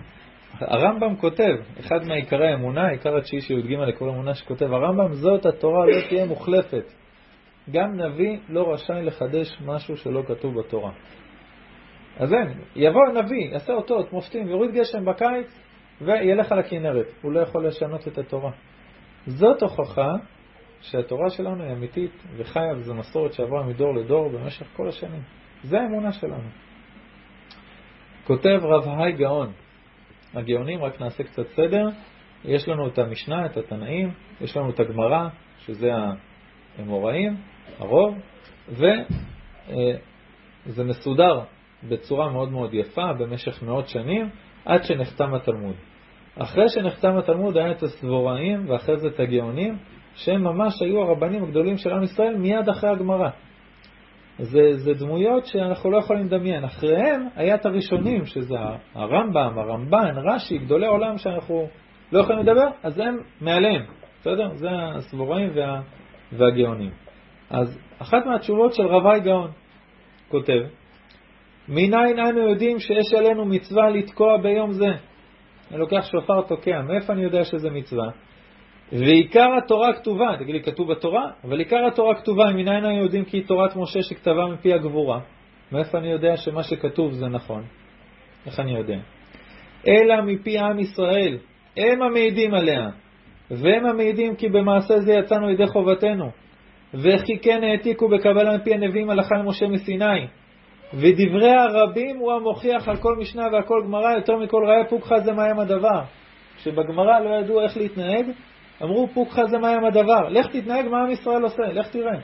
הרמב"ם 0.60 1.16
כותב, 1.16 1.56
אחד 1.80 2.04
מעיקרי 2.08 2.52
האמונה, 2.52 2.88
עיקר 2.88 3.18
התשיעי 3.18 3.42
שי"ג 3.42 3.74
לכל 3.74 4.10
אמונה 4.10 4.34
שכותב 4.34 4.74
הרמב"ם, 4.74 5.13
זאת 5.13 5.46
התורה 5.46 5.86
לא 5.86 6.08
תהיה 6.10 6.26
מוחלפת. 6.26 6.84
גם 7.71 7.93
נביא 7.93 8.38
לא 8.49 8.73
רשאי 8.73 9.04
לחדש 9.04 9.62
משהו 9.65 9.97
שלא 9.97 10.23
כתוב 10.28 10.60
בתורה. 10.60 10.91
אז 12.17 12.34
אין, 12.34 12.54
יבוא 12.76 13.02
הנביא, 13.10 13.52
יעשה 13.52 13.73
אותות, 13.73 14.13
מופתים, 14.13 14.47
יוריד 14.47 14.71
גשם 14.71 15.06
בקיץ 15.06 15.60
וילך 16.02 16.52
על 16.52 16.60
הכנרת. 16.60 17.06
הוא 17.21 17.32
לא 17.32 17.39
יכול 17.39 17.67
לשנות 17.67 18.08
את 18.08 18.17
התורה. 18.17 18.52
זאת 19.26 19.62
הוכחה 19.62 20.12
שהתורה 20.82 21.30
שלנו 21.30 21.63
היא 21.63 21.73
אמיתית 21.73 22.23
וחיה, 22.38 22.73
וזו 22.78 22.95
מסורת 22.95 23.34
שעברה 23.34 23.63
מדור 23.63 23.95
לדור 23.95 24.30
במשך 24.30 24.65
כל 24.76 24.88
השנים. 24.88 25.21
זה 25.63 25.82
האמונה 25.82 26.12
שלנו. 26.12 26.49
כותב 28.23 28.60
רב 28.63 28.84
היי 28.88 29.12
גאון, 29.12 29.52
הגאונים, 30.34 30.84
רק 30.84 31.02
נעשה 31.02 31.23
קצת 31.23 31.47
סדר, 31.47 31.88
יש 32.45 32.67
לנו 32.67 32.88
את 32.88 32.97
המשנה, 32.99 33.45
את 33.45 33.58
התנאים, 33.58 34.12
יש 34.41 34.58
לנו 34.58 34.69
את 34.69 34.80
הגמרא, 34.80 35.28
שזה 35.60 35.91
האמוראים, 36.78 37.36
הרוב, 37.80 38.15
וזה 38.69 39.04
מסודר 40.84 41.39
בצורה 41.89 42.30
מאוד 42.30 42.52
מאוד 42.52 42.73
יפה 42.73 43.13
במשך 43.13 43.63
מאות 43.63 43.88
שנים, 43.88 44.30
עד 44.65 44.84
שנחתם 44.84 45.34
התלמוד. 45.34 45.76
אחרי 46.38 46.69
שנחתם 46.69 47.17
התלמוד 47.17 47.58
היה 47.58 47.71
את 47.71 47.84
הסבוראים 47.84 48.69
ואחרי 48.69 48.97
זה 48.97 49.08
את 49.08 49.19
הגאונים, 49.19 49.78
שהם 50.15 50.43
ממש 50.43 50.82
היו 50.82 51.02
הרבנים 51.02 51.43
הגדולים 51.43 51.78
של 51.78 51.93
עם 51.93 52.04
ישראל 52.04 52.38
מיד 52.38 52.69
אחרי 52.69 52.89
הגמרא. 52.89 53.30
זה, 54.39 54.78
זה 54.78 54.93
דמויות 54.93 55.45
שאנחנו 55.45 55.91
לא 55.91 55.97
יכולים 55.97 56.26
לדמיין. 56.26 56.63
אחריהם 56.63 57.28
היה 57.36 57.56
את 57.56 57.65
הראשונים, 57.65 58.26
שזה 58.26 58.56
הרמב"ם, 58.95 59.60
הרמב"ן, 59.60 60.17
רש"י, 60.17 60.58
גדולי 60.58 60.88
עולם 60.88 61.17
שאנחנו 61.17 61.67
לא 62.12 62.19
יכולים 62.19 62.41
לדבר, 62.41 62.67
אז 62.84 62.99
הם 62.99 63.17
מעליהם, 63.41 63.86
בסדר? 64.19 64.49
זה 64.54 64.67
הסבוראים 64.71 65.49
וה, 65.56 65.82
והגאונים. 66.32 67.03
אז 67.54 67.80
אחת 68.00 68.26
מהתשובות 68.26 68.74
של 68.74 68.84
רבי 68.88 69.20
גאון 69.20 69.52
כותב, 70.30 70.62
מניין 71.70 72.20
אנו 72.20 72.50
יודעים 72.50 72.80
שיש 72.80 73.13
עלינו 73.18 73.46
מצווה 73.46 73.89
לתקוע 73.89 74.38
ביום 74.38 74.72
זה? 74.72 74.89
אני 75.72 75.80
לוקח 75.80 76.06
שופר 76.12 76.42
תוקע, 76.42 76.82
מאיפה 76.82 77.13
אני 77.13 77.24
יודע 77.24 77.44
שזה 77.44 77.70
מצווה? 77.70 78.10
ועיקר 78.92 79.48
התורה 79.58 79.94
כתובה, 79.94 80.36
תגיד 80.39 80.56
לי, 80.56 80.63
כתוב 80.63 80.92
בתורה? 80.92 81.32
אבל 81.44 81.60
עיקר 81.60 81.86
התורה 81.88 82.16
כתובה, 82.16 82.46
מניין 82.52 82.86
אנו 82.86 83.04
יודעים 83.04 83.26
כי 83.26 83.38
היא 83.38 83.48
תורת 83.48 83.76
משה 83.76 84.02
שכתבה 84.02 84.48
מפי 84.48 84.74
הגבורה? 84.74 85.20
מאיפה 85.72 85.98
אני 85.98 86.12
יודע 86.12 86.38
שמה 86.38 86.63
שכתוב 86.63 87.12
זה 87.12 87.28
נכון? 87.28 87.63
איך 88.46 88.60
אני 88.60 88.78
יודע? 88.78 88.98
אלא 89.88 90.22
מפי 90.22 90.60
עם 90.60 90.80
ישראל, 90.80 91.38
הם 91.78 92.02
המעידים 92.02 92.54
עליה, 92.54 92.89
והם 93.52 93.86
המעידים 93.86 94.36
כי 94.36 94.50
במעשה 94.50 95.00
זה 95.00 95.13
יצאנו 95.13 95.50
ידי 95.50 95.68
חובתנו, 95.68 96.32
וכי 96.94 97.40
כן 97.42 97.64
העתיקו 97.64 98.10
בקבלה 98.10 98.58
מפי 98.58 98.74
הנביאים 98.74 99.10
הלכה 99.10 99.36
למשה 99.36 99.68
מסיני. 99.68 100.28
ודברי 100.94 101.52
הרבים 101.52 102.18
הוא 102.18 102.34
המוכיח 102.34 102.88
על 102.88 102.98
כל 102.98 103.16
משנה 103.16 103.44
ועל 103.52 103.62
כל 103.62 103.82
גמרא, 103.86 104.12
יותר 104.12 104.36
מכל 104.36 104.64
ראיה 104.68 104.86
פוקחא 104.86 105.16
מים 105.36 105.60
הדבר. 105.60 106.02
כשבגמרא 106.58 107.20
לא 107.20 107.30
ידעו 107.30 107.62
איך 107.62 107.78
להתנהג, 107.78 108.26
אמרו 108.84 109.08
פוקחא 109.14 109.46
זה 109.46 109.58
מים 109.58 109.86
הדבר. 109.86 110.30
לך 110.30 110.48
תתנהג 110.48 110.88
מה 110.88 111.02
עם 111.02 111.12
ישראל 111.12 111.44
עושה, 111.44 111.64
לך 111.64 111.88
תראה. 111.88 112.20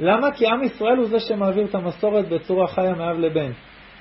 למה? 0.00 0.32
כי 0.32 0.46
עם 0.46 0.62
ישראל 0.62 0.96
הוא 0.96 1.06
זה 1.06 1.20
שמעביר 1.20 1.64
את 1.64 1.74
המסורת 1.74 2.28
בצורה 2.28 2.66
חיה 2.66 2.94
מאב 2.94 3.18
לבן. 3.18 3.50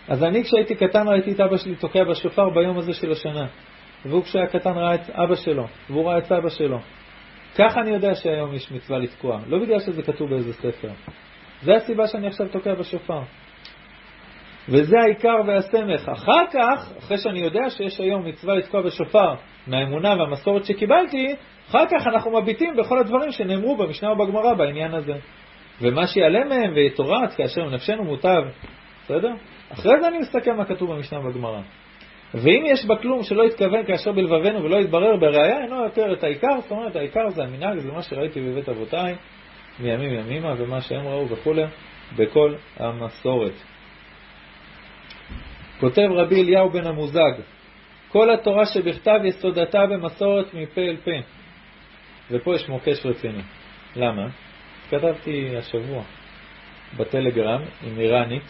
אז 0.08 0.24
אני 0.24 0.44
כשהייתי 0.44 0.76
קטן 0.76 1.08
ראיתי 1.08 1.32
את 1.32 1.40
אבא 1.40 1.58
שלי 1.58 1.76
תוקע 1.76 2.04
בשופר 2.04 2.50
ביום 2.50 2.78
הזה 2.78 2.94
של 2.94 3.12
השנה. 3.12 3.46
והוא 4.06 4.24
כשהיה 4.24 4.48
קטן 4.48 4.72
ראה 4.72 4.96
את 4.96 5.10
אבא 5.10 5.36
שלו, 5.36 5.66
והוא 5.90 6.10
ראה 6.10 6.18
את 6.18 6.26
סבא 6.26 6.50
שלו. 6.50 6.78
ככה 7.56 7.82
אני 7.82 7.92
יודע 7.92 8.16
שהיום 8.16 8.54
יש 8.54 8.72
מצווה 8.72 9.00
לתקוע, 9.00 9.40
לא 9.48 9.60
בגלל 9.60 9.80
שזה 9.80 10.04
כתוב 10.04 10.30
באיזה 10.30 10.54
ספר. 10.54 10.90
זה 11.62 11.75
הסיבה 11.75 12.08
שאני 12.08 12.28
עכשיו 12.28 12.48
תוקע 12.48 12.73
בשופר. 12.73 13.21
וזה 14.69 14.96
העיקר 15.00 15.36
והסמך. 15.48 16.10
אחר 16.10 16.46
כך, 16.54 16.92
אחרי 17.00 17.17
שאני 17.17 17.40
יודע 17.40 17.69
שיש 17.69 18.00
היום 18.00 18.25
מצווה 18.25 18.56
לתקוע 18.56 18.82
בשופר 18.82 19.34
מהאמונה 19.67 20.15
והמסורת 20.15 20.65
שקיבלתי, 20.65 21.36
אחר 21.69 21.86
כך 21.86 22.08
אנחנו 22.08 22.42
מביטים 22.42 22.75
בכל 22.78 23.00
הדברים 23.00 23.32
שנאמרו 23.32 23.78
במשנה 23.78 24.12
ובגמרא 24.12 24.54
בעניין 24.54 24.94
הזה. 24.94 25.13
ומה 25.82 26.08
שיעלה 26.08 26.44
מהם 26.46 26.73
ויתורץ 26.75 27.36
כאשר 27.36 27.69
נפשנו 27.69 28.04
מוטב, 28.04 28.44
בסדר? 29.04 29.34
אחרי 29.73 30.02
זה 30.02 30.08
אני 30.08 30.17
מסתכל 30.17 30.54
מה 30.54 30.65
כתוב 30.65 30.94
במשנה 30.94 31.19
ובגמרא. 31.19 31.62
ואם 32.34 32.63
יש 32.67 32.86
בה 32.86 32.96
כלום 32.96 33.23
שלא 33.23 33.44
התכוון 33.44 33.86
כאשר 33.86 34.12
בלבבנו 34.12 34.63
ולא 34.63 34.77
יתברר 34.77 35.17
בראייה, 35.17 35.63
אינו 35.63 35.84
יותר 35.84 36.13
את 36.13 36.23
העיקר, 36.23 36.62
זאת 36.62 36.71
אומרת, 36.71 36.96
העיקר 36.96 37.29
זה 37.29 37.44
המנהג, 37.44 37.79
זה 37.79 37.92
מה 37.92 38.02
שראיתי 38.02 38.42
בבית 38.42 38.69
אבותיי, 38.69 39.15
מימים 39.79 40.13
ימימה, 40.13 40.54
ומה 40.58 40.82
שהם 40.82 41.08
ראו 41.08 41.29
וכולי, 41.29 41.63
בכל 42.17 42.54
המסורת. 42.77 43.54
כותב 45.79 46.08
רבי 46.12 46.42
אליהו 46.42 46.69
בן 46.69 46.88
המוזג, 46.88 47.32
כל 48.08 48.29
התורה 48.29 48.65
שבכתב 48.65 49.19
יסודתה 49.23 49.86
במסורת 49.86 50.54
מפה 50.54 50.82
אל 50.82 50.98
פה. 51.04 51.12
ופה 52.32 52.56
יש 52.56 52.69
מוקש 52.69 53.06
רציני. 53.06 53.42
למה? 53.96 54.27
כתבתי 54.90 55.58
השבוע 55.58 56.04
בטלגרם 56.98 57.62
עם 57.84 58.00
איראנית, 58.00 58.44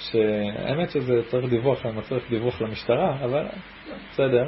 שהאמת 0.00 0.90
שזה 0.90 1.22
צריך 1.30 1.50
דיווח, 1.50 1.86
מצריך 1.86 2.30
דיווח 2.30 2.62
למשטרה, 2.62 3.16
אבל 3.24 3.46
בסדר. 4.10 4.44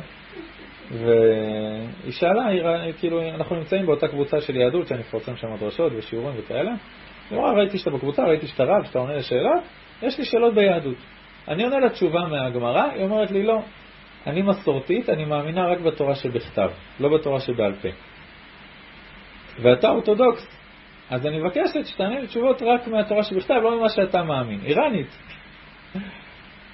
והיא 0.91 2.13
שאלה, 2.13 2.47
היא, 2.47 2.93
כאילו, 2.99 3.23
אנחנו 3.23 3.57
נמצאים 3.57 3.87
באותה 3.87 4.09
קבוצה 4.09 4.41
של 4.41 4.57
יהדות, 4.57 4.87
שאני 4.87 5.01
מפרסם 5.01 5.37
שם 5.37 5.57
דרשות 5.61 5.93
ושיעורים 5.97 6.35
וכאלה. 6.39 6.73
היא 7.31 7.39
אמרה, 7.39 7.53
ראיתי 7.53 7.79
שאתה 7.79 7.91
בקבוצה, 7.91 8.25
ראיתי 8.25 8.47
שאתה 8.47 8.65
רב, 8.65 8.85
שאתה 8.85 8.99
עונה 8.99 9.17
לשאלות, 9.17 9.63
יש 10.03 10.19
לי 10.19 10.25
שאלות 10.25 10.55
ביהדות. 10.55 10.97
אני 11.49 11.65
עונה 11.65 11.79
לה 11.79 11.89
תשובה 11.89 12.21
מהגמרא, 12.31 12.83
היא 12.83 13.05
אומרת 13.05 13.31
לי, 13.31 13.43
לא, 13.43 13.59
אני 14.27 14.43
מסורתית, 14.43 15.11
אני 15.11 15.25
מאמינה 15.25 15.67
רק 15.67 15.81
בתורה 15.81 16.15
שבכתב, 16.15 16.71
לא 17.01 17.09
בתורה 17.09 17.41
שבעל 17.41 17.73
פה. 17.73 17.89
ואתה 19.63 19.89
אורתודוקס, 19.89 20.59
אז 21.11 21.27
אני 21.27 21.39
מבקשת 21.39 21.87
שתענה 21.87 22.21
לי 22.21 22.27
תשובות 22.27 22.63
רק 22.63 22.89
מהתורה 22.89 23.23
שבכתב, 23.23 23.55
לא 23.63 23.79
ממה 23.79 23.89
שאתה 23.89 24.23
מאמין. 24.23 24.61
איראנית. 24.65 25.19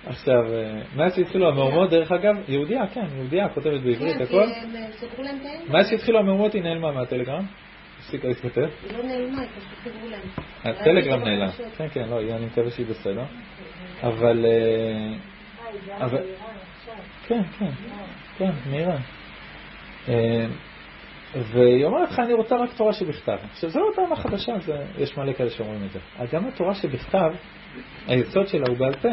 עכשיו, 0.09 0.55
אה, 0.55 0.81
מאז 0.97 1.17
שהתחילו 1.17 1.49
המהומות, 1.49 1.91
דרך 1.91 2.13
אגב, 2.13 2.35
יהודיה, 2.49 2.87
כן, 2.87 3.05
יהודיה, 3.17 3.49
כותבת 3.49 3.81
בעברית, 3.81 4.17
כן, 4.17 4.23
הכל. 4.23 4.43
האמצע. 4.43 5.73
מאז 5.73 5.89
שהתחילו 5.91 6.19
המהומות 6.19 6.53
היא 6.53 6.63
נעלמה 6.63 6.93
מהטלגרם, 6.93 7.45
הפסיקה 7.99 8.29
להתכתב. 8.29 8.61
היא 8.61 8.99
לא 8.99 9.05
נעלמה, 9.05 9.41
היא 9.41 9.49
פשוט 9.49 9.95
סגרו 9.95 10.11
להם. 10.11 10.21
הטלגרם 10.65 11.25
נעלם. 11.25 11.51
כן, 11.77 11.89
כן, 11.89 12.09
לא, 12.09 12.21
אני 12.21 12.47
מקווה 12.47 12.71
שהיא 12.71 12.87
בסדר. 12.87 13.25
אבל... 14.03 14.47
אה. 14.47 16.09
כן, 17.27 17.43
כן, 17.59 17.71
כן, 18.39 18.51
מאיראן. 18.71 19.01
אה, 20.09 20.47
והיא 21.35 21.85
אומרת 21.85 22.11
לך, 22.11 22.19
אני 22.19 22.33
רוצה 22.33 22.57
רק 22.57 22.73
תורה 22.77 22.93
שבכתב. 22.93 23.37
עכשיו, 23.51 23.71
זו 23.71 23.81
לא 23.81 23.91
טענה 23.97 24.17
חדשה, 24.17 24.53
יש 24.99 25.17
מלא 25.17 25.33
כאלה 25.33 25.51
שאומרים 25.51 25.81
את 25.85 25.91
זה. 25.91 25.99
גם 26.33 26.49
התורה 26.49 26.75
שבכתב, 26.75 27.31
היסוד 28.07 28.47
שלה 28.47 28.65
הוא 28.69 28.77
בעל 28.77 28.95
פה. 28.95 29.09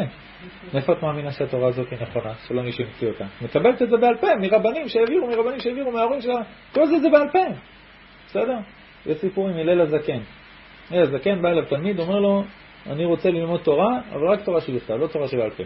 מאיפה 0.74 0.92
את 0.92 1.02
מאמינה 1.02 1.32
שהתורה 1.32 1.68
הזאת 1.68 1.86
היא 1.90 1.98
נכונה? 2.02 2.34
שלא 2.34 2.62
מישהו 2.62 2.84
המציא 2.84 3.08
אותה. 3.08 3.24
מקבלת 3.42 3.82
את 3.82 3.88
זה 3.88 3.96
בעל 3.96 4.16
פה, 4.16 4.26
מרבנים 4.40 4.88
שהעבירו, 4.88 5.26
מרבנים 5.26 5.60
שהעבירו, 5.60 5.92
מההורים 5.92 6.20
שלה. 6.20 6.42
כל 6.72 6.86
זה 6.86 6.98
זה 6.98 7.08
בעל 7.10 7.28
פה. 7.32 7.44
בסדר? 8.26 8.58
יש 9.06 9.18
סיפור 9.18 9.48
עם 9.48 9.56
הלל 9.56 9.80
הזקן. 9.80 10.20
הלל 10.90 11.02
הזקן 11.02 11.42
בא 11.42 11.48
אליו 11.48 11.64
תלמיד, 11.64 11.98
אומר 12.00 12.18
לו, 12.18 12.44
אני 12.86 13.04
רוצה 13.04 13.30
ללמוד 13.30 13.60
תורה, 13.60 14.00
אבל 14.12 14.28
רק 14.28 14.44
תורה 14.44 14.60
שבכתב, 14.60 14.94
לא 14.94 15.06
תורה 15.06 15.28
שבעל 15.28 15.50
פה. 15.50 15.62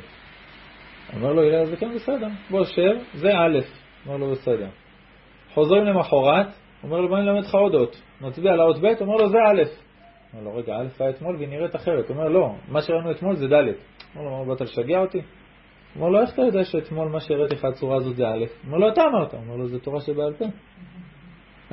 אומר 1.17 1.33
לו 1.33 1.43
הלל 1.43 1.63
הזקן, 1.63 1.95
בסדר, 1.95 2.29
בוא 2.51 2.65
שב, 2.65 2.97
זה 3.15 3.29
א', 3.29 3.59
אומר 4.07 4.17
לו 4.17 4.31
בסדר. 4.31 4.69
חוזרים 5.55 5.85
למחרת, 5.85 6.47
אומר 6.83 7.01
לו 7.01 7.09
בוא 7.09 7.19
נלמד 7.19 7.45
לך 7.45 7.55
עוד 7.55 7.75
אות. 7.75 8.03
מצביע 8.21 8.53
על 8.53 8.61
האות 8.61 8.81
ב', 8.81 8.87
אומר 9.01 9.17
לו 9.17 9.29
זה 9.29 9.39
א'. 9.39 9.63
אומר 10.33 10.45
לו 10.45 10.57
רגע, 10.57 10.75
א' 10.77 10.87
היה 11.01 11.11
אתמול 11.11 11.37
והיא 11.37 11.49
נראית 11.49 11.77
אחרת. 11.77 12.11
אומר 12.11 12.29
לא, 12.29 12.55
מה 12.69 12.83
שראינו 12.83 13.11
אתמול 13.11 13.37
זה 13.37 13.47
ד'. 13.49 13.73
אומר 14.17 14.31
לו, 14.31 14.45
באת 14.45 14.61
לשגע 14.61 14.99
אותי? 14.99 15.21
אומר 15.97 16.09
לו, 16.09 16.21
איך 16.21 16.35
אתה 16.35 16.43
יודע 16.43 16.65
שאתמול 16.65 17.09
מה 17.09 17.21
שהראיתי 17.21 17.55
לך 17.55 17.65
הצורה 17.65 17.97
הזאת 17.97 18.17
זה 18.17 18.29
א'? 18.29 18.45
אומר 18.67 18.79
לו, 18.79 18.89
אתה 18.89 19.03
אמרת. 19.03 19.35
אומר 19.35 19.57
לו, 19.57 19.67
זה 19.67 19.79
תורה 19.79 20.01
שבעל 20.01 20.33
פה. 20.33 20.45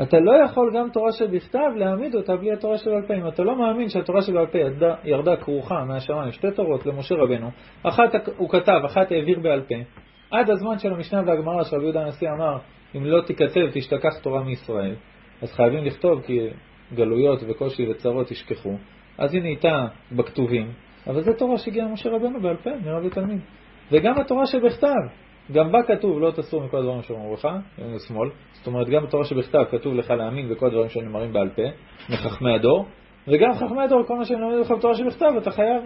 אתה 0.01 0.19
לא 0.19 0.31
יכול 0.45 0.71
גם 0.75 0.89
תורה 0.89 1.11
שבכתב 1.11 1.69
להעמיד 1.75 2.15
אותה 2.15 2.35
בלי 2.35 2.51
התורה 2.51 2.77
שבעל 2.77 3.01
פה. 3.07 3.13
אם 3.13 3.27
אתה 3.27 3.43
לא 3.43 3.55
מאמין 3.55 3.89
שהתורה 3.89 4.21
שבעל 4.21 4.47
פה 4.47 4.57
ירדה, 4.57 4.95
ירדה 5.03 5.35
כרוכה 5.35 5.85
מהשמיים, 5.85 6.31
שתי 6.31 6.51
תורות 6.51 6.85
למשה 6.85 7.15
רבנו, 7.15 7.49
אחת 7.83 8.15
הוא 8.37 8.49
כתב, 8.49 8.81
אחת 8.85 9.11
העביר 9.11 9.39
בעל 9.39 9.61
פה, 9.61 9.75
עד 10.31 10.49
הזמן 10.49 10.79
של 10.79 10.93
המשנה 10.93 11.21
והגמרא 11.25 11.63
שרבי 11.63 11.83
יהודה 11.83 12.01
הנשיא 12.01 12.29
אמר, 12.29 12.57
אם 12.95 13.05
לא 13.05 13.21
תיכתב 13.21 13.69
תשתכח 13.73 14.19
תורה 14.21 14.43
מישראל, 14.43 14.95
אז 15.41 15.53
חייבים 15.53 15.85
לכתוב 15.85 16.21
כי 16.21 16.39
גלויות 16.93 17.39
וקושי 17.47 17.91
וצרות 17.91 18.31
ישכחו, 18.31 18.77
אז 19.17 19.33
היא 19.33 19.41
נהייתה 19.41 19.87
בכתובים, 20.11 20.71
אבל 21.07 21.21
זו 21.21 21.33
תורה 21.33 21.57
שהגיעה 21.57 21.87
למשה 21.87 22.09
רבנו 22.09 22.41
בעל 22.41 22.57
פה, 22.57 22.69
מרב 22.85 23.05
ותלמיד. 23.05 23.39
וגם 23.91 24.19
התורה 24.19 24.45
שבכתב, 24.45 24.87
גם 25.51 25.71
בה 25.71 25.83
כתוב 25.87 26.19
לא 26.19 26.31
תסור 26.31 26.63
מכל 26.63 26.77
הדברים 26.77 27.01
שאומרו 27.01 27.33
לך, 27.33 27.47
שמאל, 28.07 28.29
זאת 28.51 28.67
אומרת 28.67 28.89
גם 28.89 29.03
בתורה 29.03 29.23
שבכתב 29.23 29.63
כתוב 29.71 29.93
לך 29.93 30.09
להאמין 30.11 30.49
בכל 30.49 30.65
הדברים 30.65 30.89
שנאמרים 30.89 31.33
בעל 31.33 31.49
פה, 31.49 31.61
מחכמי 32.09 32.55
הדור, 32.55 32.85
וגם 33.27 33.53
חכמי 33.53 33.83
הדור, 33.83 34.03
כל 34.03 34.17
מה 34.17 34.25
שהם 34.25 34.39
לומדים 34.39 34.61
לך 34.61 34.71
בתורה 34.71 34.95
שבכתב, 34.95 35.31
אתה 35.37 35.51
חייב. 35.51 35.83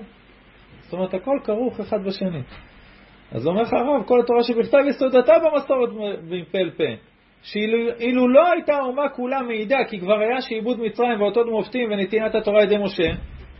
זאת 0.81 0.93
אומרת, 0.93 1.13
הכל 1.13 1.37
כרוך 1.43 1.79
אחד 1.79 2.03
בשני. 2.03 2.41
אז 3.31 3.47
אומר 3.47 3.61
לך 3.61 3.73
הרב, 3.73 4.03
כל 4.05 4.19
התורה 4.19 4.43
שבכתב 4.43 4.77
יסודתה 4.87 5.33
במסורת 5.39 5.89
מפה 6.23 6.57
אל 6.57 6.69
פה. 6.69 6.83
שאילו 7.43 8.27
לא 8.27 8.51
הייתה 8.51 8.75
האומה 8.75 9.09
כולה 9.09 9.41
מעידה, 9.41 9.77
כי 9.89 9.99
כבר 9.99 10.19
היה 10.19 10.41
שעיבוד 10.41 10.79
מצרים 10.79 11.21
ואותות 11.21 11.47
מופתים 11.47 11.91
ונתינת 11.91 12.35
התורה 12.35 12.61
על 12.61 12.65
ידי 12.65 12.77
משה, 12.83 13.07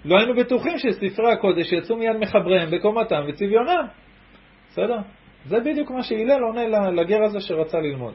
לא 0.06 0.18
היינו 0.18 0.36
בטוחים 0.36 0.78
שספרי 0.78 1.32
הקודש 1.32 1.74
יצאו 1.74 1.98
מיד 1.98 2.18
מחבריהם 2.20 2.72
בקומתם 2.72 3.22
וצביונם. 3.28 3.86
בסדר? 4.70 4.98
זה 5.46 5.60
בדיוק 5.60 5.92
מה 5.92 6.04
שהלל 6.04 6.44
עונה 6.44 6.92
לגר 6.92 7.24
הזה 7.24 7.40
שרצה 7.40 7.80
ללמוד. 7.80 8.14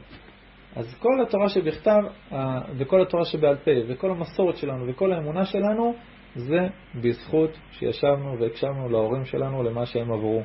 אז 0.77 0.99
כל 0.99 1.23
התורה 1.23 1.49
שבכתב 1.49 2.01
וכל 2.79 3.03
התורה 3.03 3.25
שבעל 3.25 3.57
פה 3.57 3.71
וכל 3.89 4.11
המסורת 4.11 4.57
שלנו 4.57 4.87
וכל 4.89 5.13
האמונה 5.13 5.45
שלנו 5.45 5.95
זה 6.35 6.69
בזכות 7.03 7.51
שישבנו 7.71 8.39
והקשבנו 8.41 8.89
להורים 8.89 9.25
שלנו 9.25 9.63
למה 9.63 9.87
שהם 9.87 10.13
עברו. 10.13 10.43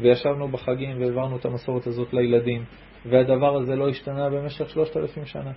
וישבנו 0.00 0.48
בחגים 0.48 1.00
והעברנו 1.00 1.36
את 1.36 1.44
המסורת 1.44 1.86
הזאת 1.86 2.12
לילדים, 2.12 2.64
והדבר 3.06 3.56
הזה 3.56 3.76
לא 3.76 3.88
השתנה 3.88 4.30
במשך 4.30 4.68
שלושת 4.68 4.96
אלפים 4.96 5.24
שנה. 5.24 5.52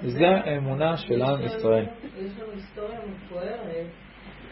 זה 0.00 0.26
האמונה 0.28 0.96
של 0.96 1.22
עם 1.22 1.44
ישראל. 1.44 1.86
יש 2.18 2.32
לנו 2.38 2.52
היסטוריה 2.52 2.98
מפוארת, 3.06 3.86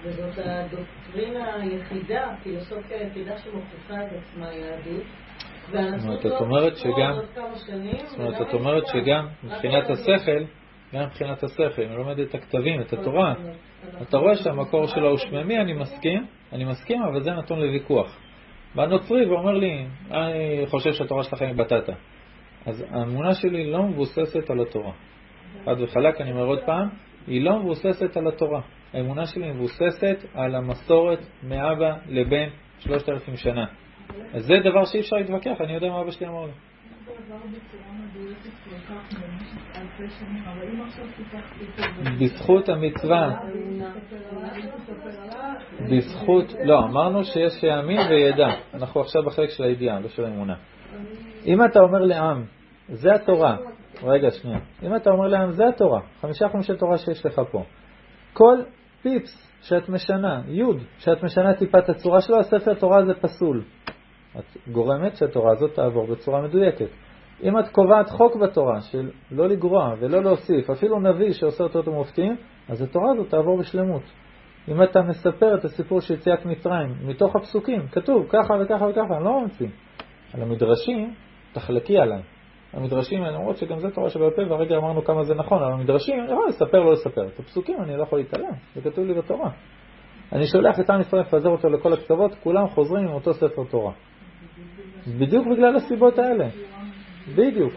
וזאת 0.03 0.38
הדוקטרינה 0.44 1.55
היחידה, 1.55 2.24
הפילוסופיה 2.24 2.99
היחידה 2.99 3.38
שמוכיחה 3.38 3.94
את 4.03 4.12
עצמה 4.12 4.53
יהדות. 4.53 5.05
זאת 6.22 6.40
אומרת 6.40 6.76
שגם, 6.76 7.12
זאת 8.07 8.18
אומרת, 8.18 8.40
את 8.40 8.55
אומרת 8.55 8.86
שגם 8.86 9.26
מבחינת 9.44 9.90
השכל, 9.90 10.44
גם 10.94 11.05
מבחינת 11.05 11.42
השכל, 11.42 11.82
אם 11.82 11.92
לומד 11.92 12.18
את 12.18 12.34
הכתבים, 12.34 12.80
את 12.80 12.92
התורה, 12.92 13.34
אתה 14.03 14.16
רואה 14.16 14.36
שהמקור 14.36 14.86
שלו 14.86 15.09
הוא 15.09 15.18
שממי, 15.18 15.61
אני 15.61 15.72
מסכים, 15.72 16.26
אני 16.53 16.64
מסכים, 16.64 17.03
אבל 17.03 17.22
זה 17.22 17.30
נתון 17.30 17.61
לוויכוח. 17.61 18.18
בא 18.74 18.86
נוצרי 18.86 19.26
ואומר 19.26 19.53
לי, 19.53 19.86
אני 20.11 20.66
חושב 20.66 20.92
שהתורה 20.92 21.22
שלכם 21.22 21.46
היא 21.46 21.55
בטטה. 21.55 21.92
אז 22.66 22.84
האמונה 22.90 23.34
שלי 23.34 23.70
לא 23.70 23.82
מבוססת 23.82 24.51
על 24.51 24.61
התורה. 24.61 24.92
חד 25.64 25.80
וחלק, 25.80 26.20
אני 26.20 26.32
אומר 26.32 26.44
עוד 26.44 26.61
פעם, 26.66 26.88
היא 27.26 27.44
לא 27.44 27.59
מבוססת 27.59 28.16
על 28.16 28.28
התורה. 28.28 28.61
האמונה 28.93 29.26
שלי 29.26 29.53
מבוססת 29.53 30.24
על 30.34 30.55
המסורת 30.55 31.18
מאבא 31.43 31.97
לבן 32.09 32.49
שלושת 32.78 33.09
אלפים 33.09 33.36
שנה. 33.36 33.66
אז 34.34 34.45
זה 34.45 34.55
דבר 34.64 34.84
שאי 34.84 35.01
אפשר 35.01 35.16
להתווכח, 35.16 35.61
אני 35.61 35.72
יודע 35.72 35.89
מה 35.89 36.01
אבא 36.01 36.11
שלי 36.11 36.26
אמר 36.26 36.47
לי. 36.47 36.53
בזכות 42.20 42.68
המצווה, 42.68 43.41
בזכות, 45.91 46.55
לא, 46.64 46.78
אמרנו 46.84 47.24
שיש 47.24 47.53
שיאמין 47.61 48.01
וידע. 48.11 48.49
אנחנו 48.74 49.01
עכשיו 49.01 49.22
בחלק 49.22 49.51
של 49.51 49.64
הידיעה, 49.64 50.01
לא 50.01 50.09
של 50.09 50.24
האמונה. 50.24 50.55
אם 51.47 51.64
אתה 51.64 51.80
אומר 51.80 51.99
לעם, 51.99 52.45
זה 52.89 53.14
התורה, 53.14 53.57
רגע, 54.03 54.30
שנייה. 54.30 54.59
אם 54.82 54.97
אתה 54.97 55.11
אומר 55.11 55.26
לעם, 55.26 55.51
זה 55.51 55.68
התורה, 55.68 56.01
חמישה 56.20 56.49
חומשי 56.49 56.76
תורה 56.76 56.99
שיש 56.99 57.26
לך 57.26 57.41
פה. 57.51 57.64
כל 58.32 58.57
פיפס 59.03 59.49
שאת 59.62 59.88
משנה, 59.88 60.42
יוד, 60.46 60.82
שאת 60.99 61.22
משנה 61.22 61.55
טיפה 61.55 61.78
את 61.78 61.88
הצורה 61.88 62.20
שלו, 62.20 62.38
הספר 62.40 62.74
תורה 62.74 63.05
זה 63.05 63.14
פסול. 63.14 63.62
את 64.38 64.72
גורמת 64.72 65.16
שהתורה 65.16 65.53
הזאת 65.53 65.74
תעבור 65.74 66.07
בצורה 66.07 66.42
מדויקת. 66.42 66.88
אם 67.42 67.59
את 67.59 67.68
קובעת 67.68 68.11
חוק 68.11 68.36
בתורה 68.36 68.80
של 68.80 69.11
לא 69.30 69.49
לגרוע 69.49 69.94
ולא 70.01 70.22
להוסיף, 70.22 70.70
אפילו 70.70 71.01
נביא 71.01 71.32
שעושה 71.32 71.64
אותו 71.64 71.92
מופתים, 71.92 72.36
אז 72.68 72.82
התורה 72.82 73.12
הזאת 73.12 73.30
תעבור 73.30 73.59
בשלמות. 73.59 74.03
אם 74.68 74.82
אתה 74.82 75.03
מספר 75.03 75.55
את 75.55 75.64
הסיפור 75.64 76.01
של 76.01 76.14
יציאת 76.14 76.46
מצרים, 76.46 76.94
מתוך 77.03 77.36
הפסוקים, 77.36 77.88
כתוב 77.92 78.26
ככה 78.28 78.55
וככה 78.61 78.84
וככה, 78.84 79.16
אני 79.16 79.24
לא 79.24 79.40
ממציא. 79.40 79.68
על 80.34 80.42
המדרשים, 80.42 81.14
תחלקי 81.53 81.99
עליי. 81.99 82.22
המדרשים, 82.73 83.23
למרות 83.23 83.57
שגם 83.57 83.79
זה 83.79 83.91
תורה 83.91 84.11
שבעל 84.11 84.31
פה, 84.31 84.43
והרגע 84.51 84.77
אמרנו 84.77 85.05
כמה 85.05 85.25
זה 85.25 85.35
נכון, 85.35 85.62
אבל 85.62 85.73
המדרשים, 85.73 86.21
אני 86.21 86.33
יכול 86.33 86.49
לספר, 86.49 86.79
לא 86.79 86.93
לספר. 86.93 87.27
את 87.27 87.39
הפסוקים 87.39 87.77
אני 87.83 87.97
לא 87.97 88.03
יכול 88.03 88.19
להתעלם, 88.19 88.53
זה 88.75 88.81
כתוב 88.81 89.05
לי 89.05 89.14
בתורה. 89.14 89.51
אני 90.33 90.47
שולח 90.47 90.81
את 90.81 90.91
עם 90.91 91.01
ישראל 91.01 91.23
לפזר 91.23 91.49
אותו 91.49 91.69
לכל 91.69 91.93
הקצוות, 91.93 92.35
כולם 92.43 92.69
חוזרים 92.69 93.09
עם 93.09 93.14
אותו 93.14 93.35
ספר 93.35 93.64
תורה. 93.71 93.93
בדיוק 95.19 95.47
בגלל 95.47 95.77
הסיבות 95.77 96.19
האלה. 96.19 96.49
בדיוק. 97.35 97.73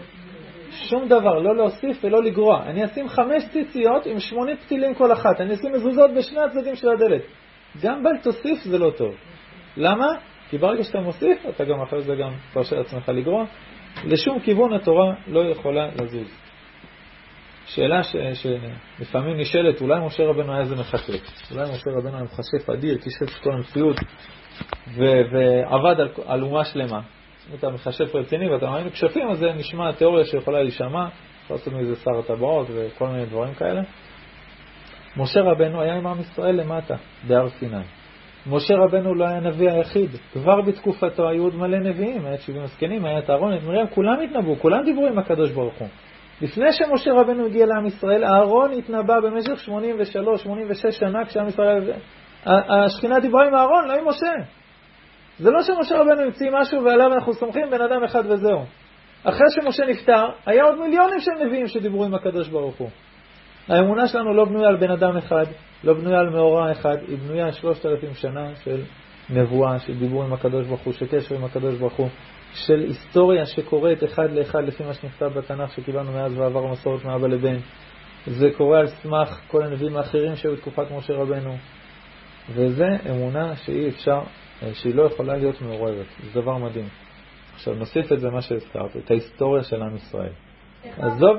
שום 0.72 1.08
דבר, 1.08 1.39
לא 1.39 1.56
להוסיף 1.56 2.04
ולא 2.04 2.24
לגרוע. 2.24 2.64
אני 2.64 2.86
אשים 2.86 3.08
חמש 3.08 3.44
ציציות 3.52 4.06
עם 4.06 4.20
שמונה 4.20 4.52
פתילים 4.56 4.94
כל 4.94 5.12
אחת. 5.12 5.42
אני 5.42 5.54
אשים 5.54 5.72
מזוזות 5.72 6.12
בשני 6.18 6.42
הצדדים 6.42 6.76
של 6.76 6.89
הדלת. 6.89 7.22
גם 7.84 8.04
בל 8.04 8.18
תוסיף 8.24 8.64
זה 8.64 8.78
לא 8.78 8.92
טוב. 8.98 9.16
למה? 9.78 10.08
כי 10.50 10.58
ברגע 10.58 10.84
שאתה 10.84 11.00
מוסיף, 11.00 11.46
אתה 11.50 11.66
גם 11.66 11.82
אחרי 11.82 12.02
זה 12.02 12.16
גם 12.16 12.32
תרשה 12.54 12.76
לעצמך 12.76 13.10
לגרוע. 13.10 13.46
לשום 14.04 14.39
כיוון 14.39 14.74
התורה 14.74 15.14
לא 15.28 15.39
יכולה 15.39 15.88
לזוז. 15.88 16.38
שאלה 17.66 18.02
שלפעמים 18.34 19.38
נשאלת, 19.38 19.82
אולי 19.82 20.00
משה 20.06 20.24
רבנו 20.24 20.52
היה 20.52 20.62
איזה 20.62 20.76
מכשף, 20.76 21.52
אולי 21.52 21.72
משה 21.72 21.89
רבנו 21.98 22.16
היה 22.16 22.24
מכשף 22.24 22.70
אדיר, 22.70 22.98
כישף 22.98 23.38
את 23.38 23.44
כל 23.44 23.52
המציאות 23.52 23.98
ועבד 24.98 26.00
על, 26.00 26.10
על 26.26 26.44
אומה 26.44 26.66
שלמה. 26.66 27.02
אם 27.50 27.56
אתה 27.56 27.70
מכשף 27.70 28.16
רציני 28.16 28.50
ואתה 28.50 28.66
מאמין 28.66 28.88
בכשפים, 28.88 29.30
אז 29.30 29.39
זה 29.39 29.54
נשמע 29.54 29.92
תיאוריה 29.92 30.26
שיכולה 30.26 30.64
להישמע, 30.64 31.08
אפשר 31.44 31.54
לעשות 31.54 31.74
מזה 31.74 31.96
שר 31.96 32.20
הטבעות 32.20 32.68
וכל 32.70 33.08
מיני 33.08 33.26
דברים 33.26 33.54
כאלה. 33.54 33.82
משה 35.18 35.42
רבנו 35.42 35.82
היה 35.82 35.96
עם 35.96 36.08
עם 36.08 36.20
ישראל 36.20 36.56
למטה, 36.56 36.96
בהר 37.28 37.50
סיני. 37.50 37.84
משה 38.48 38.74
רבנו 38.76 39.16
לא 39.16 39.26
היה 39.26 39.38
הנביא 39.38 39.72
היחיד, 39.72 40.10
כבר 40.34 40.62
בתקופתו 40.62 41.30
היו 41.30 41.44
עוד 41.44 41.56
מלא 41.56 41.80
נביאים, 41.80 42.26
היה 42.26 42.36
את 42.36 42.42
שבעים 42.42 42.64
הזקנים, 42.64 43.06
היה 43.06 43.20
את 43.20 43.30
אהרון, 43.30 43.54
את 43.54 43.64
מרים, 43.64 43.88
כולם 43.88 44.20
התנבאו, 44.20 44.56
כולם 44.56 44.84
דיברו 44.84 45.08
עם 45.08 45.20
הקדוש 45.20 45.52
ברוך 45.52 45.80
הוא. 45.80 45.88
לפני 46.42 46.72
שמשה 46.72 47.12
רבנו 47.14 47.46
הגיע 47.46 47.66
לעם 47.66 47.86
ישראל, 47.86 48.24
אהרון 48.24 48.72
התנבא 48.72 49.20
במשך 49.20 49.70
83-86 50.88 50.92
שנה 50.92 51.26
כשעם 51.26 51.48
ישראל... 51.48 51.92
השכינה 52.46 53.20
דיברה 53.20 53.48
עם 53.48 53.56
אהרון, 53.56 53.88
לא 53.88 53.94
עם 53.94 54.08
משה. 54.08 54.34
זה 55.39 55.52
לא 55.52 55.64
שמשה 55.64 55.96
רבנו 55.96 56.22
המציא 56.22 56.52
משהו 56.54 56.84
ועליו 56.84 57.14
אנחנו 57.14 57.34
סומכים 57.34 57.70
בן 57.70 57.82
אדם 57.82 58.04
אחד 58.04 58.24
וזהו. 58.30 58.60
אחרי 59.24 59.48
שמשה 59.50 59.86
נפטר, 59.86 60.26
היה 60.46 60.64
עוד 60.64 60.80
מיליונים 60.80 61.20
של 61.20 61.32
נביאים 61.46 61.68
שדיברו 61.68 62.06
עם 62.06 62.16
הקדוש 62.16 62.50
ברוך 62.50 62.76
הוא. 62.76 62.89
האמונה 63.68 64.07
שלנו 64.07 64.34
לא 64.34 64.45
בנויה 64.45 64.68
על 64.68 64.78
בן 64.78 64.91
אדם 64.91 65.18
אחד, 65.18 65.45
לא 65.84 65.93
בנויה 65.93 66.20
על 66.20 66.30
מאורע 66.30 66.72
אחד, 66.72 66.97
היא 67.07 67.18
בנויה 67.18 67.45
על 67.45 67.51
שלושת 67.51 67.86
אלפים 67.86 68.14
שנה 68.14 68.55
של 68.64 68.82
נבואה, 69.30 69.80
של 69.80 69.99
דיבור 69.99 70.24
עם 70.24 70.34
הקדוש 70.34 70.68
ברוך 70.68 70.82
הוא, 70.82 70.93
של 70.93 71.07
קשר 71.07 71.36
עם 71.36 71.43
הקדוש 71.43 71.76
ברוך 71.76 71.93
הוא, 71.93 72.09
של 72.53 72.80
היסטוריה 72.80 73.45
שקורית 73.45 74.03
אחד 74.03 74.32
לאחד 74.32 74.64
לפי 74.64 74.84
מה 74.84 74.93
שנכתב 74.93 75.26
בתנ"ך 75.26 75.74
שקיבלנו 75.74 76.12
מאז 76.12 76.38
ועבר 76.38 76.68
מסורת 76.68 77.05
מאבא 77.05 77.28
לבן. 77.28 77.57
זה 78.28 78.49
קורה 78.57 78.80
על 78.80 78.88
סמך 78.88 79.41
כל 79.47 79.64
הנביאים 79.64 79.97
האחרים 79.97 80.36
שהיו 80.36 80.53
בתקופת 80.53 80.91
משה 80.91 81.14
רבנו. 81.14 81.55
וזה 82.49 82.88
אמונה 83.09 83.55
שאי 83.55 83.89
אפשר, 83.89 84.22
שהיא 84.74 84.95
לא 84.95 85.03
יכולה 85.03 85.38
להיות 85.38 85.62
מעורבת. 85.62 86.05
זה 86.24 86.41
דבר 86.41 86.57
מדהים. 86.57 86.88
עכשיו 87.53 87.74
נוסיף 87.74 88.12
את 88.12 88.20
זה 88.20 88.30
מה 88.30 88.41
שהזכרת, 88.41 88.97
את 88.97 89.12
ההיסטוריה 89.12 89.64
של 89.64 89.82
עם 89.82 89.95
ישראל. 89.95 90.32
עזוב. 90.97 91.38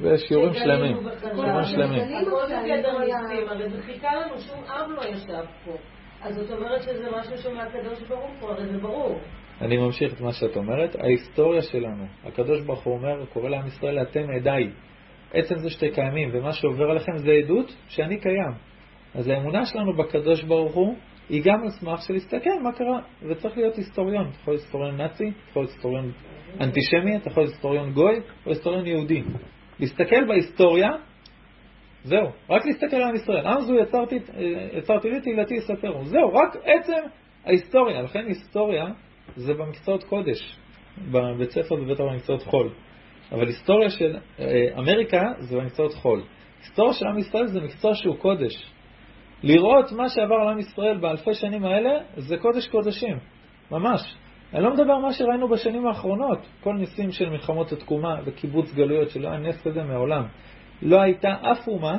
ושיעורים 0.00 0.54
שלמים, 0.54 0.96
שיעורים 1.26 1.64
שלמים. 1.64 2.02
הכל 2.02 2.46
בגדר 2.46 2.98
ניסים, 2.98 3.48
הרי 3.48 3.70
זה 3.70 3.82
חיכה 3.82 4.14
לנו, 4.14 4.38
שום 4.38 4.64
עם 4.64 4.92
לא 4.92 5.02
ישב 5.02 5.44
פה. 5.64 5.72
אז 6.22 6.34
זאת 6.34 6.50
אומרת 6.50 6.82
שזה 6.82 7.10
משהו 7.18 7.38
שמהקדוש 7.38 8.02
ברוך 8.08 8.30
הוא, 8.40 8.50
הרי 8.50 8.66
זה 8.66 8.78
ברור. 8.78 9.18
אני 9.60 9.76
ממשיך 9.76 10.14
את 10.14 10.20
מה 10.20 10.32
שאת 10.32 10.56
אומרת. 10.56 10.96
ההיסטוריה 10.96 11.62
שלנו, 11.62 12.04
הקדוש 12.24 12.60
ברוך 12.60 12.82
הוא 12.82 12.94
אומר, 12.94 13.26
קורא 13.26 13.48
לעם 13.48 13.66
ישראל, 13.66 14.02
אתם 14.02 14.24
עדיי. 14.40 14.70
עצם 15.32 15.58
זה 15.58 15.70
שאתם 15.70 15.94
קיימים, 15.94 16.30
ומה 16.32 16.52
שעובר 16.52 16.90
עליכם 16.90 17.16
זה 17.16 17.32
עדות 17.32 17.72
שאני 17.88 18.20
קיים. 18.20 18.52
אז 19.14 19.28
האמונה 19.28 19.66
שלנו 19.66 19.92
בקדוש 19.96 20.42
ברוך 20.42 20.74
הוא 20.74 20.96
היא 21.28 21.42
גם 21.44 21.62
על 21.62 21.70
סמך 21.70 22.02
של 22.02 22.14
להסתכל 22.14 22.62
מה 22.62 22.72
קרה, 22.72 23.00
וצריך 23.22 23.56
להיות 23.56 23.76
היסטוריון. 23.76 24.26
אתה 24.28 24.36
יכול 24.40 24.54
להיות 24.54 24.62
היסטוריון 24.62 24.96
נאצי, 24.96 25.24
אתה 25.24 25.50
יכול 25.50 25.62
להיות 25.62 25.70
היסטוריון 25.70 26.12
אנטישמי, 26.60 27.16
אתה 27.16 27.28
יכול 27.28 27.42
להיות 27.42 27.52
היסטוריון 27.52 27.92
גוי 27.92 28.16
או 28.46 28.50
היסטוריון 28.50 28.86
יהודי. 28.86 29.22
להסתכל 29.80 30.24
בהיסטוריה, 30.28 30.90
זהו, 32.04 32.28
רק 32.50 32.66
להסתכל 32.66 32.96
על 32.96 33.02
עם 33.02 33.14
ישראל. 33.14 33.46
עם 33.46 33.60
זו 33.60 33.74
יצרתי, 33.74 34.18
יצרתי 34.72 35.10
לי, 35.10 35.20
תהילתי 35.20 35.54
יספרו. 35.54 36.04
זהו, 36.04 36.32
רק 36.32 36.56
עצם 36.64 37.08
ההיסטוריה. 37.44 38.02
לכן 38.02 38.26
היסטוריה 38.26 38.86
זה 39.36 39.54
במקצועות 39.54 40.04
קודש, 40.04 40.58
בבית 40.98 41.50
ספר 41.50 41.76
בבית 41.76 42.00
המקצועות 42.00 42.42
חול. 42.42 42.70
אבל 43.32 43.46
היסטוריה 43.46 43.90
של 43.90 44.16
אה, 44.40 44.78
אמריקה 44.78 45.22
זה 45.38 45.56
במקצועות 45.56 45.94
חול. 45.94 46.22
היסטוריה 46.60 46.92
של 46.92 47.06
עם 47.06 47.18
ישראל 47.18 47.46
זה 47.46 47.60
מקצוע 47.60 47.94
שהוא 47.94 48.16
קודש. 48.16 48.72
לראות 49.42 49.92
מה 49.92 50.08
שעבר 50.08 50.34
על 50.34 50.48
עם 50.48 50.58
ישראל 50.58 50.98
באלפי 50.98 51.34
שנים 51.34 51.64
האלה 51.64 51.90
זה 52.16 52.36
קודש 52.36 52.68
קודשים, 52.68 53.18
ממש. 53.70 54.00
אני 54.54 54.62
לא 54.62 54.72
מדבר 54.72 54.92
על 54.92 55.02
מה 55.02 55.12
שראינו 55.12 55.48
בשנים 55.48 55.86
האחרונות, 55.86 56.38
כל 56.60 56.74
ניסים 56.74 57.12
של 57.12 57.30
מלחמות 57.30 57.72
התקומה 57.72 58.16
וקיבוץ 58.24 58.74
גלויות, 58.74 59.10
שלא 59.10 59.28
היה 59.28 59.38
נס 59.38 59.62
כזה 59.62 59.82
מעולם. 59.82 60.24
לא 60.82 61.00
הייתה 61.00 61.34
אף 61.42 61.68
אומה 61.68 61.96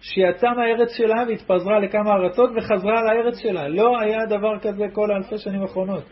שיצאה 0.00 0.54
מהארץ 0.54 0.88
שלה 0.96 1.22
והתפזרה 1.28 1.78
לכמה 1.78 2.12
ארצות 2.12 2.50
וחזרה 2.56 3.02
לארץ 3.02 3.38
שלה. 3.38 3.68
לא 3.68 4.00
היה 4.00 4.26
דבר 4.26 4.58
כזה 4.58 4.84
כל 4.92 5.10
האלפי 5.10 5.38
שנים 5.38 5.62
האחרונות. 5.62 6.04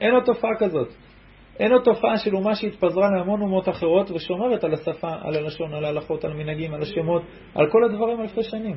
אין 0.00 0.14
עוד 0.14 0.24
תופעה 0.24 0.50
כזאת. 0.58 0.88
אין 1.58 1.72
עוד 1.72 1.82
תופעה 1.82 2.16
של 2.16 2.36
אומה 2.36 2.54
שהתפזרה 2.54 3.10
להמון 3.10 3.40
אומות 3.40 3.68
אחרות 3.68 4.10
ושומרת 4.10 4.64
על 4.64 4.74
השפה, 4.74 5.12
על 5.22 5.34
הלשון, 5.34 5.74
על 5.74 5.84
ההלכות, 5.84 6.24
על 6.24 6.32
המנהגים, 6.32 6.74
על 6.74 6.82
השמות, 6.82 7.22
על 7.54 7.70
כל 7.70 7.84
הדברים 7.84 8.20
אלפי 8.20 8.42
שנים. 8.42 8.76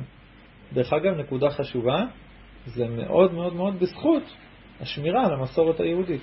דרך 0.72 0.92
אגב, 0.92 1.14
נקודה 1.14 1.50
חשובה, 1.50 2.04
זה 2.66 2.88
מאוד 2.88 3.34
מאוד 3.34 3.54
מאוד 3.54 3.80
בזכות 3.80 4.22
השמירה 4.80 5.26
על 5.26 5.32
המסורת 5.32 5.80
היהודית. 5.80 6.22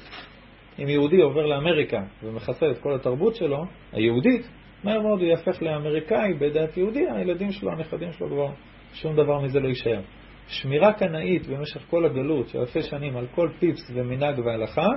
אם 0.79 0.89
יהודי 0.89 1.21
עובר 1.21 1.45
לאמריקה 1.45 2.03
ומחסל 2.23 2.71
את 2.71 2.77
כל 2.77 2.95
התרבות 2.95 3.35
שלו, 3.35 3.65
היהודית, 3.91 4.49
מהר 4.83 5.01
מאוד 5.01 5.19
הוא 5.19 5.27
יהפך 5.27 5.61
לאמריקאי 5.61 6.33
בדת 6.33 6.77
יהודי, 6.77 7.05
הילדים 7.15 7.51
שלו, 7.51 7.71
הנכדים 7.71 8.11
שלו 8.11 8.27
כבר, 8.29 8.47
שום 8.93 9.15
דבר 9.15 9.39
מזה 9.39 9.59
לא 9.59 9.67
יישאר. 9.67 10.01
שמירה 10.47 10.93
קנאית 10.93 11.47
במשך 11.47 11.81
כל 11.89 12.05
הגלות 12.05 12.49
של 12.49 12.59
אלפי 12.59 12.81
שנים 12.81 13.17
על 13.17 13.27
כל 13.35 13.49
פיפס 13.59 13.91
ומנהג 13.93 14.39
והלכה, 14.39 14.87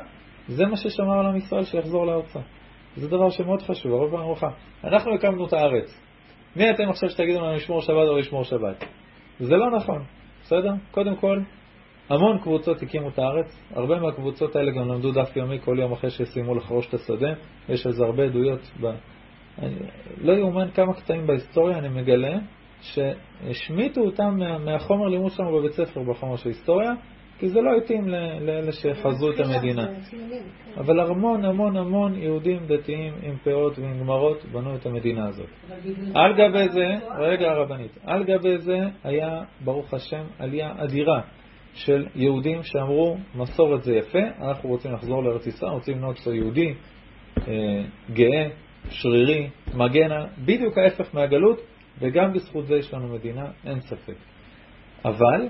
זה 0.49 0.67
מה 0.67 0.77
ששמר 0.77 1.19
על 1.19 1.27
עם 1.27 1.37
ישראל 1.37 1.65
שיחזור 1.65 2.07
לארצה. 2.07 2.41
זה 2.97 3.09
דבר 3.09 3.31
שמאוד 3.31 3.63
חשוב, 3.63 3.93
הרבה 3.93 4.11
פעמים 4.11 4.27
ארוחה. 4.27 4.49
אנחנו 4.85 5.15
הקמנו 5.15 5.47
את 5.47 5.53
הארץ. 5.53 6.01
מי 6.57 6.71
אתם 6.71 6.89
עכשיו 6.89 7.11
שתגידו 7.11 7.41
לנו 7.41 7.55
לשמור 7.55 7.81
שבת 7.81 8.09
או 8.09 8.19
לשמור 8.19 8.45
שבת? 8.45 8.85
זה 9.39 9.57
לא 9.57 9.71
נכון, 9.77 10.05
בסדר? 10.43 10.73
קודם 10.91 11.17
כל, 11.17 11.41
המון 12.13 12.39
קבוצות 12.39 12.83
הקימו 12.83 13.09
את 13.09 13.19
הארץ, 13.19 13.59
הרבה 13.75 14.01
מהקבוצות 14.01 14.57
האלה 14.57 14.73
גם 14.73 14.89
למדו 14.89 15.13
דף 15.13 15.37
יומי 15.37 15.61
כל 15.61 15.77
יום 15.79 15.93
אחרי 15.93 16.11
שסיימו 16.11 16.55
לחרוש 16.55 16.89
את 16.89 16.95
השדה, 16.95 17.33
יש 17.69 17.87
על 17.87 17.93
זה 17.93 18.05
הרבה 18.05 18.23
עדויות. 18.25 18.61
ב... 18.81 18.87
אני... 19.59 19.75
לא 20.19 20.33
יאומן 20.33 20.71
כמה 20.75 20.95
קטעים 20.95 21.27
בהיסטוריה 21.27 21.79
אני 21.79 21.89
מגלה 21.89 22.39
שהשמיטו 22.81 24.01
אותם 24.01 24.37
מה... 24.39 24.59
מהחומר 24.59 25.09
לימוד 25.09 25.31
שלנו 25.31 25.59
בבית 25.59 25.73
ספר 25.73 26.03
בחומר 26.03 26.37
של 26.37 26.49
היסטוריה, 26.49 26.93
כי 27.39 27.49
זה 27.49 27.61
לא 27.61 27.77
התאים 27.77 28.09
לאלה 28.41 28.73
שחזו 28.73 29.31
את 29.31 29.41
המדינה. 29.41 29.87
אבל 30.77 31.01
המון 31.01 31.45
המון 31.45 31.77
המון 31.77 32.15
יהודים 32.15 32.67
דתיים 32.67 33.15
עם 33.23 33.37
פאות 33.45 33.79
ועם 33.79 33.99
גמרות 34.01 34.45
בנו 34.45 34.77
את 34.77 34.87
המדינה 34.87 35.29
הזאת. 35.29 35.49
על 36.15 36.33
גבי 36.33 36.69
זה, 36.69 36.87
רגע 37.19 37.51
הרבנית, 37.51 37.99
על 38.05 38.25
גבי 38.25 38.59
זה 38.59 38.79
היה, 39.05 39.43
ברוך 39.65 39.95
השם, 39.95 40.25
עלייה 40.39 40.73
אדירה 40.79 41.21
של 41.75 42.07
יהודים 42.15 42.63
שאמרו, 42.63 43.17
מסורת 43.35 43.83
זה 43.83 43.95
יפה, 43.95 44.19
אנחנו 44.41 44.69
רוצים 44.69 44.93
לחזור 44.93 45.23
לארץ 45.23 45.47
ישראל, 45.47 45.71
רוצים 45.73 45.97
לבנות 45.97 46.19
פה 46.19 46.35
יהודי, 46.35 46.75
אה, 47.39 47.85
גאה, 48.13 48.49
שרירי, 48.91 49.51
מגנה, 49.75 50.27
בדיוק 50.39 50.79
ההפך 50.79 51.15
מהגלות, 51.15 51.61
וגם 51.99 52.33
בזכות 52.33 52.67
זה 52.67 52.75
יש 52.75 52.95
לנו 52.95 53.09
מדינה, 53.09 53.45
אין 53.67 53.81
ספק. 53.81 54.15
אבל 55.05 55.49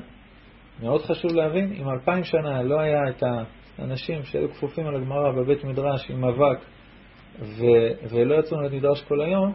מאוד 0.83 1.03
חשוב 1.03 1.33
להבין, 1.33 1.73
אם 1.73 1.91
אלפיים 1.91 2.25
שנה 2.25 2.63
לא 2.63 2.81
היה 2.81 3.01
את 3.11 3.23
האנשים 3.79 4.23
שהיו 4.23 4.51
כפופים 4.51 4.87
על 4.87 4.97
הגמרא 4.97 5.33
בבית 5.33 5.65
מדרש 5.65 6.11
עם 6.11 6.25
אבק 6.25 6.59
ו- 7.41 8.09
ולא 8.11 8.35
יצאו 8.35 8.61
לבית 8.61 8.83
מדרש 8.83 9.03
כל 9.03 9.21
היום, 9.21 9.53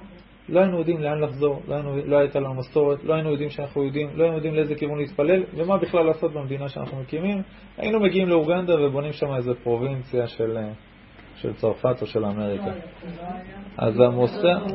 לא 0.50 0.60
היינו 0.60 0.78
יודעים 0.78 1.02
לאן 1.02 1.20
לחזור, 1.24 1.62
לא, 1.68 1.76
היינו, 1.76 1.98
לא 2.06 2.18
הייתה 2.18 2.39
לנו 2.39 2.54
מסורת, 2.54 3.04
לא 3.04 3.14
היינו 3.14 3.32
יודעים 3.32 3.50
שאנחנו 3.50 3.84
יהודים, 3.84 4.10
לא 4.16 4.24
היינו 4.24 4.36
יודעים 4.36 4.56
לאיזה 4.56 4.76
כיוון 4.76 4.98
להתפלל 4.98 5.43
ומה 5.54 5.78
בכלל 5.78 6.06
לעשות 6.06 6.34
במדינה 6.34 6.70
שאנחנו 6.70 7.02
מקימים. 7.02 7.41
היינו 7.78 8.00
מגיעים 8.00 8.30
לאוגנדה 8.30 8.86
ובונים 8.86 9.14
שם 9.14 9.36
איזה 9.36 9.52
פרובינציה 9.64 10.28
של, 10.28 10.58
של 11.36 11.54
צרפת 11.54 12.02
או 12.02 12.08
של 12.08 12.26
אמריקה. 12.26 12.72
אז 13.78 14.00
המוסר, 14.00 14.66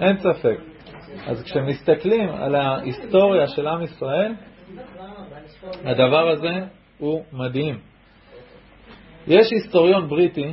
אין 0.00 0.16
ספק. 0.16 0.58
אז 1.26 1.42
כשמסתכלים 1.42 2.28
על 2.28 2.54
ההיסטוריה 2.54 3.46
של 3.46 3.66
עם 3.66 3.82
ישראל, 3.82 4.32
הדבר 5.84 6.28
הזה 6.28 6.54
הוא 6.98 7.24
מדהים. 7.32 7.78
יש 9.26 9.52
היסטוריון 9.52 10.08
בריטי, 10.08 10.52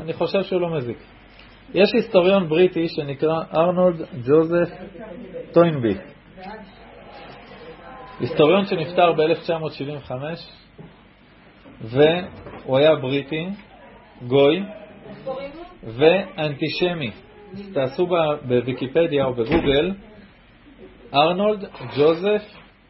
אני 0.00 0.12
חושב 0.12 0.42
שהוא 0.42 0.60
לא 0.60 0.76
מזיק. 0.76 0.98
יש 1.76 1.94
היסטוריון 1.94 2.48
בריטי 2.48 2.88
שנקרא 2.88 3.42
ארנולד 3.54 4.02
ג'וזף 4.26 4.68
טוינבי. 5.52 5.94
היסטוריון 8.20 8.64
שנפטר 8.64 9.12
ב-1975, 9.12 10.12
והוא 11.80 12.78
היה 12.78 12.94
בריטי, 12.94 13.46
גוי 14.26 14.62
ואנטישמי. 15.82 17.10
תעשו 17.72 18.06
בוויקיפדיה 18.42 19.24
או 19.24 19.34
בגוגל 19.34 19.92
ארנולד 21.14 21.64
ג'וזף 21.96 22.42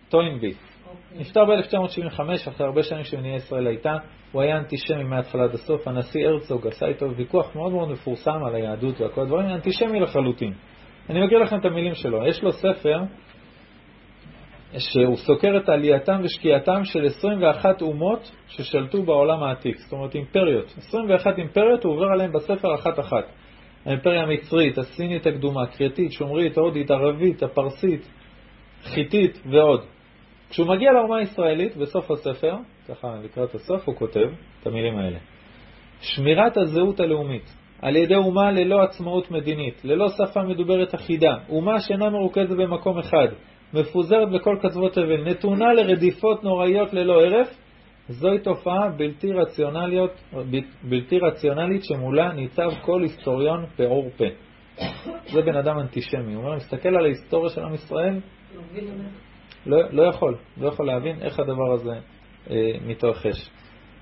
טוינבי. 0.08 0.52
נפטר 1.16 1.44
ב-1975, 1.44 2.20
אחרי 2.48 2.66
הרבה 2.66 2.82
שנים 2.82 3.04
שמדינת 3.04 3.36
ישראל 3.36 3.66
הייתה. 3.66 3.96
הוא 4.32 4.42
היה 4.42 4.58
אנטישמי 4.58 5.04
מההתחלה 5.04 5.44
עד 5.44 5.54
הסוף. 5.54 5.88
הנשיא 5.88 6.28
הרצוג 6.28 6.66
עשה 6.66 6.86
איתו 6.86 7.16
ויכוח 7.16 7.56
מאוד 7.56 7.72
מאוד 7.72 7.88
מפורסם 7.88 8.44
על 8.46 8.54
היהדות 8.54 9.00
וכל 9.00 9.20
הדברים, 9.20 9.46
אנטישמי 9.46 10.00
לחלוטין. 10.00 10.52
אני 11.10 11.26
מקריא 11.26 11.40
לכם 11.40 11.58
את 11.58 11.64
המילים 11.64 11.94
שלו. 11.94 12.26
יש 12.26 12.42
לו 12.42 12.52
ספר 12.52 13.00
שהוא 14.78 15.16
סוקר 15.16 15.56
את 15.56 15.68
עלייתם 15.68 16.20
ושקיעתם 16.24 16.84
של 16.84 17.04
21 17.04 17.82
אומות 17.82 18.32
ששלטו 18.48 19.02
בעולם 19.02 19.42
העתיק, 19.42 19.76
זאת 19.78 19.92
אומרת 19.92 20.14
אימפריות. 20.14 20.74
21 20.76 21.38
אימפריות 21.38 21.84
הוא 21.84 21.92
עובר 21.92 22.06
עליהן 22.06 22.32
בספר 22.32 22.74
אחת-אחת. 22.74 23.24
האימפריה 23.86 24.22
המצרית, 24.22 24.78
הסינית 24.78 25.26
הקדומה, 25.26 25.62
הקריטית, 25.62 26.12
שומרית, 26.12 26.58
ההודית, 26.58 26.90
ערבית, 26.90 27.42
הפרסית, 27.42 28.08
חיתית 28.82 29.42
ועוד. 29.50 29.84
כשהוא 30.50 30.68
מגיע 30.68 30.92
לאומה 30.92 31.16
הישראלית, 31.16 31.76
בסוף 31.76 32.10
הספר, 32.10 32.54
ככה 32.88 33.08
לקראת 33.24 33.54
הסוף, 33.54 33.88
הוא 33.88 33.96
כותב 33.96 34.28
את 34.60 34.66
המילים 34.66 34.98
האלה: 34.98 35.18
שמירת 36.00 36.56
הזהות 36.56 37.00
הלאומית 37.00 37.56
על 37.82 37.96
ידי 37.96 38.14
אומה 38.14 38.50
ללא 38.50 38.82
עצמאות 38.82 39.30
מדינית, 39.30 39.84
ללא 39.84 40.08
שפה 40.08 40.42
מדוברת 40.42 40.94
אחידה, 40.94 41.36
אומה 41.48 41.80
שאינה 41.80 42.10
מרוכזת 42.10 42.56
במקום 42.56 42.98
אחד, 42.98 43.28
מפוזרת 43.74 44.30
בכל 44.30 44.56
קצוות 44.62 44.92
תבל, 44.92 45.24
נתונה 45.30 45.72
לרדיפות 45.72 46.44
נוראיות 46.44 46.92
ללא 46.92 47.24
הרף, 47.24 47.56
זוהי 48.08 48.38
תופעה 48.38 48.88
בלתי, 48.96 49.32
בלתי 50.82 51.18
רציונלית 51.18 51.84
שמולה 51.84 52.32
ניצב 52.32 52.70
כל 52.82 53.02
היסטוריון 53.02 53.66
פעור 53.76 54.10
פה. 54.16 54.24
זה 55.32 55.42
בן 55.42 55.56
אדם 55.56 55.78
אנטישמי. 55.78 56.34
הוא 56.34 56.44
אומר, 56.44 56.56
מסתכל 56.56 56.88
על 56.88 57.04
ההיסטוריה 57.04 57.50
של 57.50 57.60
עם 57.60 57.74
ישראל, 57.74 58.20
לא, 59.66 59.78
לא 59.90 60.02
יכול, 60.02 60.36
לא 60.56 60.68
יכול 60.68 60.86
להבין 60.86 61.22
איך 61.22 61.40
הדבר 61.40 61.72
הזה 61.72 62.00
מתרחש. 62.86 63.50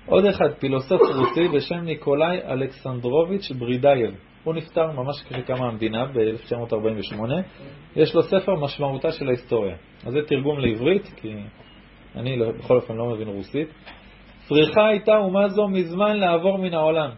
עוד 0.05 0.25
אחד, 0.25 0.53
פילוסוף 0.59 1.01
רוסי 1.01 1.47
בשם 1.47 1.79
ניקולאי 1.79 2.37
אלכסנדרוביץ' 2.47 3.51
ברידייב. 3.51 4.15
הוא 4.43 4.53
נפטר 4.53 4.91
ממש 4.91 5.23
כשקמה 5.23 5.67
המדינה 5.67 6.05
ב-1948. 6.05 7.19
יש 7.95 8.15
לו 8.15 8.23
ספר 8.23 8.55
משמעותה 8.55 9.11
של 9.11 9.27
ההיסטוריה. 9.27 9.75
אז 10.05 10.13
זה 10.13 10.19
תרגום 10.27 10.59
לעברית, 10.59 11.11
כי 11.15 11.33
אני 12.15 12.37
לא, 12.37 12.51
בכל 12.51 12.75
אופן 12.75 12.95
לא 12.95 13.05
מבין 13.05 13.27
רוסית. 13.27 13.67
צריכה 14.47 14.87
הייתה 14.87 15.17
אומה 15.17 15.49
זו 15.49 15.67
מזמן 15.67 16.17
לעבור 16.17 16.57
מן 16.57 16.73
העולם. 16.73 17.09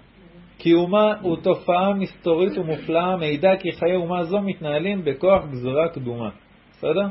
כי 0.59 0.73
אומה 0.73 1.13
הוא 1.21 1.37
תופעה 1.43 1.93
מסתורית 1.93 2.57
ומופלאה, 2.57 3.17
מעידה 3.17 3.57
כי 3.59 3.71
חיי 3.71 3.95
אומה 3.95 4.23
זו 4.23 4.41
מתנהלים 4.41 5.05
בכוח 5.05 5.45
גזרה 5.45 5.89
קדומה. 5.93 6.29
בסדר? 6.71 7.07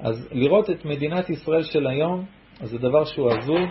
אז 0.00 0.28
לראות 0.32 0.70
את 0.70 0.84
מדינת 0.84 1.30
ישראל 1.30 1.62
של 1.62 1.86
היום, 1.86 2.24
אז 2.62 2.70
זה 2.70 2.78
דבר 2.78 3.04
שהוא 3.04 3.30
הזוי. 3.30 3.66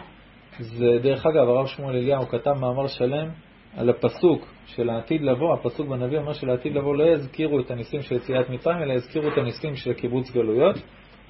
זה, 0.60 1.00
דרך 1.04 1.26
אגב, 1.26 1.50
הרב 1.50 1.68
שמואל 1.68 1.96
אליהו 1.96 2.28
כתב 2.28 2.52
מאמר 2.52 2.88
שלם 2.88 3.30
על 3.78 3.90
הפסוק 3.90 4.54
של 4.66 4.90
העתיד 4.90 5.22
לבוא, 5.22 5.54
הפסוק 5.54 5.88
בנביא 5.88 6.18
אומר 6.18 6.34
שלעתיד 6.34 6.76
לבוא 6.76 6.96
לא 6.96 7.04
יזכירו 7.04 7.60
את 7.60 7.72
הניסים 7.72 8.02
של 8.02 8.16
יציאת 8.16 8.50
מצרים, 8.50 8.78
אלא 8.84 8.94
יזכירו 8.94 9.28
את 9.28 9.38
הניסים 9.38 9.76
של 9.76 9.94
קיבוץ 9.94 10.32
גלויות. 10.32 10.76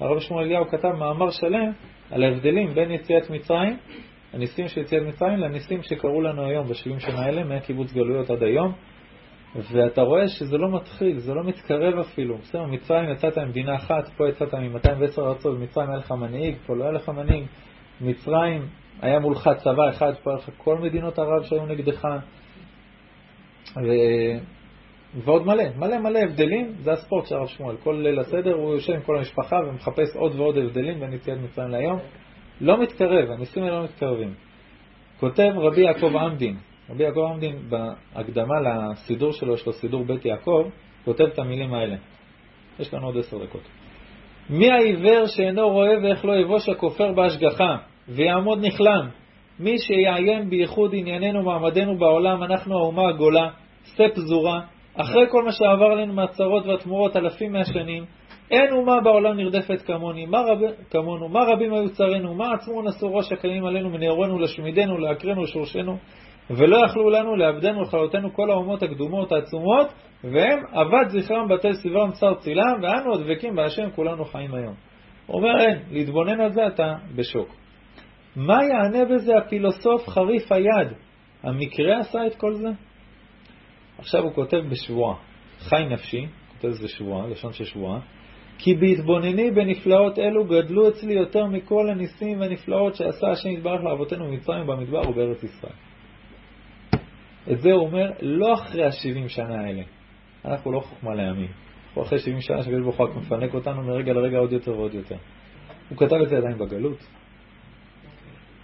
הרב 0.00 0.20
שמואל 0.20 0.44
אליהו 0.44 0.68
כתב 0.68 0.88
מאמר 0.88 1.30
שלם 1.30 1.72
על 2.10 2.22
ההבדלים 2.22 2.74
בין 2.74 2.90
יציאת 2.90 3.30
מצרים, 3.30 3.76
הניסים 4.32 4.68
של 4.68 4.80
יציאת 4.80 5.02
מצרים, 5.02 5.38
לניסים 5.38 5.82
שקרו 5.82 6.20
לנו 6.20 6.46
היום, 6.46 6.66
ב-70 6.66 6.98
שנה 6.98 7.20
האלה, 7.20 7.44
מהקיבוץ 7.44 7.92
גלויות 7.92 8.30
עד 8.30 8.42
היום. 8.42 8.72
ואתה 9.56 10.02
רואה 10.02 10.28
שזה 10.28 10.58
לא 10.58 10.70
מתחיל, 10.70 11.18
זה 11.18 11.34
לא 11.34 11.44
מתקרב 11.44 11.98
אפילו. 11.98 12.38
בסדר, 12.38 12.66
מצרים 12.66 13.10
יצאת 13.10 13.38
ממדינה 13.38 13.76
אחת, 13.76 14.08
פה 14.16 14.28
יצאת 14.28 14.54
מ-210 14.54 15.20
ארצות, 15.20 15.58
במצרים 15.58 15.88
היה 15.88 15.98
לך 15.98 16.12
מנהיג, 16.12 16.56
פה 16.66 16.76
לא 16.76 16.84
היה 16.84 16.92
לך 16.92 17.08
מנהיג. 17.08 17.44
מצרים 18.00 18.66
היה 19.00 19.18
מולך 19.18 19.50
צבא 19.56 19.88
אחד, 19.90 20.12
פה 20.22 20.30
היה 20.30 20.38
לך 20.38 20.50
כל 20.56 20.78
מדינות 20.78 21.18
ערב 21.18 21.42
שהיו 21.42 21.66
נגדך. 21.66 22.04
ו... 23.76 23.88
ועוד 25.24 25.46
מלא, 25.46 25.64
מלא 25.76 25.98
מלא 25.98 26.18
הבדלים, 26.18 26.72
זה 26.80 26.92
הספורט 26.92 27.26
של 27.26 27.34
הרב 27.34 27.46
שמואל. 27.46 27.76
כל 27.76 28.00
ליל 28.02 28.18
הסדר 28.18 28.54
הוא 28.54 28.74
יושב 28.74 28.92
עם 28.92 29.00
כל 29.00 29.16
המשפחה 29.18 29.56
ומחפש 29.68 30.16
עוד 30.16 30.34
ועוד 30.34 30.58
הבדלים 30.58 31.00
בין 31.00 31.12
יציאת 31.12 31.38
מצרים 31.38 31.68
להיום. 31.68 31.98
לא 32.60 32.82
מתקרב, 32.82 33.30
הניסים 33.30 33.62
האלה 33.62 33.78
לא 33.78 33.84
מתקרבים. 33.84 34.34
כותב 35.20 35.50
רבי 35.56 35.80
יעקב 35.80 36.16
עמדין, 36.16 36.56
רבי 36.90 37.04
יעקב 37.04 37.20
עמדין 37.34 37.56
בהקדמה 37.68 38.54
לסידור 38.60 39.32
שלו, 39.32 39.54
יש 39.54 39.66
לו 39.66 39.72
סידור 39.72 40.04
בית 40.04 40.24
יעקב, 40.24 40.68
כותב 41.04 41.24
את 41.24 41.38
המילים 41.38 41.74
האלה. 41.74 41.96
יש 42.78 42.94
לנו 42.94 43.06
עוד 43.06 43.18
עשר 43.18 43.44
דקות. 43.44 43.62
מי 44.50 44.70
העיוור 44.70 45.26
שאינו 45.26 45.68
רואה 45.68 45.98
ואיך 46.02 46.24
לא 46.24 46.32
יבוש 46.32 46.68
הכופר 46.68 47.12
בהשגחה, 47.12 47.76
ויעמוד 48.08 48.64
נכלם? 48.64 49.08
מי 49.60 49.78
שיעיין 49.78 50.50
בייחוד 50.50 50.90
ענייננו 50.94 51.42
מעמדנו 51.42 51.98
בעולם, 51.98 52.42
אנחנו 52.42 52.78
האומה 52.78 53.08
הגולה, 53.08 53.48
שא 53.84 54.04
פזורה, 54.14 54.60
אחרי 54.94 55.24
כל 55.30 55.44
מה 55.44 55.52
שעבר 55.52 55.86
עלינו 55.86 56.12
מהצרות 56.12 56.66
והתמורות 56.66 57.16
אלפים 57.16 57.52
מהשנים, 57.52 58.04
אין 58.50 58.72
אומה 58.72 59.00
בעולם 59.00 59.36
נרדפת 59.36 59.82
כמוני, 59.82 60.26
מה 60.26 60.38
רב... 60.40 60.58
כמונו, 60.90 61.28
מה 61.28 61.40
רבים 61.48 61.74
היו 61.74 61.90
צרינו, 61.90 62.34
מה 62.34 62.54
עצמו 62.54 62.82
נשאו 62.82 63.14
ראש 63.14 63.32
הקיימים 63.32 63.64
עלינו 63.64 63.90
מנעורנו 63.90 64.38
לשמידנו, 64.38 64.98
לעקרנו, 64.98 65.42
לשורשנו, 65.42 65.96
ולא 66.50 66.86
יכלו 66.86 67.10
לנו 67.10 67.36
לאבדנו 67.36 67.78
ולכלותנו 67.78 68.34
כל 68.34 68.50
האומות 68.50 68.82
הקדומות 68.82 69.32
העצומות, 69.32 69.86
והם 70.24 70.58
אבד 70.72 71.08
זכרם 71.08 71.48
בתי 71.48 71.74
סביבם 71.74 72.10
צר 72.10 72.34
צילם, 72.34 72.82
ואנו 72.82 73.10
עוד 73.10 73.22
דבקים 73.22 73.56
בהשם 73.56 73.90
כולנו 73.94 74.24
חיים 74.24 74.54
היום. 74.54 74.74
אומר 75.28 75.60
אין, 75.60 75.78
להתבונן 75.90 76.40
על 76.40 76.52
זה 76.52 76.66
אתה 76.66 76.94
בשוק. 77.16 77.48
מה 78.36 78.58
יענה 78.64 79.04
בזה 79.04 79.32
הפילוסוף 79.38 80.08
חריף 80.08 80.52
היד? 80.52 80.92
המקרה 81.42 81.98
עשה 81.98 82.26
את 82.26 82.34
כל 82.34 82.54
זה? 82.54 82.68
עכשיו 83.98 84.22
הוא 84.22 84.32
כותב 84.32 84.60
בשבועה, 84.70 85.16
חי 85.58 85.84
נפשי, 85.90 86.26
כותב 86.48 86.68
זה 86.68 86.88
שבועה, 86.88 87.26
לשון 87.26 87.52
של 87.52 87.64
שבועה, 87.64 88.00
כי 88.58 88.74
בהתבונני 88.74 89.50
בנפלאות 89.50 90.18
אלו 90.18 90.44
גדלו 90.44 90.88
אצלי 90.88 91.14
יותר 91.14 91.46
מכל 91.46 91.90
הניסים 91.90 92.40
והנפלאות 92.40 92.94
שעשה 92.94 93.26
השם 93.30 93.48
יתברך 93.48 93.80
לאבותינו 93.84 94.24
במצרים 94.24 94.66
במדבר 94.66 95.10
ובארץ 95.10 95.42
ישראל. 95.42 95.91
את 97.50 97.60
זה 97.60 97.72
הוא 97.72 97.86
אומר 97.86 98.10
לא 98.20 98.54
אחרי 98.54 98.84
ה-70 98.84 99.28
שנה 99.28 99.60
האלה. 99.60 99.82
אנחנו 100.44 100.72
לא 100.72 100.80
חוכמה 100.80 101.14
לימים. 101.14 101.50
אנחנו 101.88 102.02
אחרי 102.02 102.18
70 102.18 102.40
שנה 102.40 102.62
שקדוש 102.62 102.82
ברוך 102.82 102.96
הוא 102.96 103.06
רק 103.06 103.16
מפנק 103.16 103.54
אותנו 103.54 103.82
מרגע 103.82 104.12
לרגע 104.12 104.38
עוד 104.38 104.52
יותר 104.52 104.70
ועוד 104.70 104.94
יותר. 104.94 105.16
הוא 105.88 105.98
כתב 105.98 106.16
את 106.22 106.28
זה 106.28 106.36
עדיין 106.36 106.58
בגלות. 106.58 106.98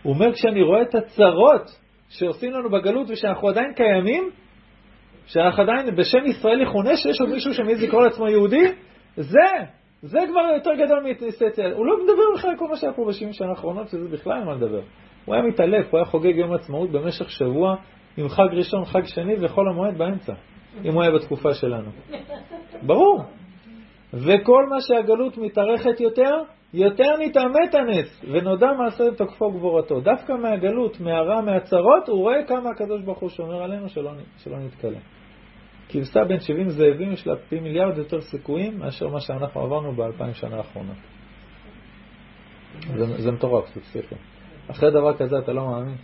הוא 0.02 0.14
אומר, 0.14 0.32
כשאני 0.32 0.62
רואה 0.62 0.82
את 0.82 0.94
הצרות 0.94 1.78
שעושים 2.08 2.52
לנו 2.52 2.70
בגלות 2.70 3.10
ושאנחנו 3.10 3.48
עדיין 3.48 3.74
קיימים, 3.74 4.30
שאנחנו 5.26 5.62
עדיין 5.62 5.96
בשם 5.96 6.26
ישראל 6.26 6.60
יכונה 6.60 6.96
שיש 6.96 7.20
עוד 7.20 7.30
מישהו 7.30 7.54
שמעז 7.54 7.82
לקרוא 7.82 8.02
לעצמו 8.02 8.28
יהודי, 8.28 8.64
זה, 9.16 9.48
זה 10.02 10.18
כבר 10.30 10.40
יותר 10.54 10.70
גדול 10.84 11.10
מתניסטיה. 11.10 11.48
הוא 11.74 11.86
לא 11.86 11.96
מדבר 12.02 12.22
בכלל 12.36 12.50
על 12.50 12.56
כל 12.56 12.68
מה 12.68 12.76
שהיה 12.76 12.92
פה 12.92 13.04
בשבעים 13.08 13.32
שנה 13.32 13.48
האחרונות, 13.48 13.88
שזה 13.88 14.08
בכלל 14.08 14.32
אין 14.38 14.44
מה 14.46 14.54
לדבר. 14.54 14.82
הוא 15.24 15.34
היה 15.34 15.44
מתעלף, 15.44 15.86
הוא 15.90 15.98
היה 15.98 16.04
חוגג 16.04 16.36
יום 16.36 16.52
עצמאות 16.52 16.90
במשך 16.90 17.30
שבוע 17.30 17.76
עם 18.18 18.28
חג 18.28 18.48
ראשון, 18.52 18.84
חג 18.84 19.04
שני 19.04 19.34
וחול 19.40 19.68
המועד 19.68 19.98
באמצע, 19.98 20.32
אם 20.84 20.92
הוא 20.92 21.02
היה 21.02 21.10
בתקופה 21.10 21.54
שלנו. 21.54 21.90
ברור. 22.82 23.22
וכל 24.12 24.66
מה 24.68 24.80
שהגלות 24.80 25.38
מתארכת 25.38 26.00
יותר, 26.00 26.42
יותר 26.74 27.16
נתעמת 27.20 27.74
הנס, 27.74 28.24
ונודע 28.30 28.72
מעשה 28.72 29.04
תוקפו 29.16 29.50
גבורתו. 29.50 30.00
דווקא 30.00 30.32
מהגלות, 30.32 31.00
מהרע, 31.00 31.40
מהצרות, 31.40 32.08
הוא 32.08 32.18
רואה 32.18 32.44
כמה 32.48 32.70
הקדוש 32.70 33.02
ברוך 33.02 33.18
הוא 33.18 33.28
שומר 33.28 33.62
עלינו 33.62 33.88
שלא, 33.88 34.10
שלא 34.38 34.58
נתקלה. 34.58 34.98
כבשה 35.88 36.24
בין 36.24 36.40
70 36.40 36.68
זאבים 36.70 37.12
יש 37.12 37.26
לה 37.26 37.36
פי 37.48 37.60
מיליארד 37.60 37.98
יותר 37.98 38.20
סיכויים 38.20 38.78
מאשר 38.78 39.08
מה 39.08 39.20
שאנחנו 39.20 39.60
עברנו 39.60 39.92
באלפיים 39.92 40.34
שנה 40.34 40.56
האחרונה. 40.56 40.92
זה, 42.96 43.32
מטורף, 43.32 43.74
זה. 43.92 44.00
אחרי 44.70 44.90
דבר 44.90 45.16
כזה 45.16 45.38
אתה 45.38 45.52
לא 45.52 45.66
מאמין. 45.66 45.96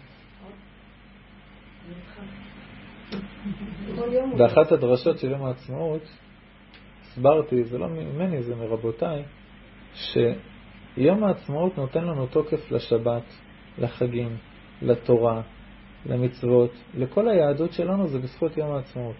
באחת 4.36 4.72
הדרשות 4.72 5.18
של 5.18 5.30
יום 5.30 5.45
העצמאות 5.45 6.03
הסברתי, 7.01 7.64
זה 7.64 7.78
לא 7.78 7.88
ממני, 7.88 8.42
זה 8.42 8.55
מרבותיי, 8.57 9.22
שיום 9.95 11.24
העצמאות 11.24 11.78
נותן 11.78 12.05
לנו 12.05 12.26
תוקף 12.26 12.70
לשבת, 12.70 13.22
לחגים, 13.78 14.36
לתורה, 14.82 15.42
למצוות, 16.07 16.70
לכל 16.95 17.28
היהדות 17.28 17.72
שלנו 17.72 18.09
זה 18.09 18.18
בזכות 18.18 18.57
יום 18.57 18.72
העצמאות. 18.72 19.16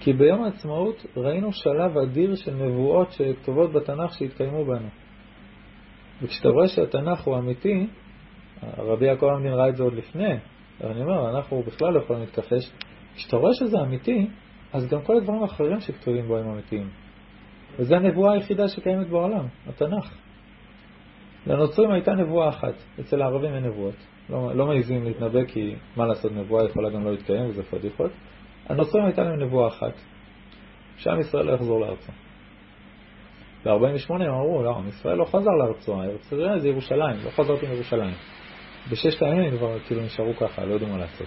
כי 0.00 0.12
ביום 0.12 0.44
העצמאות 0.44 1.06
ראינו 1.16 1.52
שלב 1.52 1.98
אדיר 1.98 2.34
של 2.34 2.54
נבואות 2.54 3.12
שכתובות 3.12 3.72
בתנ"ך 3.72 4.14
שהתקיימו 4.14 4.64
בנו. 4.64 4.88
וכשאתה 6.22 6.48
רואה 6.48 6.68
שהתנ"ך 6.68 7.20
הוא 7.20 7.38
אמיתי, 7.38 7.86
רבי 8.78 9.06
יעקב 9.06 9.26
עמדין 9.26 9.52
ראה 9.52 9.68
את 9.68 9.76
זה 9.76 9.82
עוד 9.82 9.94
לפני, 9.94 10.34
אני 10.80 11.02
אומר, 11.02 11.36
אנחנו 11.36 11.62
בכלל 11.62 11.92
לא 11.92 11.98
יכולים 11.98 12.22
להתכחש. 12.22 12.72
כשאתה 13.14 13.36
רואה 13.36 13.54
שזה 13.54 13.80
אמיתי, 13.80 14.26
אז 14.72 14.88
גם 14.88 15.02
כל 15.02 15.16
הדברים 15.16 15.42
האחרים 15.42 15.80
שכתובים 15.80 16.26
בו 16.26 16.36
הם 16.36 16.48
אמיתיים. 16.50 16.88
וזו 17.78 17.94
הנבואה 17.94 18.32
היחידה 18.32 18.68
שקיימת 18.68 19.08
בעולם, 19.08 19.46
התנ"ך. 19.66 20.14
לנוצרים 21.46 21.90
הייתה 21.90 22.12
נבואה 22.12 22.48
אחת, 22.48 22.74
אצל 23.00 23.22
הערבים 23.22 23.54
אין 23.54 23.64
נבואות. 23.64 23.94
לא, 24.30 24.54
לא 24.54 24.66
מעזים 24.66 25.04
להתנבא 25.04 25.44
כי 25.44 25.74
מה 25.96 26.06
לעשות, 26.06 26.32
נבואה 26.32 26.64
יכולה 26.64 26.90
גם 26.90 27.04
לא 27.04 27.10
להתקיים 27.10 27.46
וזה 27.46 27.62
פדיחות. 27.62 28.10
הנוצרים 28.68 29.04
הייתה 29.04 29.22
להם 29.22 29.42
נבואה 29.42 29.68
אחת, 29.68 29.92
שעם 30.96 31.20
ישראל 31.20 31.46
לא 31.46 31.52
יחזור 31.52 31.80
לארצו. 31.80 32.12
ב-48 33.64 34.14
הם 34.14 34.34
אמרו, 34.34 34.62
לא, 34.62 34.76
עם 34.76 34.88
ישראל 34.88 35.16
לא 35.16 35.24
חזר 35.24 35.50
לארצו, 35.50 36.02
הארץ 36.02 36.30
זה 36.58 36.68
ירושלים, 36.68 37.16
לא 37.24 37.30
חזרתי 37.30 37.66
מירושלים. 37.66 38.14
בששת 38.90 39.22
הימים 39.22 39.58
כבר 39.58 39.78
כאילו 39.86 40.02
נשארו 40.02 40.36
ככה, 40.36 40.64
לא 40.64 40.72
יודעים 40.72 40.92
מה 40.92 40.98
לעשות. 40.98 41.26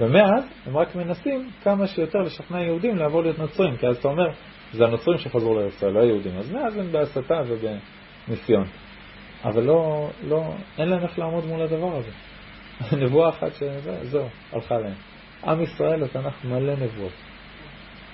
ומאז 0.00 0.44
הם 0.66 0.76
רק 0.76 0.96
מנסים 0.96 1.50
כמה 1.62 1.86
שיותר 1.86 2.18
לשכנע 2.18 2.62
יהודים 2.62 2.96
לעבור 2.96 3.22
להיות 3.22 3.38
נוצרים, 3.38 3.76
כי 3.76 3.86
אז 3.86 3.96
אתה 3.96 4.08
אומר, 4.08 4.30
זה 4.72 4.84
הנוצרים 4.84 5.18
שחזרו 5.18 5.54
לארץ 5.54 5.82
לא 5.82 6.00
היהודים. 6.00 6.38
אז 6.38 6.50
מאז 6.50 6.76
הם 6.76 6.92
בהסתה 6.92 7.42
ובניסיון. 7.46 8.64
אבל 9.44 9.62
לא, 9.62 10.10
לא, 10.28 10.54
אין 10.78 10.88
להם 10.88 11.02
איך 11.02 11.18
לעמוד 11.18 11.44
מול 11.44 11.62
הדבר 11.62 11.96
הזה. 11.96 12.10
נבואה 13.04 13.28
אחת 13.28 13.54
שזהו, 13.54 14.28
הלכה 14.52 14.78
להם. 14.78 14.94
עם 15.44 15.62
ישראל, 15.62 16.04
התנ"ך 16.04 16.44
מלא 16.44 16.74
נבואות. 16.74 17.12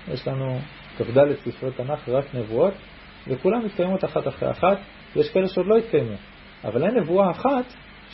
יש 0.08 0.28
לנו 0.28 0.58
כ"ד 0.98 1.34
ספרי 1.34 1.72
תנ"ך, 1.72 2.08
רק 2.08 2.34
נבואות, 2.34 2.74
וכולם 3.28 3.64
מתקיימות 3.64 4.04
אחת 4.04 4.28
אחרי 4.28 4.50
אחת, 4.50 4.78
ויש 5.16 5.30
כאלה 5.30 5.48
שעוד 5.48 5.66
לא 5.66 5.76
התקיימו. 5.76 6.16
אבל 6.64 6.84
אין 6.84 6.98
נבואה 6.98 7.30
אחת 7.30 7.64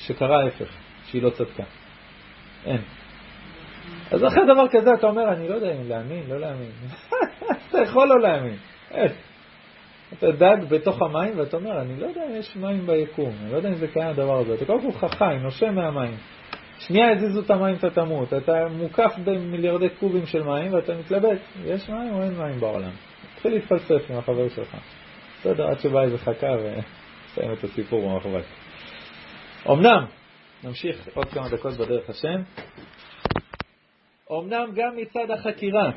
שקרה 0.01 0.42
ההפך, 0.42 0.68
שהיא 1.07 1.22
לא 1.22 1.30
צדקה. 1.30 1.64
אין. 2.66 2.80
אז 4.11 4.24
אחרי 4.24 4.42
דבר 4.44 4.68
כזה 4.70 4.90
אתה 4.98 5.07
אומר, 5.07 5.32
אני 5.32 5.48
לא 5.48 5.55
יודע 5.55 5.72
אם 5.72 5.88
להאמין, 5.88 6.22
לא 6.28 6.40
להאמין. 6.40 6.70
אתה 7.68 7.78
יכול 7.78 8.09
לא 8.09 8.20
להאמין. 8.20 8.57
איך? 8.90 9.12
אתה 10.18 10.30
דג 10.30 10.57
בתוך 10.68 11.03
המים 11.03 11.38
ואתה 11.38 11.57
אומר, 11.57 11.80
אני 11.80 12.01
לא 12.01 12.07
יודע 12.07 12.22
אם 12.26 12.36
יש 12.36 12.57
מים 12.57 12.86
ביקום, 12.86 13.32
אני 13.42 13.53
לא 13.53 13.57
יודע 13.57 13.68
אם 13.68 13.74
זה 13.74 13.88
קיים 13.88 14.09
הדבר 14.09 14.38
הזה. 14.38 14.55
אתה 14.55 14.64
קודם 14.64 14.92
כל 14.92 15.09
חי, 15.09 15.36
נושם 15.42 15.74
מהמים. 15.74 16.16
שנייה 16.78 17.11
הזיזו 17.11 17.40
את 17.40 17.51
המים, 17.51 17.74
אתה 17.74 17.90
תמות. 17.90 18.32
אתה 18.34 18.68
מוקף 18.68 19.12
במיליארדי 19.24 19.88
קובים 19.88 20.26
של 20.26 20.42
מים 20.42 20.74
ואתה 20.74 20.94
מתלבט, 20.94 21.38
יש 21.64 21.90
מים 21.90 22.14
או 22.14 22.22
אין 22.22 22.34
מים 22.38 22.61
בעולם? 22.61 22.90
תתחיל 23.34 23.53
להתפלסף 23.53 24.11
עם 24.11 24.18
החבר 24.18 24.48
שלך. 24.48 24.76
בסדר, 25.40 25.66
עד 25.66 25.78
שבא 25.78 26.03
איזה 26.03 26.18
חכה 26.18 26.46
וסיים 26.46 27.53
את 27.59 27.64
הסיפור 27.64 28.11
במחבת. 28.11 28.44
אמנם, 29.68 30.04
נמשיך 30.64 31.08
עוד 31.14 31.26
כמה 31.26 31.48
דקות 31.48 31.72
בדרך 31.72 32.11
השם. 32.11 32.42
אמנם 34.32 34.66
גם 34.74 34.96
מצד 34.96 35.30
החקירה, 35.30 35.90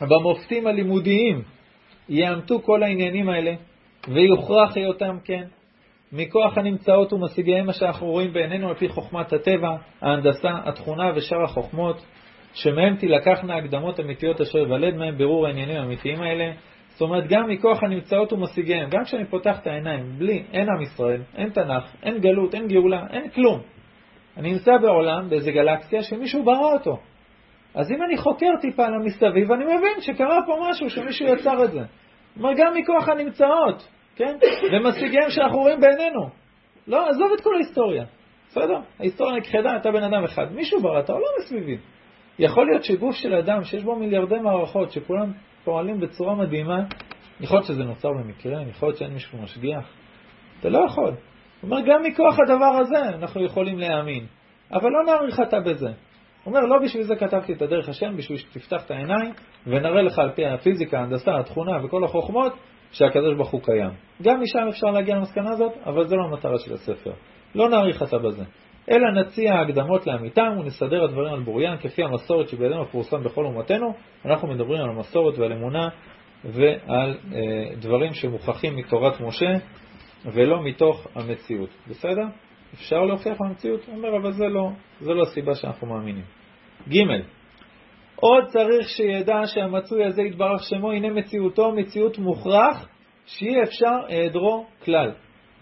במופתים 0.00 0.66
הלימודיים, 0.66 1.42
יאמתו 2.08 2.60
כל 2.60 2.82
העניינים 2.82 3.28
האלה, 3.28 3.54
ויוכרח 4.08 4.76
היותם 4.76 5.16
כן, 5.24 5.44
מכוח 6.12 6.58
הנמצאות 6.58 7.12
ומשיגיהם 7.12 7.66
מה 7.66 7.72
שאנחנו 7.72 8.06
רואים 8.06 8.32
בעינינו 8.32 8.68
על 8.68 8.74
פי 8.74 8.88
חוכמת 8.88 9.32
הטבע, 9.32 9.76
ההנדסה, 10.00 10.50
התכונה 10.64 11.12
ושאר 11.14 11.44
החוכמות, 11.44 12.06
שמהם 12.54 12.96
תילקחנה 12.96 13.56
הקדמות 13.56 14.00
אמיתיות 14.00 14.40
אשר 14.40 14.58
יוולד 14.58 14.94
מהם 14.94 15.18
בירור 15.18 15.46
העניינים 15.46 15.76
האמיתיים 15.76 16.22
האלה. 16.22 16.52
זאת 16.92 17.00
אומרת, 17.00 17.28
גם 17.28 17.48
מכוח 17.48 17.82
הנמצאות 17.82 18.32
ומשיגיהם, 18.32 18.90
גם 18.90 19.04
כשאני 19.04 19.24
פותח 19.24 19.58
את 19.62 19.66
העיניים, 19.66 20.04
בלי, 20.18 20.44
אין 20.52 20.66
עם 20.76 20.82
ישראל, 20.82 21.22
אין 21.36 21.50
תנ"ך, 21.50 21.96
אין 22.02 22.18
גלות, 22.18 22.54
אין 22.54 22.68
גאולה, 22.68 23.06
אין 23.10 23.28
כלום. 23.28 23.60
אני 24.36 24.52
נמצא 24.52 24.72
בעולם, 24.82 25.30
באיזה 25.30 25.52
גלקסיה, 25.52 26.02
שמישהו 26.02 26.44
ברא 26.44 26.72
אותו. 26.72 26.98
אז 27.74 27.90
אם 27.90 28.02
אני 28.02 28.16
חוקר 28.16 28.50
טיפה 28.60 28.86
על 28.86 28.94
המסביב, 28.94 29.52
אני 29.52 29.64
מבין 29.64 30.00
שקרה 30.00 30.38
פה 30.46 30.66
משהו, 30.70 30.90
שמישהו 30.90 31.26
יצר 31.26 31.64
את 31.64 31.72
זה. 31.72 31.80
כלומר, 32.34 32.50
גם 32.56 32.74
מכוח 32.74 33.08
הנמצאות, 33.08 33.88
כן? 34.16 34.36
ומשיגיהם 34.72 35.30
שאנחנו 35.30 35.58
רואים 35.58 35.80
בעינינו. 35.80 36.28
לא, 36.86 37.08
עזוב 37.08 37.32
את 37.34 37.40
כל 37.40 37.54
ההיסטוריה. 37.54 38.04
בסדר? 38.48 38.78
ההיסטוריה 38.98 39.36
נכחדה, 39.36 39.76
אתה 39.76 39.90
בן 39.90 40.02
אדם 40.02 40.24
אחד. 40.24 40.52
מישהו 40.52 40.80
ברא 40.80 41.00
את 41.00 41.10
העולם 41.10 41.26
מסביבי. 41.40 41.76
יכול 42.38 42.66
להיות 42.66 42.84
שגוף 42.84 43.14
של 43.14 43.34
אדם 43.34 43.64
שיש 43.64 43.84
בו 43.84 43.96
מיליארדי 43.96 44.38
מערכות, 44.38 44.92
שכולם 44.92 45.32
פועלים 45.64 46.00
בצורה 46.00 46.34
מדהימה, 46.34 46.78
יכול 47.40 47.56
להיות 47.56 47.66
שזה 47.66 47.84
נוצר 47.84 48.08
במקרה, 48.08 48.62
יכול 48.62 48.88
להיות 48.88 48.98
שאין 48.98 49.12
מישהו 49.12 49.42
משגיח. 49.42 49.90
אתה 50.60 50.68
לא 50.68 50.84
יכול. 50.86 51.04
הוא 51.04 51.70
אומר, 51.70 51.80
גם 51.86 52.02
מכוח 52.02 52.36
הדבר 52.46 52.80
הזה 52.80 53.08
אנחנו 53.08 53.44
יכולים 53.44 53.78
להאמין. 53.78 54.26
אבל 54.72 54.90
לא 54.90 55.12
נעריך 55.12 55.40
אתה 55.40 55.60
בזה. 55.60 55.86
הוא 55.86 55.94
אומר, 56.54 56.60
לא 56.60 56.78
בשביל 56.84 57.02
זה 57.02 57.16
כתבתי 57.16 57.52
את 57.52 57.62
הדרך 57.62 57.88
השם, 57.88 58.16
בשביל 58.16 58.38
שתפתח 58.38 58.84
את 58.86 58.90
העיניים 58.90 59.32
ונראה 59.66 60.02
לך 60.02 60.18
על 60.18 60.30
פי 60.30 60.46
הפיזיקה, 60.46 60.98
ההנדסה, 60.98 61.38
התכונה 61.38 61.84
וכל 61.84 62.04
החוכמות 62.04 62.52
שהקדוש 62.92 63.34
ברוך 63.36 63.50
הוא 63.50 63.60
קיים. 63.62 63.90
גם 64.22 64.40
משם 64.42 64.68
אפשר 64.68 64.86
להגיע 64.86 65.16
למסקנה 65.16 65.50
הזאת, 65.50 65.72
אבל 65.86 66.06
זו 66.06 66.16
לא 66.16 66.24
המטרה 66.24 66.58
של 66.58 66.74
הספר. 66.74 67.12
לא 67.54 67.68
נעריך 67.68 68.02
אתה 68.02 68.18
בזה. 68.18 68.44
אלא 68.90 69.10
נציע 69.10 69.54
הקדמות 69.54 70.06
לאמיתם 70.06 70.56
ונסדר 70.60 71.04
הדברים 71.04 71.34
על 71.34 71.40
בוריין 71.40 71.76
כפי 71.76 72.02
המסורת 72.02 72.48
שבידינו 72.48 72.86
פורסם 72.86 73.22
בכל 73.24 73.44
אומתנו. 73.44 73.94
אנחנו 74.24 74.48
מדברים 74.48 74.80
על 74.82 74.90
המסורת 74.90 75.38
ועל 75.38 75.52
אמונה 75.52 75.88
ועל 76.44 77.16
אה, 77.34 77.74
דברים 77.76 78.12
שמוכחים 78.12 78.76
מתורת 78.76 79.20
משה 79.20 79.52
ולא 80.32 80.62
מתוך 80.64 81.06
המציאות. 81.14 81.70
בסדר? 81.88 82.24
אפשר 82.74 83.00
להוכיח 83.00 83.36
במציאות? 83.40 83.80
אומר, 83.88 84.16
אבל 84.16 84.32
זה 84.32 84.48
לא, 84.48 84.70
זה 85.00 85.12
לא 85.12 85.22
הסיבה 85.22 85.54
שאנחנו 85.54 85.86
מאמינים. 85.86 86.24
ג. 86.88 86.96
עוד 88.16 88.44
צריך 88.44 88.88
שידע 88.88 89.46
שהמצוי 89.46 90.04
הזה 90.04 90.22
יתברך 90.22 90.62
שמו, 90.62 90.92
הנה 90.92 91.10
מציאותו, 91.10 91.72
מציאות 91.72 92.18
מוכרח, 92.18 92.88
שאי 93.26 93.62
אפשר 93.62 93.96
היעדרו 94.08 94.66
כלל. 94.84 95.12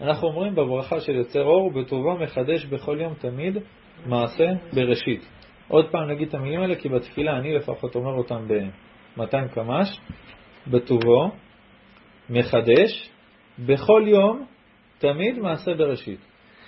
אנחנו 0.01 0.27
אומרים 0.27 0.55
בברכה 0.55 0.99
של 0.99 1.15
יוצר 1.15 1.43
אור, 1.43 1.71
בטובו 1.71 2.17
מחדש 2.17 2.65
בכל 2.65 2.97
יום 3.01 3.13
תמיד 3.13 3.57
מעשה 4.05 4.45
בראשית. 4.73 5.29
עוד 5.67 5.85
פעם 5.91 6.09
נגיד 6.11 6.27
את 6.27 6.33
המילים 6.33 6.61
האלה, 6.61 6.75
כי 6.75 6.89
בתפילה 6.89 7.37
אני 7.37 7.55
לפחות 7.55 7.95
אומר 7.95 8.11
אותם 8.11 8.47
ב-200 8.47 9.47
קמ"ש, 9.53 9.99
בטובו 10.67 11.31
מחדש 12.29 13.09
בכל 13.59 14.03
יום 14.07 14.45
תמיד 14.97 15.39
מעשה 15.39 15.73
בראשית. 15.73 16.19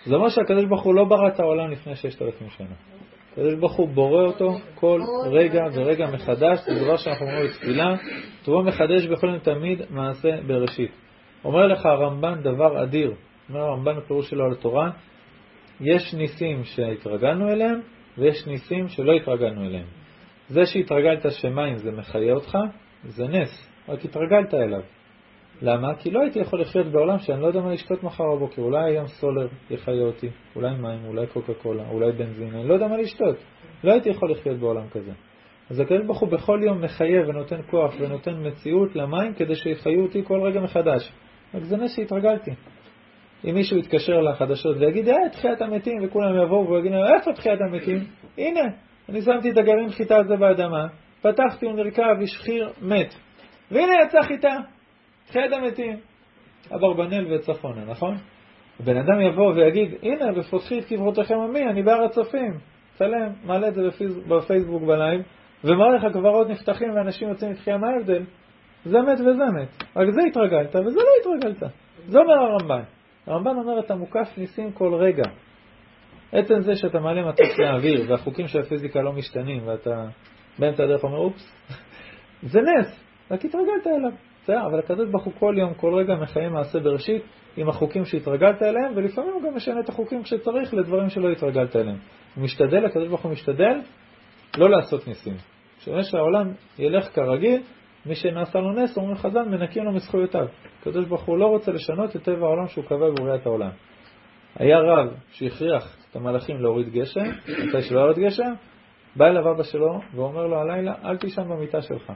זה 0.06 0.16
אומר 0.16 0.30
שהקדוש 0.30 0.66
ברוך 0.66 0.84
הוא 0.84 0.96
לא 0.96 1.04
ברא 1.04 1.28
את 1.28 1.40
העולם 1.40 1.72
לפני 1.72 1.96
ששת 1.96 2.22
אלפים 2.22 2.50
שנה. 2.50 2.76
הקדוש 3.32 3.54
ברוך 3.54 3.74
הוא 3.76 3.90
בורא 3.90 4.24
אותו 4.24 4.52
כל 4.76 5.02
רגע 5.32 5.64
ורגע 5.74 6.08
מחדש, 6.08 6.60
זה 6.60 6.84
דבר 6.84 6.98
שאנחנו 6.98 7.26
אומרים 7.26 7.46
בתפילה, 7.48 7.96
טובו 8.44 8.64
מחדש 8.64 9.08
בכל 9.08 9.28
יום 9.28 9.40
תמיד 9.40 9.82
מעשה 9.90 10.30
בראשית. 10.48 11.03
אומר 11.46 11.68
לך 11.68 11.86
הרמב"ן 11.86 12.42
דבר 12.42 12.84
אדיר, 12.84 13.14
אומר 13.50 13.60
הרמב"ן 13.60 13.98
בפירוש 13.98 14.30
שלו 14.30 14.46
על 14.46 14.52
התורה, 14.52 14.92
יש 15.82 16.14
ניסים 16.14 16.64
שהתרגלנו 16.64 17.50
אליהם 17.50 17.82
ויש 18.18 18.48
ניסים 18.48 18.88
שלא 18.88 19.14
התרגלנו 19.14 19.66
אליהם. 19.66 19.86
זה 20.48 20.66
שהתרגלת 20.66 21.32
שמים 21.32 21.76
זה 21.76 21.92
מחיה 21.92 22.34
אותך, 22.34 22.58
זה 23.04 23.28
נס, 23.28 23.70
רק 23.90 24.06
התרגלת 24.06 24.54
אליו. 24.54 24.82
למה? 25.62 25.96
כי 25.96 26.12
לא 26.12 26.22
הייתי 26.22 26.40
יכול 26.40 26.62
לחיות 26.62 26.88
בעולם 26.88 27.20
שאני 27.20 27.42
לא 27.42 27.48
יודע 27.48 27.62
מה 27.62 27.74
לשתות 27.74 28.04
מחר 28.04 28.36
בבוקר. 28.36 28.62
אולי 28.62 28.92
היום 28.92 29.08
סולר 29.08 29.48
יחיה 29.70 30.04
אותי, 30.04 30.30
אולי 30.56 30.76
מים, 30.76 31.06
אולי 31.06 31.28
קוקה 31.28 31.54
קולה, 31.54 31.90
אולי 31.90 32.12
בנזין, 32.12 32.56
אני 32.56 32.68
לא 32.68 32.74
יודע 32.74 32.88
מה 32.88 32.98
לשתות. 32.98 33.36
לא 33.84 33.92
הייתי 33.92 34.10
יכול 34.10 34.32
לחיות 34.32 34.58
בעולם 34.58 34.90
כזה. 34.92 35.12
אז 35.70 35.80
הקדוש 35.80 36.06
ברוך 36.06 36.20
הוא 36.20 36.30
בכל 36.30 36.60
יום 36.64 36.82
מחייב 36.82 37.30
ונותן 37.30 37.62
כוח 37.70 37.94
ונותן 38.00 38.48
מציאות 38.48 38.96
למים 38.96 39.34
כדי 39.34 39.56
שיחיו 39.56 40.02
אותי 40.02 40.24
כל 40.24 40.42
רגע 40.42 40.62
מחדש. 40.62 41.12
רק 41.54 41.64
זה 41.64 41.78
נס 41.78 41.96
שהתרגלתי. 41.96 42.52
אם 43.46 43.56
מישהו 43.56 43.78
יתקשר 43.78 44.22
לחדשות 44.22 44.78
ויגיד, 44.80 45.10
אה, 45.10 45.30
תחיית 45.32 45.62
המתים, 45.62 45.98
וכולם 46.04 46.44
יבואו 46.44 46.70
ויגידו, 46.70 47.06
איפה 47.16 47.34
תחיית 47.34 47.60
המתים? 47.62 48.00
הנה, 48.38 48.62
אני 49.10 49.22
שמתי 49.22 49.52
את 49.52 49.58
הגרעין 49.58 49.90
חיטה 49.90 50.18
הזה 50.18 50.36
באדמה, 50.36 50.88
פתחתי 51.22 51.66
ונרכב, 51.66 52.16
השחיר, 52.24 52.70
מת. 52.82 53.14
והנה 53.72 53.94
יצא 54.06 54.22
חיטה. 54.22 54.58
תחיית 55.28 55.52
המתים. 55.52 55.98
אברבנאל 56.76 57.34
וצפונה, 57.34 57.86
נכון? 57.86 58.18
בן 58.80 58.98
אדם 58.98 59.22
יבוא 59.22 59.54
ויגיד, 59.54 59.94
הנה, 60.02 60.26
ופותחי 60.36 60.80
את 60.80 60.86
קברותיכם 60.86 61.40
עמי, 61.40 61.64
אני 61.64 61.84
בהר 61.84 62.04
הצופים. 62.04 62.58
צלם, 62.94 63.30
מעלה 63.44 63.68
את 63.68 63.74
זה 63.74 63.82
בפייסבוק 64.28 64.84
בלייב, 64.84 65.22
ומראה 65.64 65.96
לך 65.96 66.14
קברות 66.14 66.50
נפתחים 66.50 66.96
ואנשים 66.96 67.30
יוצאים 67.30 67.52
לתחייה, 67.52 67.78
מה 67.78 67.88
ההבדל? 67.90 68.24
זה 68.86 68.98
מת 69.02 69.20
וזה 69.20 69.46
מת. 69.46 69.84
רק 69.96 70.10
זה 70.10 70.22
התרגלת 70.30 70.76
וזה 70.76 71.00
לא 71.00 71.34
התרגלת. 71.36 71.72
זה 72.08 72.20
אומר 72.20 72.34
הרמב"ן. 72.34 72.82
הרמב"ן 73.28 73.56
אומר, 73.58 73.80
אתה 73.80 73.96
מוקף 73.96 74.38
ניסים 74.38 74.72
כל 74.72 74.94
רגע. 74.94 75.24
עצם 76.32 76.60
זה 76.60 76.76
שאתה 76.76 77.00
מעלה 77.00 77.28
מטוס 77.28 77.60
לאוויר 77.60 78.06
והחוקים 78.10 78.48
של 78.48 78.60
הפיזיקה 78.60 79.02
לא 79.02 79.14
משתנים 79.14 79.68
ואתה 79.68 80.06
באמצע 80.60 80.84
הדרך 80.84 81.04
אומר, 81.04 81.18
אופס, 81.18 81.56
זה 82.52 82.60
נס, 82.62 83.04
רק 83.32 83.46
התרגלת 83.46 83.88
אליו. 83.88 84.12
בסדר, 84.44 84.66
אבל 84.66 84.80
הקדוש 84.80 85.10
ברוך 85.10 85.24
הוא 85.24 85.34
כל 85.40 85.56
יום, 85.58 85.74
כל 85.74 85.94
רגע 85.94 86.16
מחיה 86.16 86.50
מעשה 86.50 86.80
בראשית 86.80 87.24
עם 87.58 87.70
החוקים 87.70 88.06
שהתרגלת 88.06 88.64
אליהם, 88.64 88.92
ולפעמים 88.96 89.34
הוא 89.34 89.44
גם 89.44 89.56
משנה 89.56 89.80
את 89.80 89.90
החוקים 89.90 90.24
כשצריך 90.24 90.74
לדברים 90.74 91.10
שלא 91.10 91.30
התרגלת 91.30 91.76
אליהם. 91.76 91.98
הוא 92.36 92.44
משתדל, 92.44 92.86
הקדוש 92.86 93.08
ברוך 93.08 93.22
הוא 93.22 93.32
משתדל 93.32 93.80
לא 94.58 94.70
לעשות 94.70 95.08
ניסים. 95.08 95.34
כשאומר 95.80 96.02
שהעולם 96.02 96.52
ילך 96.80 97.16
כרגיל, 97.16 97.62
מי 98.06 98.16
שנעשה 98.16 98.60
לו 98.60 98.72
נס, 98.72 98.98
אומרים 98.98 99.16
חז"ל, 99.16 99.44
מנקים 99.50 99.84
לו 99.84 99.92
מזכויותיו. 99.92 100.46
הקדוש 100.82 101.06
ברוך 101.06 101.24
הוא 101.24 101.38
לא 101.38 101.46
רוצה 101.46 101.72
לשנות 101.72 102.16
את 102.16 102.24
טבע 102.24 102.46
העולם 102.46 102.68
שהוא 102.68 102.86
קבע 102.86 103.10
בבריאת 103.10 103.46
העולם. 103.46 103.70
היה 104.56 104.80
רב 104.80 105.14
שהכריח 105.32 105.98
את 106.12 106.16
המלאכים 106.16 106.62
להוריד 106.62 106.90
גשם, 106.90 107.26
מתי 107.68 107.82
שלא 107.82 108.00
יורד 108.00 108.20
גשם, 108.20 108.54
בא 109.16 109.26
אליו 109.26 109.52
אבא 109.52 109.64
שלו 109.64 110.00
ואומר 110.16 110.48
לו 110.48 110.58
הלילה, 110.58 110.94
אל 111.06 111.18
תישן 111.18 111.50
במיטה 111.50 111.82
שלך. 111.82 112.14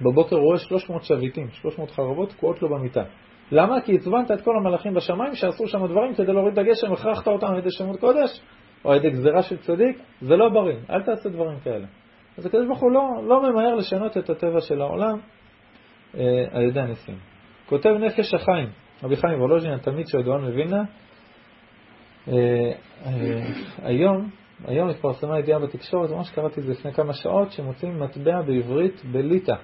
בבוקר 0.00 0.36
הוא 0.36 0.44
רואה 0.44 0.58
300 0.58 1.04
שביטים, 1.04 1.50
300 1.50 1.90
חרבות 1.90 2.30
תקועות 2.30 2.62
לו 2.62 2.68
במיטה. 2.68 3.02
למה? 3.52 3.80
כי 3.80 3.96
עצבנת 3.96 4.30
את 4.30 4.40
כל 4.40 4.56
המלאכים 4.56 4.94
בשמיים 4.94 5.34
שעשו 5.34 5.68
שם 5.68 5.86
דברים 5.86 6.14
כדי 6.14 6.32
להוריד 6.32 6.52
את 6.52 6.58
הגשם, 6.58 6.92
הכרחת 6.92 7.28
אותם 7.28 7.46
על 7.46 7.58
ידי 7.58 7.70
שמות 7.70 8.00
קודש, 8.00 8.40
או 8.84 8.90
על 8.90 8.96
ידי 8.96 9.10
גזירה 9.10 9.42
של 9.42 9.56
צדיק, 9.56 9.98
זה 10.20 10.36
לא 10.36 10.48
בריא, 10.48 10.76
אל 10.90 11.02
תעשה 11.02 11.28
דברים 11.28 11.60
כאלה. 11.60 11.86
אז 12.38 12.46
הקדוש 12.46 12.66
ברוך 12.66 12.80
הוא 12.80 12.92
לא, 12.92 13.10
לא 13.24 13.42
ממהר 13.42 13.74
לשנות 13.74 14.16
את 14.16 14.30
הטבע 14.30 14.60
של 14.60 14.80
העולם 14.80 15.18
אה, 16.14 16.44
על 16.50 16.62
ידי 16.62 16.80
הניסים. 16.80 17.18
כותב 17.66 17.90
נפש 17.90 18.34
החיים, 18.34 18.68
רבי 19.02 19.16
חיים 19.16 19.40
וולוז'ין, 19.40 19.72
התלמיד 19.72 20.06
של 20.06 20.18
הגאון 20.18 20.44
מווילנה, 20.44 20.82
אה, 22.28 22.34
אה, 23.06 23.40
היום, 23.82 24.30
היום 24.64 24.88
התפרסמה 24.88 25.38
ידיעה 25.38 25.58
בתקשורת, 25.58 26.10
ממש 26.10 26.30
קראתי 26.30 26.60
את 26.60 26.66
זה 26.66 26.72
לפני 26.72 26.92
כמה 26.92 27.12
שעות, 27.12 27.52
שמוצאים 27.52 28.00
מטבע 28.00 28.42
בעברית 28.42 29.04
בליטא, 29.12 29.54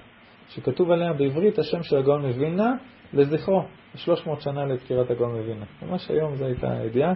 שכתוב 0.49 0.91
עליה 0.91 1.13
בעברית 1.13 1.59
השם 1.59 1.83
של 1.83 1.97
הגאון 1.97 2.25
מווילנה, 2.25 2.73
לזכרו, 3.13 3.65
300 3.95 4.41
שנה 4.41 4.65
לפטירת 4.65 5.11
הגאון 5.11 5.31
מווילנה. 5.31 5.65
ממש 5.81 6.11
היום 6.11 6.35
זו 6.35 6.45
הייתה 6.45 6.71
הידיעה. 6.71 7.13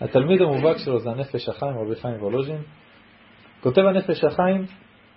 התלמיד 0.00 0.42
המובהק 0.42 0.76
שלו 0.76 0.98
זה 0.98 1.10
הנפש 1.10 1.48
החיים, 1.48 1.78
רבי 1.78 1.96
חיים 1.96 2.22
וולוז'ין. 2.22 2.60
כותב 3.60 3.82
הנפש 3.82 4.24
החיים, 4.24 4.64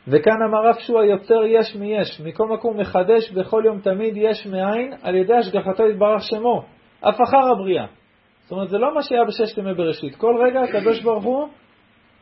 וכאן 0.08 0.42
אמר 0.50 0.68
רב 0.70 0.76
שהוא 0.80 1.00
היוצר 1.00 1.44
יש 1.46 1.76
מיש, 1.76 2.22
מכל 2.26 2.48
מקום 2.48 2.80
מחדש 2.80 3.32
בכל 3.32 3.64
יום 3.66 3.80
תמיד 3.80 4.14
יש 4.18 4.48
מאין, 4.48 4.94
על 5.02 5.16
ידי 5.16 5.34
השגחתו 5.34 5.88
יתברך 5.88 6.22
שמו, 6.22 6.64
אף 7.02 7.16
אחר 7.22 7.52
הבריאה. 7.52 7.86
זאת 8.42 8.52
אומרת, 8.52 8.70
זה 8.70 8.78
לא 8.78 8.96
מה 8.96 9.02
שהיה 9.02 9.24
בששת 9.24 9.58
ימי 9.58 9.74
בראשית. 9.74 10.16
כל 10.16 10.36
רגע 10.46 10.62
הקדוש 10.62 11.04
ברוך 11.04 11.24
הוא 11.24 11.48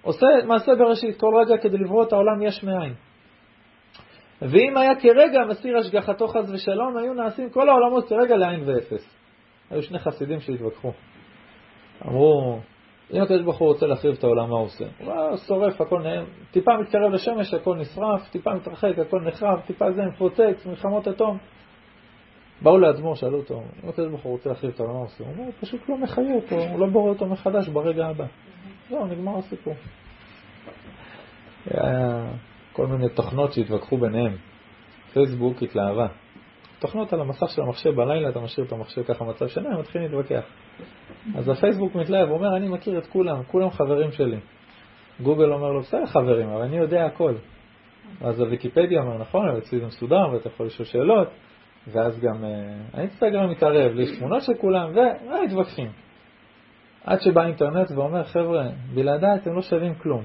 עושה 0.01 0.28
מעשה 0.45 0.75
בראשית, 0.75 1.19
כל 1.19 1.32
רגע 1.41 1.61
כדי 1.61 1.78
לברוא 1.78 2.03
את 2.03 2.13
העולם 2.13 2.41
יש 2.41 2.63
מאין. 2.63 2.93
ואם 4.41 4.78
היה 4.78 4.95
כרגע 4.95 5.39
מסיר 5.49 5.78
השגחתו 5.78 6.28
חס 6.28 6.49
ושלום, 6.53 6.97
היו 6.97 7.13
נעשים 7.13 7.49
כל 7.49 7.69
העולמות 7.69 8.09
כרגע 8.09 8.36
לעין 8.36 8.63
ואפס. 8.65 9.17
היו 9.69 9.84
שני 9.84 9.99
חסידים 9.99 10.39
שהתווכחו. 10.39 10.91
אמרו, 12.05 12.59
אם 13.14 13.22
הקדוש 13.22 13.41
ברוך 13.41 13.58
הוא 13.58 13.68
רוצה 13.68 13.88
להחריב 13.88 14.16
את 14.18 14.24
העולם, 14.24 14.49
מה 14.49 14.55
הוא 14.55 14.66
עושה? 14.66 14.86
הוא 15.03 15.38
שורף, 15.38 15.82
הכל 15.82 16.01
נעים, 16.01 16.26
טיפה 16.51 16.78
מתקרב 16.78 17.12
לשמש, 17.12 17.53
הכל 17.53 17.76
נשרף, 17.76 18.30
טיפה 18.32 18.53
מתרחק, 18.53 18.99
הכל 18.99 19.22
נחרב, 19.22 19.60
טיפה 19.68 19.91
זה 19.91 20.01
מפוצץ, 20.05 20.66
מלחמות 20.66 21.08
אטום. 21.08 21.38
באו 22.62 22.78
לאדמו"ר, 22.78 23.16
שאלו 23.16 23.38
אותו, 23.38 23.64
אם 23.84 23.89
הקדוש 23.89 24.08
ברוך 24.08 24.22
הוא 24.22 24.32
רוצה 24.32 24.49
להחריב 24.49 24.74
את 24.74 24.80
העולם, 24.80 24.93
מה 24.93 24.99
הוא 24.99 25.05
עושה? 25.05 25.24
הוא 25.24 25.34
אומר, 25.38 25.51
פשוט 25.62 25.89
לא 25.89 25.97
מחיה 25.97 26.36
אותו, 26.36 26.55
הוא 26.55 26.80
לא 26.80 26.88
בורא 26.88 27.10
אותו 27.10 27.26
מחדש 27.26 27.70
ברגע 27.70 28.08
הבא. 28.08 28.26
זהו, 28.89 29.05
נגמר 29.05 29.38
הסיפור. 29.38 29.74
היה 31.66 32.26
כל 32.74 32.88
מיני 32.88 33.10
תוכנות 33.10 33.53
שהתווכחו 33.53 33.97
ביניהם. 33.97 34.36
פייסבוק 35.14 35.64
התלהבה. 35.64 36.08
תוכנות 36.80 37.14
על 37.14 37.22
המסך 37.22 37.49
של 37.49 37.62
המחשב 37.62 37.89
בלילה, 37.89 38.30
אתה 38.30 38.39
משאיר 38.39 38.66
את 38.66 38.72
המחשב 38.72 39.03
ככה 39.03 39.26
מצב 39.26 39.47
שני, 39.47 39.68
הם 39.68 39.80
מתחילים 39.80 40.12
להתווכח. 40.12 40.43
אז 41.36 41.49
הפייסבוק 41.49 41.95
מתלהב, 41.95 42.30
הוא 42.30 42.38
אומר, 42.38 42.57
אני 42.57 42.67
מכיר 42.67 42.97
את 42.97 43.07
כולם, 43.07 43.43
כולם 43.43 43.69
חברים 43.69 44.11
שלי. 44.11 44.38
גוגל 45.21 45.51
אומר 45.51 45.71
לו, 45.71 45.82
בסדר 45.82 46.05
חברים, 46.05 46.49
אבל 46.49 46.61
אני 46.61 46.78
יודע 46.78 47.05
הכל. 47.05 47.34
אז 48.21 48.39
הוויקיפדיה 48.39 49.01
אומר, 49.01 49.17
נכון, 49.17 49.49
אבל 49.49 49.57
אצלי 49.57 49.80
זה 49.80 49.86
מסודר, 49.86 50.30
ואתה 50.34 50.47
יכול 50.47 50.65
לשאול 50.65 50.86
שאלות, 50.86 51.28
ואז 51.88 52.19
גם 52.19 52.45
אה, 52.45 52.49
האינסטגרם 52.93 53.49
מתערב, 53.49 53.99
יש 53.99 54.19
תמונות 54.19 54.43
של 54.43 54.53
כולם, 54.53 54.91
ומתווכחים. 54.93 55.89
עד 57.03 57.21
שבא 57.21 57.41
האינטרנט 57.41 57.91
ואומר, 57.91 58.23
חבר'ה, 58.23 58.69
בלעדיי 58.93 59.36
אתם 59.36 59.53
לא 59.55 59.61
שווים 59.61 59.95
כלום. 59.95 60.23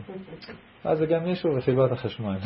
אז 0.85 0.99
זה 0.99 1.07
גם 1.07 1.25
מישהו 1.25 1.57
וחיבר 1.57 1.93
החשמל. 1.93 2.37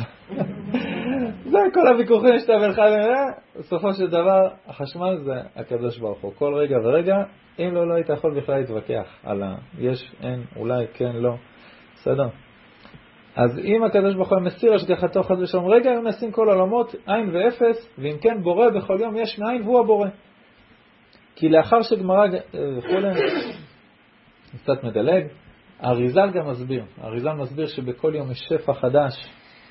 זה 1.51 1.59
כל 1.73 1.87
הוויכוחים 1.87 2.39
שאתה 2.39 2.53
בינך 2.59 2.77
לבין, 2.77 3.33
בסופו 3.59 3.93
של 3.93 4.07
דבר, 4.07 4.49
החשמל 4.67 5.17
זה 5.17 5.41
הקדוש 5.55 5.99
ברוך 5.99 6.21
הוא. 6.21 6.33
כל 6.35 6.53
רגע 6.53 6.77
ורגע, 6.83 7.15
אם 7.59 7.73
לא, 7.73 7.87
לא 7.87 7.93
היית 7.93 8.09
יכול 8.09 8.41
בכלל 8.41 8.57
להתווכח 8.57 9.15
על 9.23 9.43
ה-יש, 9.43 10.11
אין, 10.23 10.43
אולי, 10.55 10.85
כן, 10.93 11.15
לא. 11.15 11.33
בסדר? 11.95 12.27
אז 13.35 13.59
אם 13.59 13.83
הקדוש 13.83 14.15
ברוך 14.15 14.29
הוא 14.29 14.39
מסיר 14.39 14.73
השגחתו 14.73 15.23
חס 15.23 15.37
ושלום, 15.41 15.65
רגע 15.67 15.91
היו 15.91 16.01
נשים 16.01 16.31
כל 16.31 16.49
עולמות 16.49 16.95
עין 17.05 17.29
ואפס, 17.33 17.89
ואם 17.97 18.17
כן 18.21 18.41
בורא 18.43 18.69
בכל 18.69 18.97
יום 18.99 19.17
יש 19.17 19.39
מאין 19.39 19.61
והוא 19.61 19.79
הבורא. 19.79 20.07
כי 21.35 21.49
לאחר 21.49 21.81
שגמרא 21.81 22.27
וכולי, 22.77 23.07
קצת 24.63 24.83
מדלג, 24.83 25.27
האריזל 25.79 26.31
גם 26.31 26.49
מסביר, 26.49 26.83
האריזל 27.01 27.33
מסביר 27.33 27.65
שבכל 27.67 28.15
יום 28.15 28.31
יש 28.31 28.39
שפע 28.49 28.73
חדש 28.73 29.13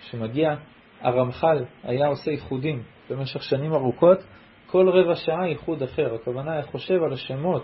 שמגיע, 0.01 0.55
הרמח"ל 1.01 1.65
היה 1.83 2.07
עושה 2.07 2.31
ייחודים 2.31 2.83
במשך 3.11 3.43
שנים 3.43 3.73
ארוכות, 3.73 4.19
כל 4.67 4.89
רבע 4.89 5.15
שעה 5.15 5.49
ייחוד 5.49 5.83
אחר, 5.83 6.15
הכוונה 6.15 6.53
היה 6.53 6.63
חושב 6.63 7.03
על 7.03 7.13
השמות 7.13 7.63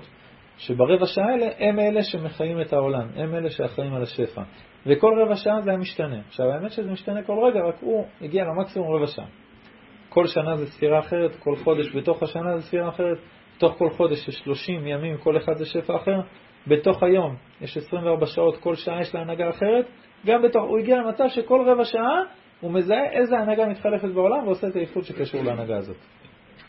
שברבע 0.56 1.06
שעה 1.06 1.26
האלה 1.26 1.46
הם 1.58 1.78
אלה 1.78 2.02
שמחיים 2.02 2.60
את 2.60 2.72
העולם, 2.72 3.08
הם 3.16 3.34
אלה 3.34 3.50
שאחראים 3.50 3.94
על 3.94 4.02
השפע. 4.02 4.42
וכל 4.86 5.22
רבע 5.22 5.36
שעה 5.36 5.60
זה 5.60 5.70
היה 5.70 5.78
משתנה. 5.78 6.20
עכשיו 6.28 6.46
האמת 6.50 6.72
שזה 6.72 6.90
משתנה 6.90 7.22
כל 7.22 7.38
רגע, 7.46 7.60
רק 7.60 7.76
הוא 7.80 8.06
הגיע 8.20 8.44
למקסימום 8.44 8.96
רבע 8.96 9.06
שעה. 9.06 9.26
כל 10.08 10.26
שנה 10.26 10.56
זה 10.56 10.66
ספירה 10.66 10.98
אחרת, 10.98 11.36
כל 11.36 11.56
חודש 11.56 11.96
בתוך 11.96 12.22
השנה 12.22 12.58
זה 12.58 12.62
ספירה 12.62 12.88
אחרת, 12.88 13.18
בתוך 13.56 13.74
כל 13.78 13.90
חודש 13.90 14.28
יש 14.28 14.34
30 14.34 14.86
ימים, 14.86 15.16
כל 15.18 15.36
אחד 15.36 15.54
זה 15.54 15.66
שפע 15.66 15.96
אחר, 15.96 16.20
בתוך 16.66 17.02
היום 17.02 17.36
יש 17.60 17.76
24 17.76 18.26
שעות, 18.26 18.56
כל 18.56 18.74
שעה 18.74 19.00
יש 19.00 19.14
לה 19.14 19.20
הנהגה 19.20 19.50
אחרת, 19.50 19.86
גם 20.26 20.42
בתוך, 20.42 20.62
הוא 20.62 20.78
הגיע 20.78 20.96
למצב 20.96 21.24
שכל 21.28 21.60
רבע 21.66 21.84
שעה 21.84 22.22
הוא 22.60 22.72
מזהה 22.72 23.10
איזה 23.12 23.38
הנהגה 23.38 23.66
מתחלפת 23.66 24.08
בעולם 24.08 24.46
ועושה 24.46 24.68
את 24.68 24.76
האיחוד 24.76 25.04
שקשור 25.04 25.42
להנהגה 25.42 25.76
הזאת. 25.76 25.96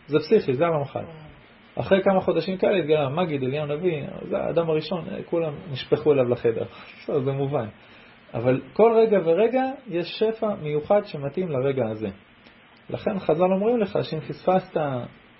זה 0.08 0.20
פסיכי, 0.20 0.54
זה 0.54 0.66
הרמח"ל. 0.66 1.04
אחרי 1.76 2.04
כמה 2.04 2.22
חודשים 2.22 2.58
כאלה 2.58 2.78
התגלה 2.78 3.10
מגיד, 3.10 3.44
אליהו 3.44 3.66
נביא, 3.66 4.04
זה 4.30 4.38
האדם 4.38 4.70
הראשון, 4.70 5.06
כולם 5.26 5.54
נשפכו 5.72 6.14
אליו 6.14 6.30
לחדר. 6.30 6.66
זה 7.26 7.32
מובן. 7.32 7.68
אבל 8.34 8.62
כל 8.74 8.92
רגע 8.96 9.20
ורגע 9.26 9.64
יש 9.88 10.20
שפע 10.20 10.56
מיוחד 10.62 11.02
שמתאים 11.06 11.50
לרגע 11.50 11.86
הזה. 11.90 12.10
לכן 12.90 13.20
חז"ל 13.20 13.44
אומרים 13.44 13.80
לך 13.80 13.98
שאם 14.02 14.20
פספסת, 14.20 14.78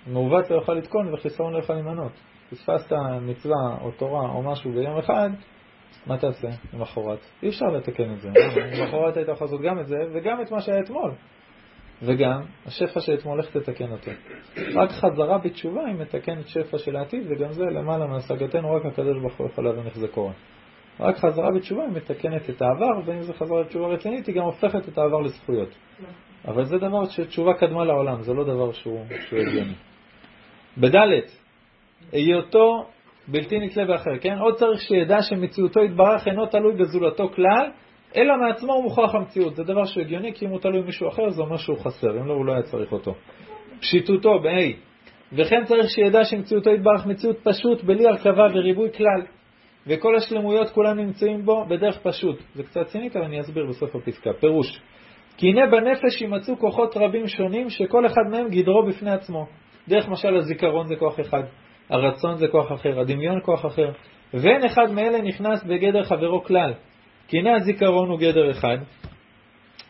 מעוות 0.06 0.50
לא 0.50 0.56
יוכל 0.56 0.74
לתקון 0.74 1.14
וחיסרון 1.14 1.52
לא 1.52 1.58
יוכל 1.58 1.74
להימנות. 1.74 2.12
פספסת 2.50 2.92
מצווה 3.22 3.78
או 3.80 3.90
תורה 3.90 4.28
או 4.28 4.42
משהו 4.42 4.72
ביום 4.72 4.98
אחד, 4.98 5.30
מה 6.06 6.18
תעשה 6.18 6.48
למחרת? 6.74 7.18
אי 7.42 7.48
אפשר 7.48 7.66
לתקן 7.66 8.12
את 8.12 8.20
זה. 8.20 8.28
למחרת 8.78 9.16
היית 9.16 9.28
יכול 9.28 9.46
לעשות 9.46 9.60
גם 9.60 9.80
את 9.80 9.86
זה 9.86 9.96
וגם 10.12 10.42
את 10.42 10.50
מה 10.50 10.60
שהיה 10.60 10.80
אתמול. 10.80 11.12
וגם, 12.02 12.40
השפע 12.66 13.00
של 13.00 13.14
אתמול, 13.14 13.40
איך 13.40 13.56
תתקן 13.56 13.92
אותו? 13.92 14.10
רק 14.74 14.90
חזרה 14.90 15.38
בתשובה 15.38 15.86
היא 15.86 15.94
מתקנת 15.94 16.48
שפע 16.48 16.78
של 16.78 16.96
העתיד, 16.96 17.26
וגם 17.28 17.52
זה 17.52 17.64
למעלה 17.64 18.06
מהשגתנו, 18.06 18.74
רק 18.74 18.86
הקדוש 18.86 19.18
ברוך 19.18 19.36
הוא 19.36 19.46
יכול 19.46 19.64
להבין 19.64 19.86
איך 19.86 19.98
זה 19.98 20.08
קורה. 20.08 20.32
רק 21.00 21.16
חזרה 21.16 21.50
בתשובה 21.56 21.82
היא 21.82 21.92
מתקנת 21.92 22.50
את 22.50 22.62
העבר, 22.62 23.00
ואם 23.04 23.22
זה 23.22 23.32
חזרה 23.32 23.62
בתשובה 23.62 23.86
רצינית, 23.86 24.26
היא 24.26 24.34
גם 24.34 24.42
הופכת 24.42 24.88
את 24.88 24.98
העבר 24.98 25.20
לזכויות. 25.20 25.68
אבל 26.48 26.64
זה 26.64 26.78
דבר 26.78 27.08
שתשובה 27.08 27.54
קדמה 27.54 27.84
לעולם, 27.84 28.22
זה 28.22 28.34
לא 28.34 28.44
דבר 28.44 28.72
שהוא 28.72 29.04
הגיוני. 29.32 29.74
בדלת, 30.78 31.43
היותו 32.12 32.86
בלתי 33.28 33.58
נתלה 33.58 33.84
באחר, 33.84 34.18
כן? 34.20 34.38
עוד 34.38 34.54
צריך 34.54 34.80
שידע 34.80 35.22
שמציאותו 35.22 35.80
יתברך 35.80 36.28
אינו 36.28 36.46
תלוי 36.46 36.76
בזולתו 36.76 37.28
כלל, 37.28 37.70
אלא 38.16 38.34
מעצמו 38.40 38.72
הוא 38.72 38.82
מוכרח 38.82 39.14
המציאות. 39.14 39.54
זה 39.54 39.64
דבר 39.64 39.84
שהוא 39.84 40.02
הגיוני, 40.02 40.34
כי 40.34 40.46
אם 40.46 40.50
הוא 40.50 40.60
תלוי 40.60 40.82
במישהו 40.82 41.08
אחר, 41.08 41.30
זה 41.30 41.42
אומר 41.42 41.56
שהוא 41.56 41.78
חסר, 41.78 42.20
אם 42.20 42.26
לא, 42.26 42.32
הוא 42.32 42.46
לא 42.46 42.52
היה 42.52 42.62
צריך 42.62 42.92
אותו. 42.92 43.14
פשיטותו, 43.80 44.38
ב-A. 44.38 44.76
וכן 45.32 45.64
צריך 45.64 45.90
שידע 45.90 46.24
שמציאותו 46.24 46.70
יתברך 46.70 47.06
מציאות 47.06 47.36
פשוט, 47.42 47.84
בלי 47.84 48.06
הרכבה 48.06 48.46
וריבוי 48.54 48.92
כלל. 48.92 49.22
וכל 49.86 50.16
השלמויות 50.16 50.70
כולם 50.70 50.98
נמצאים 50.98 51.44
בו 51.44 51.64
בדרך 51.68 51.98
פשוט. 52.02 52.42
זה 52.54 52.62
קצת 52.62 52.86
צינית, 52.86 53.16
אבל 53.16 53.24
אני 53.24 53.40
אסביר 53.40 53.66
בסוף 53.66 53.96
הפסקה. 53.96 54.30
פירוש. 54.40 54.80
כי 55.36 55.48
הנה 55.48 55.66
בנפש 55.66 56.22
יימצאו 56.22 56.58
כוחות 56.58 56.96
רבים 56.96 57.26
שונים, 57.26 57.70
שכל 57.70 58.06
אחד 58.06 58.22
מהם 58.30 58.48
גדרו 58.48 58.86
בפני 58.86 59.10
עצמו. 59.10 59.46
דרך 59.88 60.08
משל 60.08 60.36
הזיכרון 60.36 60.86
זה 60.86 60.96
כוח 60.96 61.20
אחד, 61.20 61.42
הרצון 61.90 62.36
זה 62.36 62.48
כוח 62.48 62.72
אחר, 62.72 63.00
הדמיון 63.00 63.40
כוח 63.42 63.66
אחר, 63.66 63.90
ואין 64.34 64.64
אחד 64.64 64.90
מאלה 64.90 65.22
נכנס 65.22 65.64
בגדר 65.64 66.02
חברו 66.02 66.44
כלל. 66.44 66.72
כי 67.28 67.38
הנה 67.38 67.56
הזיכרון 67.56 68.08
הוא 68.08 68.18
גדר 68.18 68.50
אחד, 68.50 68.76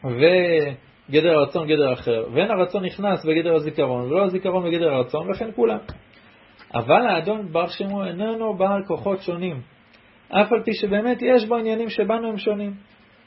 וגדר 0.04 1.38
הרצון 1.38 1.66
גדר 1.66 1.92
אחר, 1.92 2.24
ואין 2.32 2.50
הרצון 2.50 2.84
נכנס 2.84 3.24
בגדר 3.26 3.54
הזיכרון, 3.54 4.12
ולא 4.12 4.24
הזיכרון 4.24 4.64
בגדר 4.64 4.88
הרצון, 4.94 5.30
וכן 5.30 5.50
כולם. 5.56 5.78
אבל 6.74 7.06
האדון 7.06 7.52
בר 7.52 7.68
שמו 7.68 8.04
איננו 8.04 8.54
בעל 8.56 8.84
כוחות 8.86 9.22
שונים, 9.22 9.60
אף 10.28 10.52
על 10.52 10.62
פי 10.62 10.72
שבאמת 10.72 11.22
יש 11.22 11.46
בו 11.48 11.56
עניינים 11.56 11.88
שבנו 11.88 12.28
הם 12.28 12.38
שונים. 12.38 12.74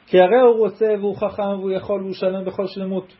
כי 0.07 0.19
הרי 0.19 0.39
הוא 0.39 0.57
רוצה 0.57 0.93
והוא 0.99 1.15
חכם 1.15 1.43
והוא 1.43 1.71
יכול 1.71 2.01
והוא 2.01 2.13
שלם 2.13 2.45
בכל 2.45 2.67
שלמות. 2.67 3.13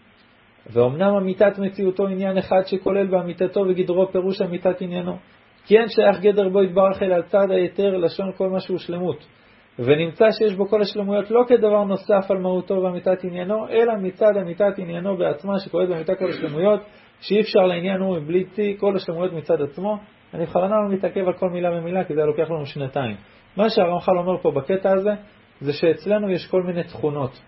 ואומנם 0.70 1.16
אמיתת 1.16 1.60
מציאותו 1.60 2.08
עניין 2.08 2.38
אחד 2.38 2.62
שכולל 2.66 3.08
באמיתתו 3.08 3.60
וגדרו 3.70 4.12
פירוש 4.12 4.42
אמיתת 4.42 4.82
עניינו. 4.82 5.18
כי 5.68 5.78
אין 5.78 5.88
שייך 5.88 6.20
גדר 6.22 6.50
בו 6.50 6.64
יתברך 6.64 7.04
אלא 7.04 7.16
על 7.16 7.24
צד 7.24 7.52
היתר 7.52 7.98
לשון 7.98 8.32
כל 8.38 8.50
מה 8.50 8.60
שהוא 8.60 8.78
שלמות. 8.78 9.28
ונמצא 9.80 10.32
שיש 10.32 10.56
בו 10.56 10.68
כל 10.68 10.82
השלמויות 10.82 11.32
לא 11.32 11.44
כדבר 11.48 11.84
נוסף 11.84 12.32
על 12.32 12.38
מהותו 12.38 12.74
ואמיתת 12.74 13.24
עניינו, 13.24 13.70
אלא 13.70 13.94
מצד 14.02 14.38
אמיתת 14.42 14.74
עניינו 14.78 15.18
בעצמה 15.18 15.60
שכוללת 15.60 15.90
באמיתה 15.90 16.16
כל 16.16 16.30
השלמויות, 16.30 16.80
שאי 17.22 17.42
אפשר 17.42 17.60
לעניין 17.60 18.02
הוא 18.02 18.18
מבלי 18.18 18.46
כל 18.80 18.96
השלמויות 18.96 19.34
מצד 19.34 19.62
עצמו. 19.62 19.98
אני 20.34 20.46
בכוונה 20.46 20.76
לא 20.76 20.90
מתעכב 20.90 21.28
על 21.28 21.34
כל 21.34 21.50
מילה 21.50 21.72
ומילה 21.72 22.04
כי 22.04 22.14
זה 22.14 22.22
לוקח 22.22 22.50
לנו 22.50 22.66
שנתיים. 22.66 23.16
מה 23.58 23.70
שהרמח"ל 23.70 24.18
אומר 24.18 24.38
פה 24.42 24.52
בקטע 24.52 24.92
הזה, 24.94 25.12
זה 25.62 25.74
שאצלנו 25.74 26.32
יש 26.32 26.48
כל 26.48 26.64
מיני 26.64 26.84
תכונות. 26.84 27.42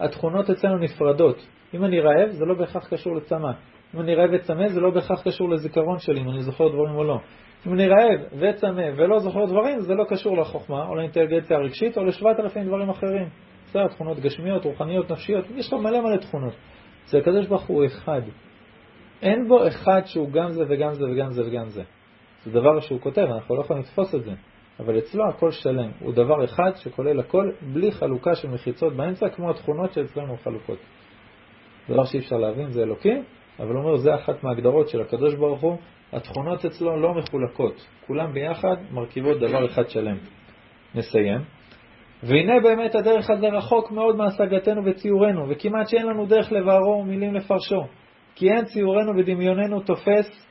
התכונות 0.00 0.50
אצלנו 0.50 0.78
נפרדות. 0.78 1.46
אם 1.74 1.84
אני 1.84 2.00
רעב, 2.00 2.30
זה 2.30 2.44
לא 2.44 2.54
בהכרח 2.54 2.88
קשור 2.88 3.16
לצמא. 3.16 3.52
אם 3.96 4.00
אני 4.00 4.14
רעב 4.14 4.30
וצמא, 4.32 4.68
זה 4.68 4.80
לא 4.80 4.90
בהכרח 4.90 5.22
קשור 5.22 5.50
לזיכרון 5.50 5.98
שלי, 5.98 6.20
אם 6.20 6.30
אני 6.30 6.42
זוכר 6.42 6.68
דברים 6.68 6.94
או 6.94 7.04
לא. 7.04 7.18
אם 7.66 7.72
אני 7.72 7.88
רעב 7.88 8.20
וצמא 8.38 8.82
ולא 8.96 9.18
זוכר 9.18 9.44
דברים, 9.44 9.80
זה 9.80 9.94
לא 9.94 10.04
קשור 10.08 10.36
לחוכמה 10.36 10.88
או 10.88 10.94
לאינטליגנציה 10.94 11.56
הרגשית 11.56 11.98
או 11.98 12.04
לשבעת 12.04 12.40
אלפים 12.40 12.64
דברים 12.64 12.90
אחרים. 12.90 13.28
בסדר, 13.66 13.88
תכונות 13.88 14.18
גשמיות, 14.18 14.64
רוחניות, 14.64 15.10
נפשיות, 15.10 15.44
יש 15.54 15.72
לו 15.72 15.78
מלא 15.78 16.00
מלא 16.00 16.16
תכונות. 16.16 16.52
אצל 17.04 17.18
הקדוש 17.18 17.46
ברוך 17.46 17.66
הוא 17.66 17.84
אחד. 17.86 18.20
אין 19.22 19.48
בו 19.48 19.68
אחד 19.68 20.00
שהוא 20.04 20.30
גם 20.30 20.50
זה 20.50 20.64
וגם 20.68 20.94
זה 20.94 21.04
וגם 21.04 21.32
זה 21.32 21.42
וגם 21.46 21.68
זה. 21.68 21.82
זה 22.44 22.50
דבר 22.50 22.80
שהוא 22.80 23.00
כותב, 23.00 23.26
אנחנו 23.34 23.56
לא 23.56 23.60
יכולים 23.60 23.82
לתפוס 23.82 24.14
את 24.14 24.24
זה. 24.24 24.32
אבל 24.80 24.98
אצלו 24.98 25.28
הכל 25.28 25.50
שלם. 25.50 25.90
הוא 26.00 26.12
דבר 26.12 26.44
אחד 26.44 26.70
שכולל 26.76 27.20
הכל 27.20 27.50
בלי 27.72 27.92
חלוקה 27.92 28.34
של 28.34 28.48
מחיצות 28.48 28.96
באמצע, 28.96 29.28
כמו 29.28 29.50
התכונות 29.50 29.92
שאצלנו 29.92 30.36
חלוקות. 30.36 30.78
דבר 31.88 32.04
שאי 32.04 32.18
אפשר 32.18 32.36
להבין, 32.36 32.70
זה 32.70 32.82
אלוקים, 32.82 33.24
אבל 33.60 33.76
אומר, 33.76 33.96
זה 33.96 34.14
אחת 34.14 34.44
מההגדרות 34.44 34.88
של 34.88 35.00
הקדוש 35.00 35.34
ברוך 35.34 35.60
הוא, 35.60 35.76
התכונות 36.12 36.64
אצלו 36.64 36.96
לא 36.96 37.14
מחולקות, 37.14 37.86
כולם 38.06 38.32
ביחד 38.32 38.76
מרכיבות 38.90 39.40
דבר 39.40 39.66
אחד 39.66 39.90
שלם. 39.90 40.16
נסיים. 40.94 41.40
והנה 42.22 42.60
באמת 42.60 42.94
הדרך 42.94 43.30
הזה 43.30 43.48
רחוק 43.48 43.90
מאוד 43.90 44.16
מהשגתנו 44.16 44.84
וציורנו, 44.84 45.48
וכמעט 45.48 45.88
שאין 45.88 46.06
לנו 46.06 46.26
דרך 46.26 46.52
לבארו 46.52 47.00
ומילים 47.00 47.34
לפרשו. 47.34 47.86
כי 48.34 48.50
אין 48.50 48.64
ציורנו 48.64 49.12
ודמיוננו 49.16 49.80
תופס, 49.80 50.46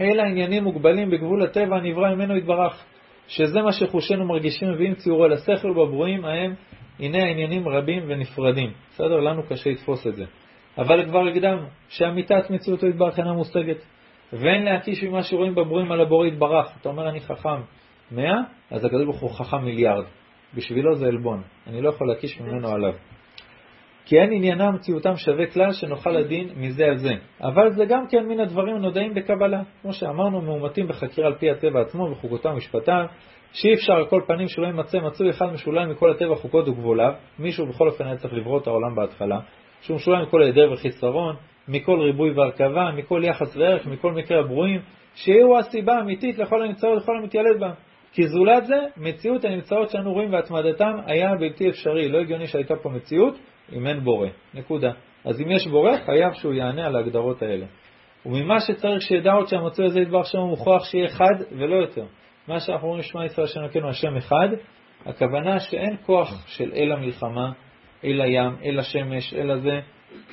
אלא 0.00 0.22
עניינים 0.22 0.64
מוגבלים 0.64 1.10
בגבול 1.10 1.42
הטבע 1.42 1.76
הנברא 1.76 2.14
ממנו 2.14 2.36
יתברך, 2.36 2.84
שזה 3.28 3.62
מה 3.62 3.72
שחושינו 3.72 4.24
מרגישים 4.24 4.72
מביאים 4.72 4.94
ציורו 4.94 5.28
לשכל 5.28 5.70
ובברואים 5.70 6.24
ההם, 6.24 6.54
הנה 6.98 7.18
העניינים 7.18 7.68
רבים 7.68 8.02
ונפרדים. 8.06 8.70
בסדר? 8.90 9.20
לנו 9.20 9.42
קשה 9.42 9.70
לתפוס 9.70 10.06
את 10.06 10.16
זה. 10.16 10.24
אבל 10.78 11.04
כבר 11.04 11.26
הקדמנו, 11.26 11.66
שאמיתת 11.88 12.50
מציאותו 12.50 12.86
יתברך 12.86 13.18
אינה 13.18 13.32
מושגת. 13.32 13.76
ואין 14.32 14.64
להקיש 14.64 15.04
ממה 15.04 15.22
שרואים 15.22 15.54
בברואים 15.54 15.92
על 15.92 16.00
הבורא 16.00 16.26
יתברך. 16.26 16.66
אתה 16.80 16.88
אומר, 16.88 17.08
אני 17.08 17.20
חכם 17.20 17.60
100, 18.10 18.32
אז 18.70 18.84
הקדוש 18.84 19.04
ברוך 19.04 19.20
הוא 19.20 19.30
חכם 19.30 19.64
מיליארד. 19.64 20.04
בשבילו 20.54 20.94
זה 20.94 21.06
עלבון. 21.06 21.42
אני 21.66 21.82
לא 21.82 21.88
יכול 21.88 22.08
להקיש 22.08 22.40
ממנו 22.40 22.68
עליו. 22.68 22.92
כי 24.04 24.20
אין 24.20 24.32
עניינם 24.32 24.74
מציאותם 24.74 25.16
שווה 25.16 25.46
כלל 25.46 25.72
שנוכל 25.72 26.10
לדין 26.10 26.48
מזה 26.56 26.84
על 26.84 26.96
זה. 26.96 27.12
אבל 27.40 27.70
זה 27.70 27.84
גם 27.84 28.06
כן 28.08 28.26
מן 28.28 28.40
הדברים 28.40 28.76
הנודעים 28.76 29.14
בקבלה. 29.14 29.62
כמו 29.82 29.92
שאמרנו, 29.92 30.40
מאומתים 30.40 30.86
בחקירה 30.88 31.26
על 31.26 31.34
פי 31.34 31.50
הטבע 31.50 31.80
עצמו 31.80 32.10
וחוקותיו 32.10 32.52
ומשפטיו, 32.52 33.06
שאי 33.52 33.74
אפשר 33.74 33.92
על 33.92 34.06
כל 34.06 34.22
פנים 34.26 34.48
שלא 34.48 34.66
יימצא 34.66 34.98
מצוי 34.98 35.30
אחד 35.30 35.46
משוליים 35.52 35.90
מכל 35.90 36.10
הטבע 36.10 36.34
חוקות 36.34 36.68
וגבוליו, 36.68 37.12
מישהו 37.38 37.66
בכל 37.66 37.88
אופן 37.88 38.06
היה 38.06 38.16
צריך 38.16 38.34
לברוא 38.34 38.60
את 38.60 38.66
העולם 38.66 38.94
בהתחלה, 38.94 39.40
שהוא 39.80 39.96
משוליים 39.96 40.22
מכל 40.22 40.42
היעדר 40.42 40.72
וחיסרון, 40.72 41.36
מכל 41.68 42.00
ריבוי 42.00 42.30
והרכבה, 42.30 42.90
מכל 42.96 43.22
יחס 43.24 43.56
וערך, 43.56 43.86
מכל 43.86 44.12
מקרה 44.12 44.40
הברואים, 44.40 44.80
שיהיו 45.14 45.58
הסיבה 45.58 45.94
האמיתית 45.94 46.38
לכל 46.38 46.62
הנמצאות 46.62 46.92
ולכל 46.92 47.16
המתיילד 47.16 47.60
בם. 47.60 47.70
כי 48.12 48.26
זולת 48.26 48.66
זה, 48.66 48.76
מציאות 48.96 49.44
הנמצאות 49.44 49.90
שאנו 49.90 50.12
רואים 50.12 50.32
והתמדתם 50.32 50.92
היה 51.06 51.34
בלתי 51.34 51.68
אפשרי. 51.68 52.08
לא 52.08 52.18
הגיוני 52.18 52.46
שהייתה 52.46 52.74
פה 52.82 52.88
מציאות 52.88 53.38
אם 53.72 53.86
אין 53.86 54.00
בורא. 54.00 54.28
נקודה. 54.54 54.92
אז 55.24 55.40
אם 55.40 55.50
יש 55.50 55.66
בורא, 55.66 55.96
חייב 55.96 56.32
שהוא 56.32 56.54
יענה 56.54 56.86
על 56.86 56.96
ההגדרות 56.96 57.42
האלה. 57.42 57.66
וממה 58.26 58.60
שצריך 58.60 59.02
שידע 59.02 59.32
עוד 59.32 59.48
שהמצוי 59.48 59.86
הזה 59.86 60.00
ידבר 60.00 60.22
שם 60.22 60.38
מוכרח 60.38 60.84
שיהיה 60.84 61.06
אחד 61.06 61.44
ולא 61.58 61.76
יותר. 61.76 62.04
מה 62.48 62.60
שאנחנו 62.60 62.86
אומרים 62.86 63.02
שמע 63.02 63.24
ישראל 63.24 63.46
השם 63.46 63.60
אלוקינו 63.60 63.88
השם 63.88 64.16
אחד, 64.16 64.48
הכוונה 65.06 65.60
שאין 65.60 65.96
כוח 66.06 66.46
של 66.46 66.72
אל 66.74 66.92
המלחמה, 66.92 67.52
אל 68.04 68.20
הים, 68.20 68.56
אל 68.64 68.78
השמש, 68.78 69.34
אל 69.34 69.50
הזה, 69.50 69.80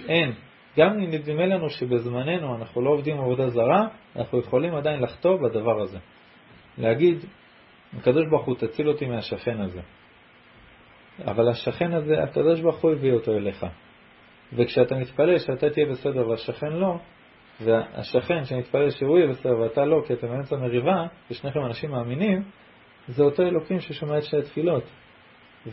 אין. 0.10 0.34
גם 0.78 0.94
אם 0.94 1.12
נדמה 1.12 1.46
לנו 1.46 1.70
שבזמננו 1.70 2.56
אנחנו 2.56 2.82
לא 2.82 2.90
עובדים 2.90 3.20
עבודה 3.20 3.50
זרה, 3.50 3.88
אנחנו 4.16 4.40
יכולים 4.40 4.76
עדיין 4.76 5.00
לחטוא 5.00 5.38
בדבר 5.38 5.82
הזה. 5.82 5.98
להגיד, 6.78 7.18
הקדוש 7.98 8.26
ברוך 8.30 8.46
הוא 8.46 8.56
תציל 8.56 8.90
אותי 8.90 9.06
מהשכן 9.06 9.62
הזה. 9.62 9.82
אבל 11.26 11.50
השכן 11.50 11.94
הזה, 11.94 12.24
הקדוש 12.24 12.62
ברוך 12.62 12.78
הוא 12.78 12.92
הביא 12.92 13.14
אותו 13.14 13.34
אליך. 13.34 13.66
וכשאתה 14.54 14.96
מתפלל 14.96 15.38
שאתה 15.38 15.70
תהיה 15.70 15.86
בסדר 15.86 16.30
והשכן 16.30 16.72
לא, 16.72 16.98
והשכן 17.62 18.46
שמתפלל 18.46 18.90
שהוא 18.90 19.18
יהיה 19.18 19.30
בסדר 19.30 19.60
ואתה 19.60 19.86
לא, 19.86 20.02
כי 20.08 20.14
אתם 20.14 20.28
באמצע 20.28 20.56
מריבה, 20.56 21.06
ושניכם 21.32 21.60
אנשים 21.66 21.92
מאמינים, 21.92 22.44
זה 23.08 23.24
אותו 23.24 23.44
אלוקים 23.44 23.80
ששומע 23.80 24.18
את 24.18 24.24
שתי 24.24 24.38
התפילות. 24.38 24.84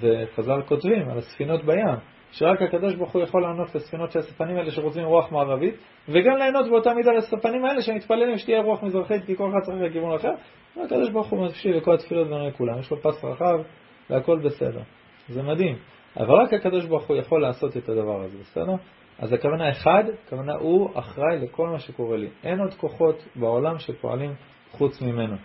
וחז"ל 0.01 0.63
כותבים 0.63 1.11
על 1.11 1.19
הספינות 1.19 1.65
בים, 1.65 1.97
שרק 2.31 2.63
הקדוש 2.63 2.95
ברוך 2.95 3.13
הוא 3.13 3.23
יכול 3.23 3.43
לענות 3.43 3.75
לספינות 3.75 4.13
של 4.13 4.19
הספנים 4.19 4.57
האלה 4.57 4.71
שרוצים 4.71 5.05
רוח 5.05 5.33
מערבית, 5.33 5.75
וגם 6.09 6.37
לענות 6.37 6.69
באותה 6.71 6.95
מידה 6.95 7.13
לספנים 7.13 7.65
האלה 7.65 7.83
שמתפללים 7.83 8.39
שתהיה 8.39 8.63
רוח 8.63 8.83
מזרחית, 8.83 9.25
כי 9.25 9.37
כל 9.37 9.51
אחד 9.51 9.61
צריך 9.67 9.83
לכיוון 9.83 10.15
אחר, 10.15 10.33
והקדוש 10.77 11.11
ברוך 11.11 11.27
הוא 11.27 11.47
מקשיב 11.47 11.77
לכל 11.77 11.95
התפילות 11.95 12.29
ועונה 12.29 12.49
לכולם, 12.49 12.79
יש 12.79 12.91
לו 12.91 13.03
פס 13.03 13.25
רחב 13.25 13.61
והכל 14.11 14.39
בסדר. 14.39 14.81
זה 15.29 15.43
מדהים. 15.43 15.77
אבל 16.17 16.35
רק 16.35 16.53
הקדוש 16.53 16.87
ברוך 16.87 17.07
הוא 17.07 17.17
יכול 17.17 17.43
לעשות 17.43 17.77
את 17.77 17.89
הדבר 17.89 18.23
הזה, 18.23 18.39
בסדר? 18.39 18.75
אז 19.19 19.33
הכוונה 19.33 19.71
אחד, 19.71 20.05
הכוונה 20.27 20.53
הוא 20.55 20.91
אחראי 20.95 21.39
לכל 21.39 21.69
מה 21.69 21.79
שקורה 21.79 22.17
לי. 22.17 22.29
אין 22.45 22.61
עוד 22.61 22.75
כוחות 22.75 23.25
בעולם 23.37 23.79
שפועלים 23.79 24.35
חוץ 24.71 25.03
ממנו. 25.03 25.37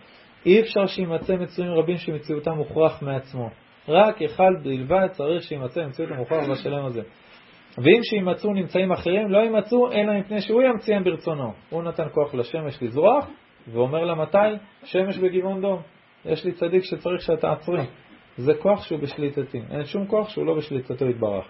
אי 0.45 0.61
אפשר 0.61 0.85
שימצא 0.85 1.35
מצויים 1.35 1.71
רבים 1.71 1.97
שמציאותם 1.97 2.51
מוכרח 2.51 3.01
מעצמו. 3.01 3.49
רק 3.89 4.21
אחד 4.21 4.51
בלבד 4.63 5.07
צריך 5.11 5.43
שימצא 5.43 5.85
מציאות 5.85 6.11
המוכרח 6.11 6.49
בשלם 6.49 6.85
הזה. 6.85 7.01
ואם 7.77 8.03
שימצאו 8.03 8.53
נמצאים 8.53 8.91
אחרים, 8.91 9.31
לא 9.31 9.39
ימצאו 9.39 9.91
אלא 9.91 10.19
מפני 10.19 10.41
שהוא 10.41 10.61
ימציאם 10.61 11.03
ברצונו. 11.03 11.53
הוא 11.69 11.83
נתן 11.83 12.07
כוח 12.11 12.35
לשמש 12.35 12.83
לזרוח, 12.83 13.27
ואומר 13.67 14.03
לה 14.03 14.15
מתי? 14.15 14.37
שמש 14.83 15.17
בגבעון 15.17 15.61
דום. 15.61 15.81
יש 16.25 16.45
לי 16.45 16.51
צדיק 16.51 16.83
שצריך 16.83 17.21
שתעצרי. 17.21 17.85
זה 18.37 18.53
כוח 18.53 18.83
שהוא 18.83 18.99
בשליטתי. 18.99 19.61
אין 19.71 19.85
שום 19.85 20.05
כוח 20.07 20.29
שהוא 20.29 20.45
לא 20.45 20.55
בשליטתו 20.55 21.05
יתברך. 21.05 21.45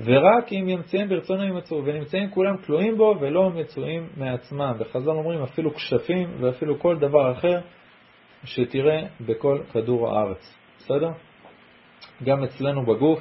ורק 0.00 0.52
אם 0.52 0.68
ימציאם 0.68 1.08
ברצונו 1.08 1.44
ימצאו, 1.44 1.84
ונמצאים 1.84 2.30
כולם 2.30 2.56
כלואים 2.56 2.96
בו 2.96 3.14
ולא 3.20 3.50
מצויים 3.50 4.08
מעצמם. 4.16 4.72
וחז"ל 4.78 5.10
אומרים 5.10 5.42
אפילו 5.42 5.74
כשפים 5.74 6.28
ואפילו 6.40 6.78
כל 6.78 6.96
דבר 6.98 7.32
אחר 7.32 7.60
שתראה 8.44 9.02
בכל 9.20 9.58
כדור 9.72 10.08
הארץ. 10.08 10.58
בסדר? 10.78 11.10
גם 12.24 12.44
אצלנו 12.44 12.86
בגוף, 12.86 13.20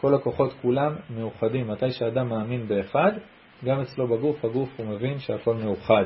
כל 0.00 0.14
הכוחות 0.14 0.52
כולם 0.62 0.96
מאוחדים. 1.10 1.68
מתי 1.70 1.90
שאדם 1.90 2.28
מאמין 2.28 2.68
באחד, 2.68 3.12
גם 3.64 3.80
אצלו 3.80 4.08
בגוף, 4.08 4.44
הגוף 4.44 4.68
הוא 4.76 4.86
מבין 4.86 5.18
שהכל 5.18 5.54
מאוחד. 5.54 6.04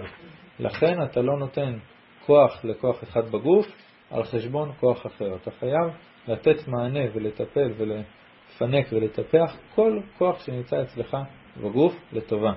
לכן 0.59 1.03
אתה 1.03 1.21
לא 1.21 1.39
נותן 1.39 1.79
כוח 2.27 2.65
לכוח 2.65 3.03
אחד 3.03 3.31
בגוף 3.31 3.67
על 4.11 4.25
חשבון 4.25 4.73
כוח 4.81 5.07
אחר. 5.07 5.37
אתה 5.43 5.51
חייב 5.51 5.91
לתת 6.29 6.69
מענה 6.69 7.01
ולטפל 7.15 7.73
ולפנק 7.77 8.87
ולטפח 8.93 9.57
כל 9.75 10.01
כוח 10.19 10.45
שנמצא 10.45 10.83
אצלך 10.83 11.17
בגוף 11.57 11.95
לטובה. 12.13 12.53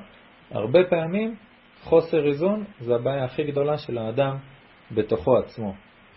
הרבה 0.51 0.79
פעמים 0.89 1.35
חוסר 1.83 2.27
איזון 2.27 2.63
זה 2.79 2.95
הבעיה 2.95 3.25
הכי 3.25 3.43
גדולה 3.43 3.77
של 3.77 3.97
האדם 3.97 4.37
בתוכו 4.91 5.37
עצמו. 5.37 5.73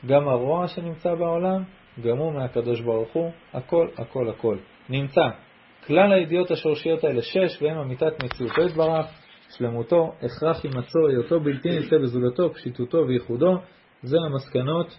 גם 0.07 0.29
הרוע 0.29 0.69
שנמצא 0.69 1.15
בעולם 1.15 1.63
גם 2.01 2.19
הוא 2.19 2.33
מהקדוש 2.33 2.81
ברוך 2.81 3.13
הוא, 3.13 3.31
הכל, 3.53 3.89
הכל, 3.99 4.29
הכל. 4.29 4.57
נמצא. 4.89 5.29
כלל 5.87 6.13
הידיעות 6.13 6.51
השורשיות 6.51 7.05
האלה 7.05 7.23
שש, 7.23 7.63
והם 7.63 7.79
אמיתת 7.79 8.25
מציאותו 8.25 8.63
יתברך, 8.63 9.07
שלמותו, 9.51 10.13
הכרח 10.23 10.65
הימצאו, 10.65 11.09
היותו 11.09 11.41
בלתי 11.41 11.69
נמצא 11.79 11.97
בזולתו, 12.03 12.55
פשיטותו 12.55 12.99
וייחודו, 13.09 13.59
זה 14.03 14.17
המסקנות 14.27 14.99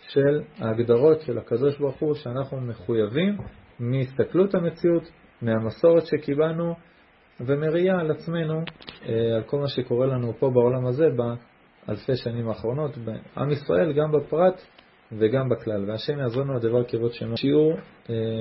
של 0.00 0.40
ההגדרות 0.58 1.20
של 1.20 1.38
הקדוש 1.38 1.78
ברוך 1.78 1.96
הוא 1.96 2.14
שאנחנו 2.14 2.60
מחויבים 2.60 3.36
מהסתכלות 3.80 4.54
המציאות, 4.54 5.02
מהמסורת 5.42 6.06
שקיבלנו 6.06 6.74
ומראייה 7.40 7.98
על 8.00 8.10
עצמנו, 8.10 8.62
אה, 9.08 9.36
על 9.36 9.42
כל 9.42 9.58
מה 9.58 9.68
שקורה 9.68 10.06
לנו 10.06 10.32
פה 10.38 10.50
בעולם 10.50 10.86
הזה 10.86 11.08
באלפי 11.08 12.16
שנים 12.16 12.48
האחרונות, 12.48 12.98
בעם 12.98 13.50
ישראל 13.50 13.92
גם 13.92 14.12
בפרט 14.12 14.60
וגם 15.12 15.48
בכלל. 15.48 15.90
והשם 15.90 16.18
יעזרנו 16.18 16.54
לדבר 16.54 16.84
כבוד 16.84 17.12
שמו. 17.12 17.36
שיעור 17.36 17.74